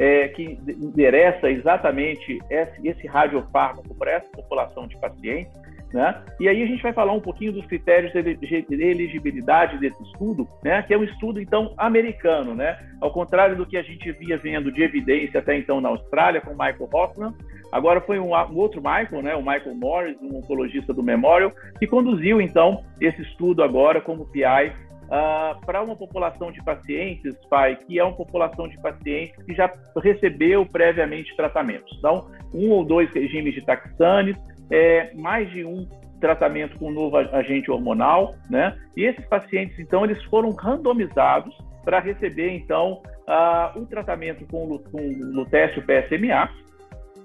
é, 0.00 0.28
que 0.28 0.58
endereça 0.66 1.50
exatamente 1.50 2.38
esse, 2.48 2.88
esse 2.88 3.06
radiofármaco 3.06 3.94
para 3.94 4.12
essa 4.12 4.30
população 4.32 4.86
de 4.86 4.98
pacientes. 4.98 5.52
Né? 5.92 6.22
E 6.38 6.48
aí 6.48 6.62
a 6.62 6.66
gente 6.66 6.82
vai 6.82 6.92
falar 6.92 7.12
um 7.12 7.20
pouquinho 7.20 7.52
dos 7.52 7.66
critérios 7.66 8.12
de 8.12 8.64
elegibilidade 8.70 9.76
desse 9.78 10.00
estudo, 10.04 10.48
né? 10.64 10.82
que 10.82 10.94
é 10.94 10.98
um 10.98 11.04
estudo, 11.04 11.40
então, 11.40 11.74
americano, 11.76 12.54
né? 12.54 12.78
ao 13.00 13.12
contrário 13.12 13.56
do 13.56 13.66
que 13.66 13.76
a 13.76 13.82
gente 13.82 14.10
via 14.12 14.38
vendo 14.38 14.72
de 14.72 14.82
evidência 14.82 15.40
até 15.40 15.58
então 15.58 15.80
na 15.80 15.90
Austrália, 15.90 16.40
com 16.40 16.52
o 16.52 16.58
Michael 16.58 16.88
Hoffman, 16.92 17.34
agora 17.70 18.00
foi 18.00 18.18
um, 18.18 18.32
um, 18.34 18.56
outro 18.56 18.80
Michael, 18.80 19.22
né? 19.22 19.34
o 19.34 19.42
Michael 19.42 19.74
Morris, 19.74 20.16
um 20.22 20.38
oncologista 20.38 20.94
do 20.94 21.02
Memorial, 21.02 21.52
que 21.78 21.86
conduziu, 21.86 22.40
então, 22.40 22.84
esse 23.00 23.20
estudo 23.20 23.62
agora 23.62 24.00
como 24.00 24.24
PI 24.26 24.72
Uh, 25.10 25.12
ah, 25.12 25.58
para 25.66 25.82
uma 25.82 25.96
população 25.96 26.52
de 26.52 26.62
pacientes, 26.62 27.34
pai, 27.48 27.76
que 27.76 27.98
é 27.98 28.04
uma 28.04 28.14
população 28.14 28.68
de 28.68 28.80
pacientes 28.80 29.42
que 29.44 29.52
já 29.52 29.68
recebeu 30.00 30.64
previamente 30.64 31.34
tratamentos. 31.34 31.92
Então, 31.98 32.28
um 32.54 32.70
ou 32.70 32.84
dois 32.84 33.10
regimes 33.12 33.54
de 33.54 33.60
taxanes, 33.62 34.36
é, 34.70 35.12
mais 35.14 35.50
de 35.50 35.64
um 35.64 35.84
tratamento 36.20 36.78
com 36.78 36.90
um 36.90 36.92
novo 36.92 37.16
agente 37.16 37.70
hormonal, 37.70 38.36
né? 38.48 38.78
E 38.96 39.04
esses 39.04 39.24
pacientes, 39.26 39.76
então, 39.80 40.04
eles 40.04 40.22
foram 40.24 40.50
randomizados 40.50 41.56
para 41.84 41.98
receber, 41.98 42.50
então, 42.50 43.02
uh, 43.26 43.78
um 43.78 43.84
tratamento 43.86 44.46
com, 44.46 44.78
com 44.78 44.98
lutécio 45.32 45.82
PSMA 45.82 46.48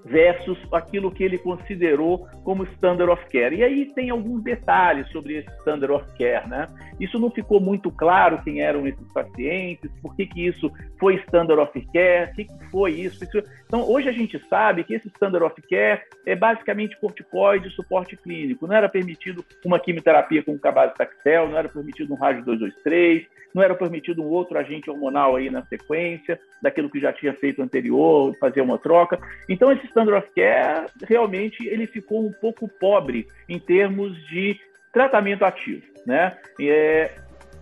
versus 0.05 0.57
aquilo 0.71 1.11
que 1.11 1.23
ele 1.23 1.37
considerou 1.39 2.27
como 2.43 2.63
standard 2.75 3.11
of 3.11 3.25
care. 3.29 3.55
E 3.55 3.63
aí 3.63 3.85
tem 3.93 4.11
alguns 4.11 4.43
detalhes 4.43 5.09
sobre 5.09 5.37
esse 5.37 5.49
standard 5.59 5.91
of 5.91 6.05
care, 6.15 6.47
né? 6.47 6.69
Isso 6.99 7.17
não 7.17 7.31
ficou 7.31 7.59
muito 7.59 7.89
claro 7.91 8.41
quem 8.43 8.61
eram 8.61 8.87
esses 8.87 9.11
pacientes, 9.11 9.89
por 10.01 10.15
que, 10.15 10.27
que 10.27 10.45
isso 10.45 10.71
foi 10.99 11.15
standard 11.15 11.59
of 11.59 11.87
care, 11.91 12.31
o 12.31 12.35
que, 12.35 12.45
que 12.45 12.65
foi 12.69 12.91
isso. 12.91 13.25
Então, 13.65 13.81
hoje 13.89 14.07
a 14.07 14.11
gente 14.11 14.39
sabe 14.47 14.83
que 14.83 14.93
esse 14.93 15.07
standard 15.07 15.43
of 15.43 15.59
care 15.63 16.01
é 16.25 16.35
basicamente 16.35 16.99
corticoide 16.99 17.67
e 17.67 17.71
suporte 17.71 18.15
clínico. 18.15 18.67
Não 18.67 18.75
era 18.75 18.87
permitido 18.87 19.43
uma 19.65 19.79
quimioterapia 19.79 20.43
com 20.43 20.57
cabazitaxel, 20.57 21.49
não 21.49 21.57
era 21.57 21.67
permitido 21.67 22.13
um 22.13 22.17
rádio 22.17 22.45
223, 22.45 23.25
não 23.55 23.63
era 23.63 23.73
permitido 23.73 24.21
um 24.21 24.27
outro 24.27 24.59
agente 24.59 24.89
hormonal 24.89 25.37
aí 25.37 25.49
na 25.49 25.63
sequência, 25.63 26.37
daquilo 26.61 26.89
que 26.89 26.99
já 26.99 27.13
tinha 27.13 27.33
feito 27.33 27.61
anterior, 27.61 28.35
fazer 28.39 28.61
uma 28.61 28.77
troca. 28.77 29.19
Então, 29.47 29.71
esse 29.71 29.85
standard 29.87 30.17
of 30.17 30.33
care, 30.33 30.87
realmente, 31.07 31.67
ele 31.67 31.85
ficou 31.85 32.25
um 32.25 32.31
pouco 32.31 32.67
pobre 32.67 33.27
em 33.47 33.59
termos 33.59 34.15
de 34.27 34.59
tratamento 34.91 35.43
ativo, 35.43 35.83
né? 36.05 36.37
É, 36.59 37.11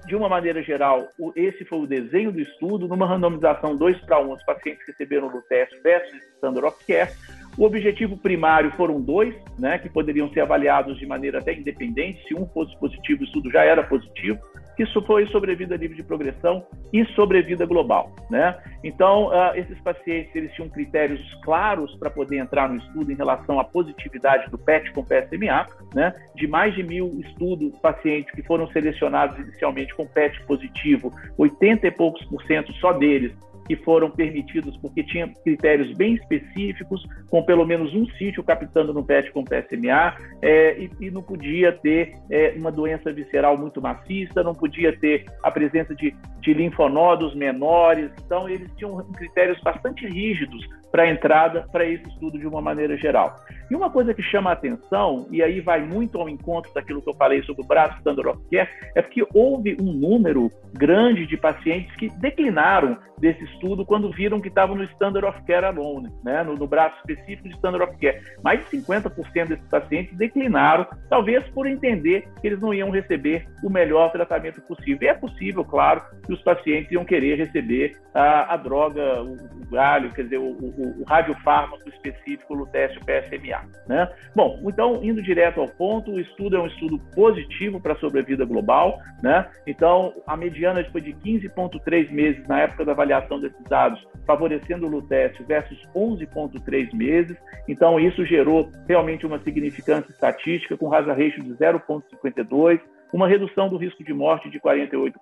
de 0.06 0.16
uma 0.16 0.28
maneira 0.28 0.62
geral, 0.62 1.08
esse 1.36 1.64
foi 1.66 1.80
o 1.80 1.88
desenho 1.88 2.32
do 2.32 2.40
estudo, 2.40 2.88
numa 2.88 3.08
randomização 3.08 3.76
2 3.76 4.02
para 4.02 4.20
1, 4.20 4.34
os 4.34 4.44
pacientes 4.44 4.86
receberam 4.86 5.32
teste 5.48 5.80
versus 5.82 6.22
standard 6.36 6.68
of 6.68 6.86
care. 6.86 7.12
O 7.58 7.66
objetivo 7.66 8.18
primário 8.18 8.72
foram 8.72 9.00
dois, 9.00 9.34
né, 9.58 9.78
que 9.78 9.90
poderiam 9.90 10.30
ser 10.34 10.42
avaliados 10.42 10.98
de 10.98 11.06
maneira 11.06 11.40
até 11.40 11.54
independente. 11.54 12.28
Se 12.28 12.34
um 12.34 12.48
fosse 12.48 12.78
positivo, 12.80 13.22
o 13.22 13.26
estudo 13.26 13.52
já 13.52 13.64
era 13.64 13.84
positivo 13.84 14.40
que 14.76 14.86
foi 15.02 15.28
sobrevida 15.28 15.76
livre 15.76 15.96
de 15.96 16.04
progressão 16.04 16.66
e 16.92 17.06
sobrevida 17.14 17.66
global, 17.66 18.12
né? 18.30 18.58
Então, 18.84 19.28
uh, 19.28 19.56
esses 19.56 19.80
pacientes 19.82 20.36
eles 20.36 20.52
tinham 20.54 20.70
critérios 20.70 21.22
claros 21.44 21.96
para 21.96 22.10
poder 22.10 22.38
entrar 22.38 22.70
no 22.70 22.78
estudo 22.78 23.12
em 23.12 23.16
relação 23.16 23.60
à 23.60 23.64
positividade 23.64 24.50
do 24.50 24.58
PET 24.58 24.92
com 24.92 25.04
PSMA, 25.04 25.68
né? 25.94 26.14
De 26.36 26.48
mais 26.48 26.74
de 26.76 26.84
mil 26.84 27.20
estudos, 27.20 27.78
pacientes 27.80 28.34
que 28.34 28.44
foram 28.44 28.68
selecionados 28.70 29.38
inicialmente 29.40 29.94
com 29.96 30.06
PET 30.06 30.42
positivo, 30.46 31.12
80 31.38 31.88
e 31.88 31.92
poucos 31.92 32.24
por 32.26 32.44
cento 32.44 32.74
só 32.74 32.94
deles 32.94 33.34
que 33.68 33.76
foram 33.78 34.10
permitidos 34.10 34.76
porque 34.78 35.04
tinha 35.04 35.28
critérios 35.44 35.96
bem 35.96 36.16
específicos, 36.16 37.06
com 37.30 37.44
pelo 37.44 37.66
menos 37.66 37.94
um 37.94 38.06
sítio 38.18 38.44
captando 38.44 38.94
no 38.94 39.04
PET 39.04 39.32
com 39.32 39.44
PSMA, 39.44 40.16
é, 40.42 40.78
e, 40.78 40.90
e, 41.00 41.12
não 41.12 41.22
podia 41.22 41.72
ter 41.72 42.16
é, 42.30 42.54
uma 42.58 42.72
doença 42.72 43.12
visceral 43.12 43.58
muito 43.58 43.82
maciça, 43.82 44.44
não 44.44 44.54
podia 44.54 44.98
ter 45.00 45.26
a 45.42 45.52
presença 45.52 45.96
de, 45.96 46.16
de 46.42 46.54
linfonodos 46.54 47.36
menores. 47.36 48.12
Então, 48.26 48.50
eles 48.50 48.70
tinham 48.76 48.98
critérios 49.14 49.60
bastante 49.62 50.08
rígidos 50.08 50.66
para 50.94 51.04
a 51.04 51.10
entrada 51.10 51.68
para 51.72 51.88
esse 51.88 52.08
estudo 52.08 52.38
de 52.38 52.46
uma 52.46 52.62
maneira 52.62 52.96
geral. 52.96 53.36
E 53.68 53.76
uma 53.76 53.90
coisa 53.90 54.14
que 54.14 54.22
chama 54.22 54.52
a 54.52 54.54
atenção, 54.54 55.26
e 55.32 55.42
aí 55.42 55.60
vai 55.60 55.82
muito 55.82 56.20
ao 56.20 56.30
encontro 56.30 56.72
daquilo 56.72 57.02
que 57.02 57.10
eu 57.10 57.16
falei 57.16 57.42
sobre 57.42 57.64
o 57.64 57.68
braço 57.68 57.98
Standard 57.98 58.30
of 58.30 58.40
Care, 58.52 58.70
é 58.94 59.02
que 59.02 59.26
houve 59.34 59.76
um 59.82 59.92
número 59.92 60.52
grande 60.72 61.26
de 61.26 61.36
pacientes 61.36 61.96
que 61.96 62.10
declinaram 62.20 62.96
desse 63.18 63.44
estudo 63.46 63.86
quando 63.86 64.12
viram 64.12 64.42
que 64.42 64.50
estavam 64.50 64.76
no 64.76 64.84
Standard 64.84 65.26
of 65.26 65.42
Care 65.48 65.66
alone, 65.66 66.10
né? 66.24 66.44
no, 66.44 66.56
no 66.56 66.68
braço 66.68 66.96
específico 66.98 67.48
de 67.48 67.56
Standard 67.56 67.90
of 67.90 67.98
Care. 68.00 68.22
Mais 68.44 68.60
de 68.60 68.78
50% 68.78 69.48
desses 69.48 69.68
pacientes 69.70 70.16
declinaram, 70.18 70.86
talvez 71.10 71.44
por 71.50 71.66
entender 71.66 72.28
que 72.42 72.48
eles 72.48 72.60
não 72.60 72.74
iam 72.74 72.90
receber 72.90 73.48
o 73.64 73.70
melhor 73.70 74.12
tratamento 74.12 74.62
possível. 74.62 75.00
E 75.02 75.08
é 75.08 75.14
possível, 75.14 75.64
claro, 75.64 76.02
que 76.26 76.34
os 76.34 76.42
pacientes 76.44 76.92
iam 76.92 77.06
querer 77.06 77.38
receber 77.38 77.96
a, 78.14 78.54
a 78.54 78.58
droga, 78.58 79.24
o, 79.24 79.34
o 79.34 79.72
galho, 79.72 80.12
quer 80.12 80.24
dizer, 80.24 80.38
o, 80.38 80.52
o, 80.52 80.83
o 80.84 81.04
radiofármaco 81.04 81.88
específico 81.90 82.56
no 82.56 82.66
teste 82.68 83.00
PSMA. 83.00 83.64
Né? 83.88 84.10
Bom, 84.36 84.60
então, 84.64 85.04
indo 85.04 85.22
direto 85.22 85.62
ao 85.62 85.68
ponto, 85.68 86.12
o 86.12 86.20
estudo 86.20 86.58
é 86.58 86.60
um 86.60 86.68
estudo 86.68 87.00
positivo 87.16 87.80
para 87.80 87.94
a 87.94 87.98
sobrevida 87.98 88.46
global. 88.46 89.00
Né? 89.22 89.48
Então, 89.66 90.14
a 90.28 90.36
mediana 90.36 90.84
foi 90.92 91.02
de 91.02 91.14
15,3 91.14 92.12
meses 92.12 92.48
na 92.48 92.62
época 92.62 92.86
da 92.86 92.92
avaliação 92.92 93.40
desses 93.40 93.64
dados, 93.70 94.06
favorecendo 94.26 94.86
o 94.86 94.90
Luteste 94.90 95.44
versus 95.44 95.80
11,3 95.96 96.94
meses. 96.94 97.38
Então, 97.68 98.00
isso 98.00 98.26
gerou 98.26 98.70
realmente 98.88 99.26
uma 99.26 99.40
significância 99.40 100.12
estatística, 100.12 100.78
com 100.78 100.94
hazard 100.94 101.22
ratio 101.22 101.44
de 101.44 101.54
0,52, 101.54 102.80
uma 103.14 103.28
redução 103.28 103.70
do 103.70 103.78
risco 103.78 104.04
de 104.04 104.14
morte 104.14 104.50
de 104.50 104.60
48%. 104.60 105.14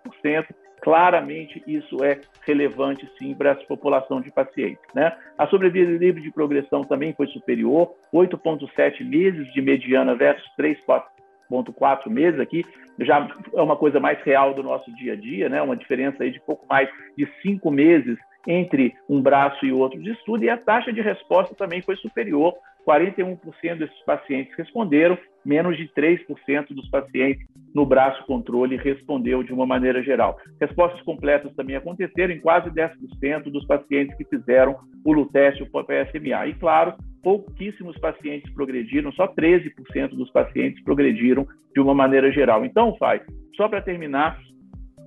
Claramente, 0.82 1.62
isso 1.68 2.04
é 2.04 2.22
relevante, 2.48 3.08
sim, 3.20 3.36
para 3.36 3.52
essa 3.52 3.64
população 3.66 4.20
de 4.20 4.32
pacientes. 4.32 4.82
Né? 4.96 5.16
A 5.38 5.46
sobrevida 5.46 5.92
livre 5.92 6.22
de 6.22 6.32
progressão 6.32 6.82
também 6.82 7.14
foi 7.14 7.28
superior, 7.28 7.94
8,7 8.12 9.06
meses 9.06 9.52
de 9.54 9.62
mediana 9.62 10.16
versus 10.16 10.44
3,4 10.58 12.10
meses 12.10 12.40
aqui, 12.40 12.66
já 13.00 13.28
é 13.54 13.62
uma 13.62 13.76
coisa 13.76 14.00
mais 14.00 14.20
real 14.24 14.56
do 14.56 14.64
nosso 14.64 14.92
dia 14.96 15.14
a 15.14 15.16
dia, 15.16 15.50
né? 15.50 15.62
uma 15.62 15.78
diferença 15.78 16.24
aí 16.24 16.32
de 16.32 16.40
pouco 16.40 16.66
mais 16.68 16.90
de 17.16 17.28
cinco 17.44 17.70
meses 17.70 18.18
entre 18.48 18.96
um 19.08 19.22
braço 19.22 19.64
e 19.66 19.72
outro 19.72 20.02
de 20.02 20.12
estudo, 20.12 20.44
e 20.44 20.50
a 20.50 20.58
taxa 20.58 20.92
de 20.92 21.02
resposta 21.02 21.54
também 21.54 21.82
foi 21.82 21.96
superior. 21.98 22.56
41% 22.88 23.78
desses 23.78 24.06
pacientes 24.06 24.54
responderam, 24.58 25.18
menos 25.46 25.78
de 25.78 25.88
3% 25.90 26.68
dos 26.70 26.90
pacientes 26.90 27.46
no 27.74 27.86
braço 27.86 28.26
controle 28.26 28.78
respondeu 28.78 29.44
de 29.44 29.54
uma 29.54 29.66
maneira 29.66 30.04
geral. 30.04 30.38
Respostas 30.60 31.02
completas 31.04 31.54
também 31.56 31.76
aconteceram 31.76 32.34
em 32.34 32.40
quase 32.40 32.70
10% 32.70 33.44
dos 33.44 33.66
pacientes 33.66 34.16
que 34.18 34.26
fizeram 34.26 34.78
o 35.06 35.14
Luteste 35.14 35.64
ou 35.64 35.84
PSMA. 35.84 36.48
E, 36.48 36.54
claro, 36.56 36.94
pouquíssimos 37.24 37.98
pacientes 38.00 38.52
progrediram, 38.54 39.12
só 39.14 39.28
13% 39.28 40.10
dos 40.10 40.30
pacientes 40.32 40.84
progrediram 40.84 41.48
de 41.74 41.80
uma 41.80 41.94
maneira 41.94 42.32
geral. 42.32 42.66
Então, 42.66 42.96
Fai, 42.98 43.22
só 43.56 43.68
para 43.68 43.82
terminar, 43.82 44.40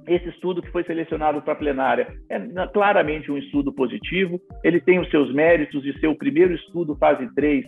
esse 0.06 0.28
estudo 0.28 0.62
que 0.62 0.70
foi 0.70 0.84
selecionado 0.84 1.40
para 1.42 1.52
a 1.52 1.56
plenária 1.56 2.08
é 2.28 2.38
claramente 2.72 3.30
um 3.30 3.38
estudo 3.38 3.72
positivo, 3.72 4.40
ele 4.62 4.80
tem 4.80 4.98
os 4.98 5.10
seus 5.10 5.32
méritos 5.32 5.82
de 5.82 5.98
ser 5.98 6.08
o 6.08 6.16
primeiro 6.16 6.54
estudo 6.54 6.96
fase 6.96 7.32
3 7.34 7.64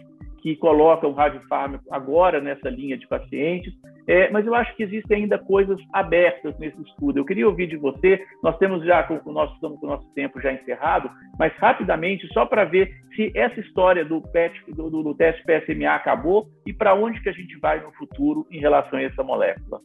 que 0.46 0.54
coloca 0.54 1.08
o 1.08 1.12
radiofármaco 1.12 1.84
agora 1.90 2.40
nessa 2.40 2.68
linha 2.70 2.96
de 2.96 3.04
pacientes, 3.08 3.74
é, 4.06 4.30
mas 4.30 4.46
eu 4.46 4.54
acho 4.54 4.76
que 4.76 4.84
existem 4.84 5.22
ainda 5.22 5.36
coisas 5.38 5.76
abertas 5.92 6.56
nesse 6.60 6.80
estudo. 6.82 7.18
Eu 7.18 7.24
queria 7.24 7.48
ouvir 7.48 7.66
de 7.66 7.76
você, 7.76 8.24
nós 8.44 8.56
temos 8.58 8.84
já, 8.84 9.02
com 9.02 9.20
o 9.28 9.32
nosso, 9.32 9.54
estamos 9.54 9.80
com 9.80 9.86
o 9.86 9.90
nosso 9.90 10.08
tempo 10.14 10.40
já 10.40 10.52
encerrado, 10.52 11.10
mas 11.36 11.52
rapidamente, 11.54 12.32
só 12.32 12.46
para 12.46 12.64
ver 12.64 12.94
se 13.16 13.32
essa 13.34 13.58
história 13.58 14.04
do, 14.04 14.22
PET, 14.22 14.54
do, 14.68 14.88
do, 14.88 15.02
do 15.02 15.14
teste 15.16 15.42
PSMA 15.42 15.96
acabou 15.96 16.46
e 16.64 16.72
para 16.72 16.94
onde 16.94 17.20
que 17.20 17.28
a 17.28 17.32
gente 17.32 17.58
vai 17.58 17.80
no 17.80 17.90
futuro 17.94 18.46
em 18.48 18.60
relação 18.60 19.00
a 19.00 19.02
essa 19.02 19.24
molécula. 19.24 19.80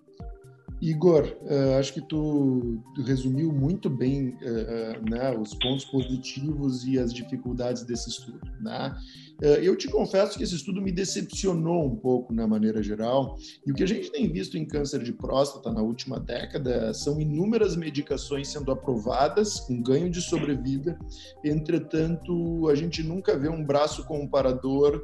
Igor, 0.82 1.38
uh, 1.44 1.78
acho 1.80 1.94
que 1.94 2.02
tu, 2.02 2.82
resumiu 3.06 3.52
muito 3.52 3.88
bem 3.88 4.30
uh, 4.30 5.10
né, 5.10 5.32
os 5.38 5.54
pontos 5.54 5.86
positivos 5.86 6.86
e 6.86 6.98
as 6.98 7.14
dificuldades 7.14 7.84
desse 7.84 8.10
estudo. 8.10 8.42
Né? 8.60 8.96
Uh, 9.42 9.60
eu 9.62 9.76
te 9.76 9.88
confesso 9.88 10.38
que 10.38 10.44
esse 10.44 10.56
estudo 10.56 10.82
me 10.82 10.92
decepcionou 10.92 11.86
um 11.86 11.96
pouco 11.96 12.34
na 12.34 12.48
maneira 12.48 12.82
geral, 12.84 13.38
e 13.66 13.72
o 13.72 13.76
que 13.76 13.84
a 13.84 13.88
gente 13.88 14.12
tem 14.12 14.32
visto 14.32 14.58
em 14.58 14.66
câncer 14.66 15.02
de 15.04 15.12
próstata 15.12 15.72
na 15.72 15.82
última 15.82 16.20
década 16.20 16.94
são 16.94 17.20
inúmeras 17.20 17.76
medicações 17.76 18.50
sendo 18.50 18.72
aprovadas 18.72 19.60
com 19.62 19.82
ganho 19.82 20.10
de 20.10 20.22
sobrevida, 20.22 20.98
entretanto, 21.44 22.70
a 22.70 22.76
gente 22.76 23.02
nunca 23.02 23.38
vê 23.38 23.50
um 23.50 23.64
braço 23.64 24.06
comparador 24.06 25.04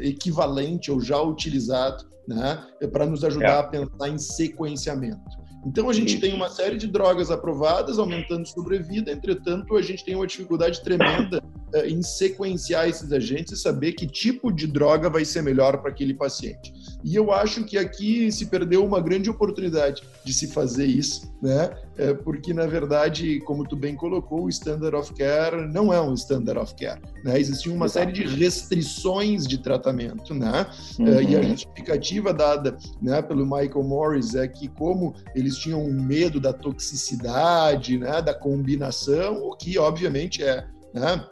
equivalente 0.00 0.92
ou 0.92 1.00
já 1.00 1.20
utilizado 1.20 2.04
né, 2.26 2.64
para 2.92 3.06
nos 3.06 3.24
ajudar 3.24 3.56
é. 3.56 3.58
a 3.58 3.62
pensar 3.64 4.08
em 4.08 4.18
sequenciamento. 4.18 5.43
Então, 5.66 5.88
a 5.88 5.92
gente 5.92 6.20
tem 6.20 6.34
uma 6.34 6.48
série 6.48 6.76
de 6.76 6.86
drogas 6.86 7.30
aprovadas, 7.30 7.98
aumentando 7.98 8.46
sobrevida, 8.46 9.10
entretanto, 9.10 9.76
a 9.76 9.82
gente 9.82 10.04
tem 10.04 10.14
uma 10.14 10.26
dificuldade 10.26 10.82
tremenda 10.82 11.42
uh, 11.74 11.86
em 11.86 12.02
sequenciar 12.02 12.88
esses 12.88 13.10
agentes 13.12 13.52
e 13.52 13.62
saber 13.62 13.92
que 13.92 14.06
tipo 14.06 14.52
de 14.52 14.66
droga 14.66 15.08
vai 15.08 15.24
ser 15.24 15.42
melhor 15.42 15.78
para 15.78 15.90
aquele 15.90 16.14
paciente. 16.14 16.72
E 17.02 17.14
eu 17.16 17.32
acho 17.32 17.64
que 17.64 17.78
aqui 17.78 18.30
se 18.30 18.46
perdeu 18.46 18.84
uma 18.84 19.00
grande 19.00 19.30
oportunidade 19.30 20.02
de 20.24 20.34
se 20.34 20.48
fazer 20.48 20.86
isso, 20.86 21.34
né? 21.42 21.70
É, 21.96 22.12
porque, 22.12 22.52
na 22.52 22.66
verdade, 22.66 23.40
como 23.40 23.66
tu 23.66 23.76
bem 23.76 23.94
colocou, 23.94 24.44
o 24.44 24.48
Standard 24.48 24.96
of 24.96 25.14
Care 25.14 25.66
não 25.72 25.92
é 25.92 26.00
um 26.00 26.12
Standard 26.14 26.58
of 26.58 26.74
Care. 26.74 27.00
Né? 27.22 27.38
Existia 27.38 27.72
uma 27.72 27.88
série 27.88 28.12
de 28.12 28.24
restrições 28.24 29.46
de 29.46 29.58
tratamento, 29.58 30.34
né? 30.34 30.66
Uhum. 30.98 31.06
É, 31.06 31.22
e 31.22 31.36
a 31.36 31.40
uhum. 31.40 31.48
justificativa 31.50 32.34
dada 32.34 32.76
né, 33.00 33.22
pelo 33.22 33.44
Michael 33.44 33.82
Morris 33.84 34.34
é 34.34 34.48
que, 34.48 34.68
como 34.68 35.14
eles 35.34 35.54
eles 35.54 35.58
tinham 35.58 35.84
medo 35.90 36.40
da 36.40 36.52
toxicidade, 36.52 37.98
né, 37.98 38.20
da 38.20 38.34
combinação, 38.34 39.44
o 39.44 39.56
que 39.56 39.78
obviamente 39.78 40.42
é 40.42 40.66
né, 40.92 41.24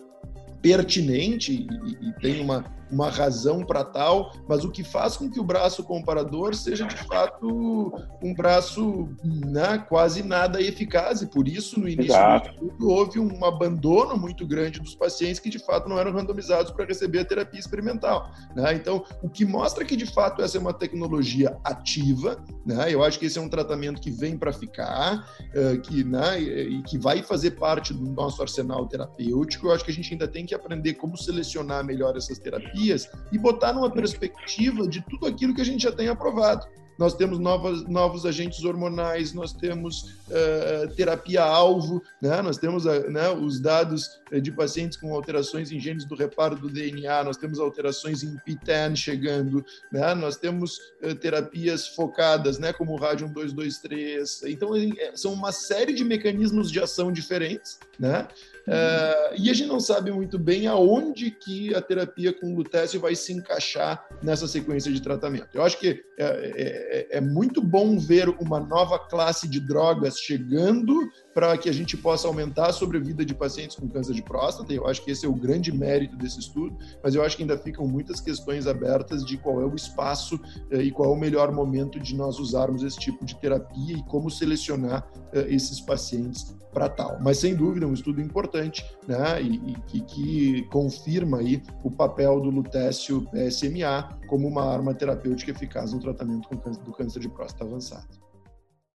pertinente 0.60 1.52
e, 1.52 2.08
e, 2.08 2.12
tem 2.20 2.40
uma, 2.40 2.64
uma 2.92 3.08
razão 3.08 3.64
para 3.64 3.82
tal, 3.82 4.32
mas 4.46 4.64
o 4.64 4.70
que 4.70 4.84
faz 4.84 5.16
com 5.16 5.30
que 5.30 5.40
o 5.40 5.44
braço 5.44 5.82
comparador 5.82 6.54
seja 6.54 6.86
de 6.86 6.96
fato 7.06 7.90
um 8.22 8.34
braço 8.34 9.08
né, 9.24 9.78
quase 9.88 10.22
nada 10.22 10.60
eficaz, 10.60 11.22
e 11.22 11.26
por 11.26 11.48
isso 11.48 11.80
no 11.80 11.88
início 11.88 12.12
Exato. 12.12 12.50
do 12.50 12.66
estudo 12.66 12.90
houve 12.90 13.18
um 13.18 13.44
abandono 13.44 14.16
muito 14.16 14.46
grande 14.46 14.78
dos 14.78 14.94
pacientes 14.94 15.40
que 15.40 15.48
de 15.48 15.58
fato 15.58 15.88
não 15.88 15.98
eram 15.98 16.12
randomizados 16.12 16.70
para 16.70 16.84
receber 16.84 17.20
a 17.20 17.24
terapia 17.24 17.58
experimental. 17.58 18.30
Né? 18.54 18.74
Então, 18.74 19.04
o 19.22 19.28
que 19.28 19.46
mostra 19.46 19.84
que 19.84 19.96
de 19.96 20.06
fato 20.06 20.42
essa 20.42 20.58
é 20.58 20.60
uma 20.60 20.74
tecnologia 20.74 21.56
ativa, 21.64 22.44
né? 22.66 22.92
eu 22.92 23.02
acho 23.02 23.18
que 23.18 23.24
esse 23.24 23.38
é 23.38 23.40
um 23.40 23.48
tratamento 23.48 24.02
que 24.02 24.10
vem 24.10 24.36
para 24.36 24.52
ficar, 24.52 25.26
uh, 25.40 25.80
que, 25.80 26.04
né, 26.04 26.38
e 26.40 26.82
que 26.82 26.98
vai 26.98 27.22
fazer 27.22 27.52
parte 27.52 27.94
do 27.94 28.04
nosso 28.10 28.42
arsenal 28.42 28.86
terapêutico. 28.86 29.68
Eu 29.68 29.72
acho 29.72 29.84
que 29.84 29.90
a 29.90 29.94
gente 29.94 30.12
ainda 30.12 30.28
tem 30.28 30.44
que 30.44 30.54
aprender 30.54 30.94
como 30.94 31.16
selecionar 31.16 31.84
melhor 31.84 32.16
essas 32.16 32.38
terapias 32.38 32.81
e 33.30 33.38
botar 33.38 33.72
numa 33.72 33.90
perspectiva 33.90 34.86
de 34.86 35.00
tudo 35.02 35.26
aquilo 35.26 35.54
que 35.54 35.60
a 35.60 35.64
gente 35.64 35.82
já 35.82 35.92
tem 35.92 36.08
aprovado 36.08 36.66
nós 36.98 37.14
temos 37.14 37.38
novas, 37.38 37.82
novos 37.88 38.26
agentes 38.26 38.64
hormonais, 38.64 39.32
nós 39.32 39.52
temos 39.52 40.14
uh, 40.28 40.94
terapia-alvo, 40.94 42.02
né? 42.20 42.40
nós 42.42 42.58
temos 42.58 42.84
uh, 42.84 43.10
né, 43.10 43.30
os 43.30 43.60
dados 43.60 44.20
de 44.40 44.52
pacientes 44.52 44.96
com 44.96 45.12
alterações 45.14 45.72
em 45.72 45.80
genes 45.80 46.04
do 46.04 46.14
reparo 46.14 46.56
do 46.56 46.68
DNA, 46.68 47.24
nós 47.24 47.36
temos 47.36 47.58
alterações 47.58 48.22
em 48.22 48.36
PTEN 48.36 48.94
chegando, 48.94 49.64
né? 49.90 50.14
nós 50.14 50.36
temos 50.36 50.78
uh, 51.02 51.14
terapias 51.14 51.88
focadas, 51.88 52.58
né, 52.58 52.72
como 52.72 52.92
o 52.92 52.96
Radium 52.96 53.28
223. 53.28 54.42
Então, 54.44 54.70
são 55.14 55.32
uma 55.32 55.50
série 55.50 55.92
de 55.92 56.04
mecanismos 56.04 56.70
de 56.70 56.80
ação 56.80 57.10
diferentes, 57.10 57.78
né? 57.98 58.28
Uh, 58.66 59.34
e 59.36 59.50
a 59.50 59.54
gente 59.54 59.68
não 59.68 59.80
sabe 59.80 60.12
muito 60.12 60.38
bem 60.38 60.66
aonde 60.66 61.30
que 61.30 61.74
a 61.74 61.80
terapia 61.80 62.32
com 62.32 62.54
lutécio 62.54 63.00
vai 63.00 63.14
se 63.14 63.32
encaixar 63.32 64.06
nessa 64.22 64.46
sequência 64.46 64.92
de 64.92 65.02
tratamento. 65.02 65.48
Eu 65.52 65.62
acho 65.62 65.78
que 65.78 66.04
é, 66.16 67.08
é, 67.10 67.18
é 67.18 67.20
muito 67.20 67.60
bom 67.60 67.98
ver 67.98 68.28
uma 68.28 68.60
nova 68.60 68.98
classe 68.98 69.48
de 69.48 69.58
drogas 69.58 70.18
chegando 70.18 71.10
para 71.34 71.56
que 71.56 71.68
a 71.68 71.72
gente 71.72 71.96
possa 71.96 72.28
aumentar 72.28 72.68
a 72.68 72.72
sobrevida 72.72 73.24
de 73.24 73.34
pacientes 73.34 73.76
com 73.76 73.88
câncer 73.88 74.14
de 74.14 74.22
próstata. 74.22 74.72
Eu 74.72 74.86
acho 74.86 75.02
que 75.04 75.10
esse 75.10 75.24
é 75.26 75.28
o 75.28 75.34
grande 75.34 75.72
mérito 75.72 76.16
desse 76.16 76.40
estudo, 76.40 76.76
mas 77.02 77.14
eu 77.14 77.22
acho 77.22 77.36
que 77.36 77.42
ainda 77.42 77.56
ficam 77.56 77.86
muitas 77.86 78.20
questões 78.20 78.66
abertas 78.66 79.24
de 79.24 79.36
qual 79.36 79.60
é 79.60 79.64
o 79.64 79.74
espaço 79.74 80.38
eh, 80.70 80.82
e 80.82 80.90
qual 80.90 81.10
é 81.10 81.12
o 81.12 81.18
melhor 81.18 81.52
momento 81.52 81.98
de 81.98 82.14
nós 82.14 82.38
usarmos 82.38 82.82
esse 82.82 82.98
tipo 82.98 83.24
de 83.24 83.34
terapia 83.36 83.96
e 83.96 84.02
como 84.04 84.30
selecionar 84.30 85.06
eh, 85.32 85.46
esses 85.48 85.80
pacientes 85.80 86.54
para 86.72 86.88
tal. 86.88 87.18
Mas 87.20 87.38
sem 87.38 87.54
dúvida, 87.54 87.84
é 87.84 87.88
um 87.88 87.92
estudo 87.92 88.20
importante, 88.20 88.84
né, 89.06 89.42
e, 89.42 89.76
e 89.94 90.00
que, 90.00 90.62
confirma 90.70 91.38
aí 91.38 91.62
o 91.84 91.90
papel 91.90 92.40
do 92.40 92.50
lutécio 92.50 93.26
PSMA 93.30 94.18
como 94.26 94.48
uma 94.48 94.64
arma 94.64 94.94
terapêutica 94.94 95.50
eficaz 95.50 95.92
no 95.92 96.00
tratamento 96.00 96.48
do 96.84 96.92
câncer 96.92 97.20
de 97.20 97.28
próstata 97.28 97.64
avançado. 97.64 98.31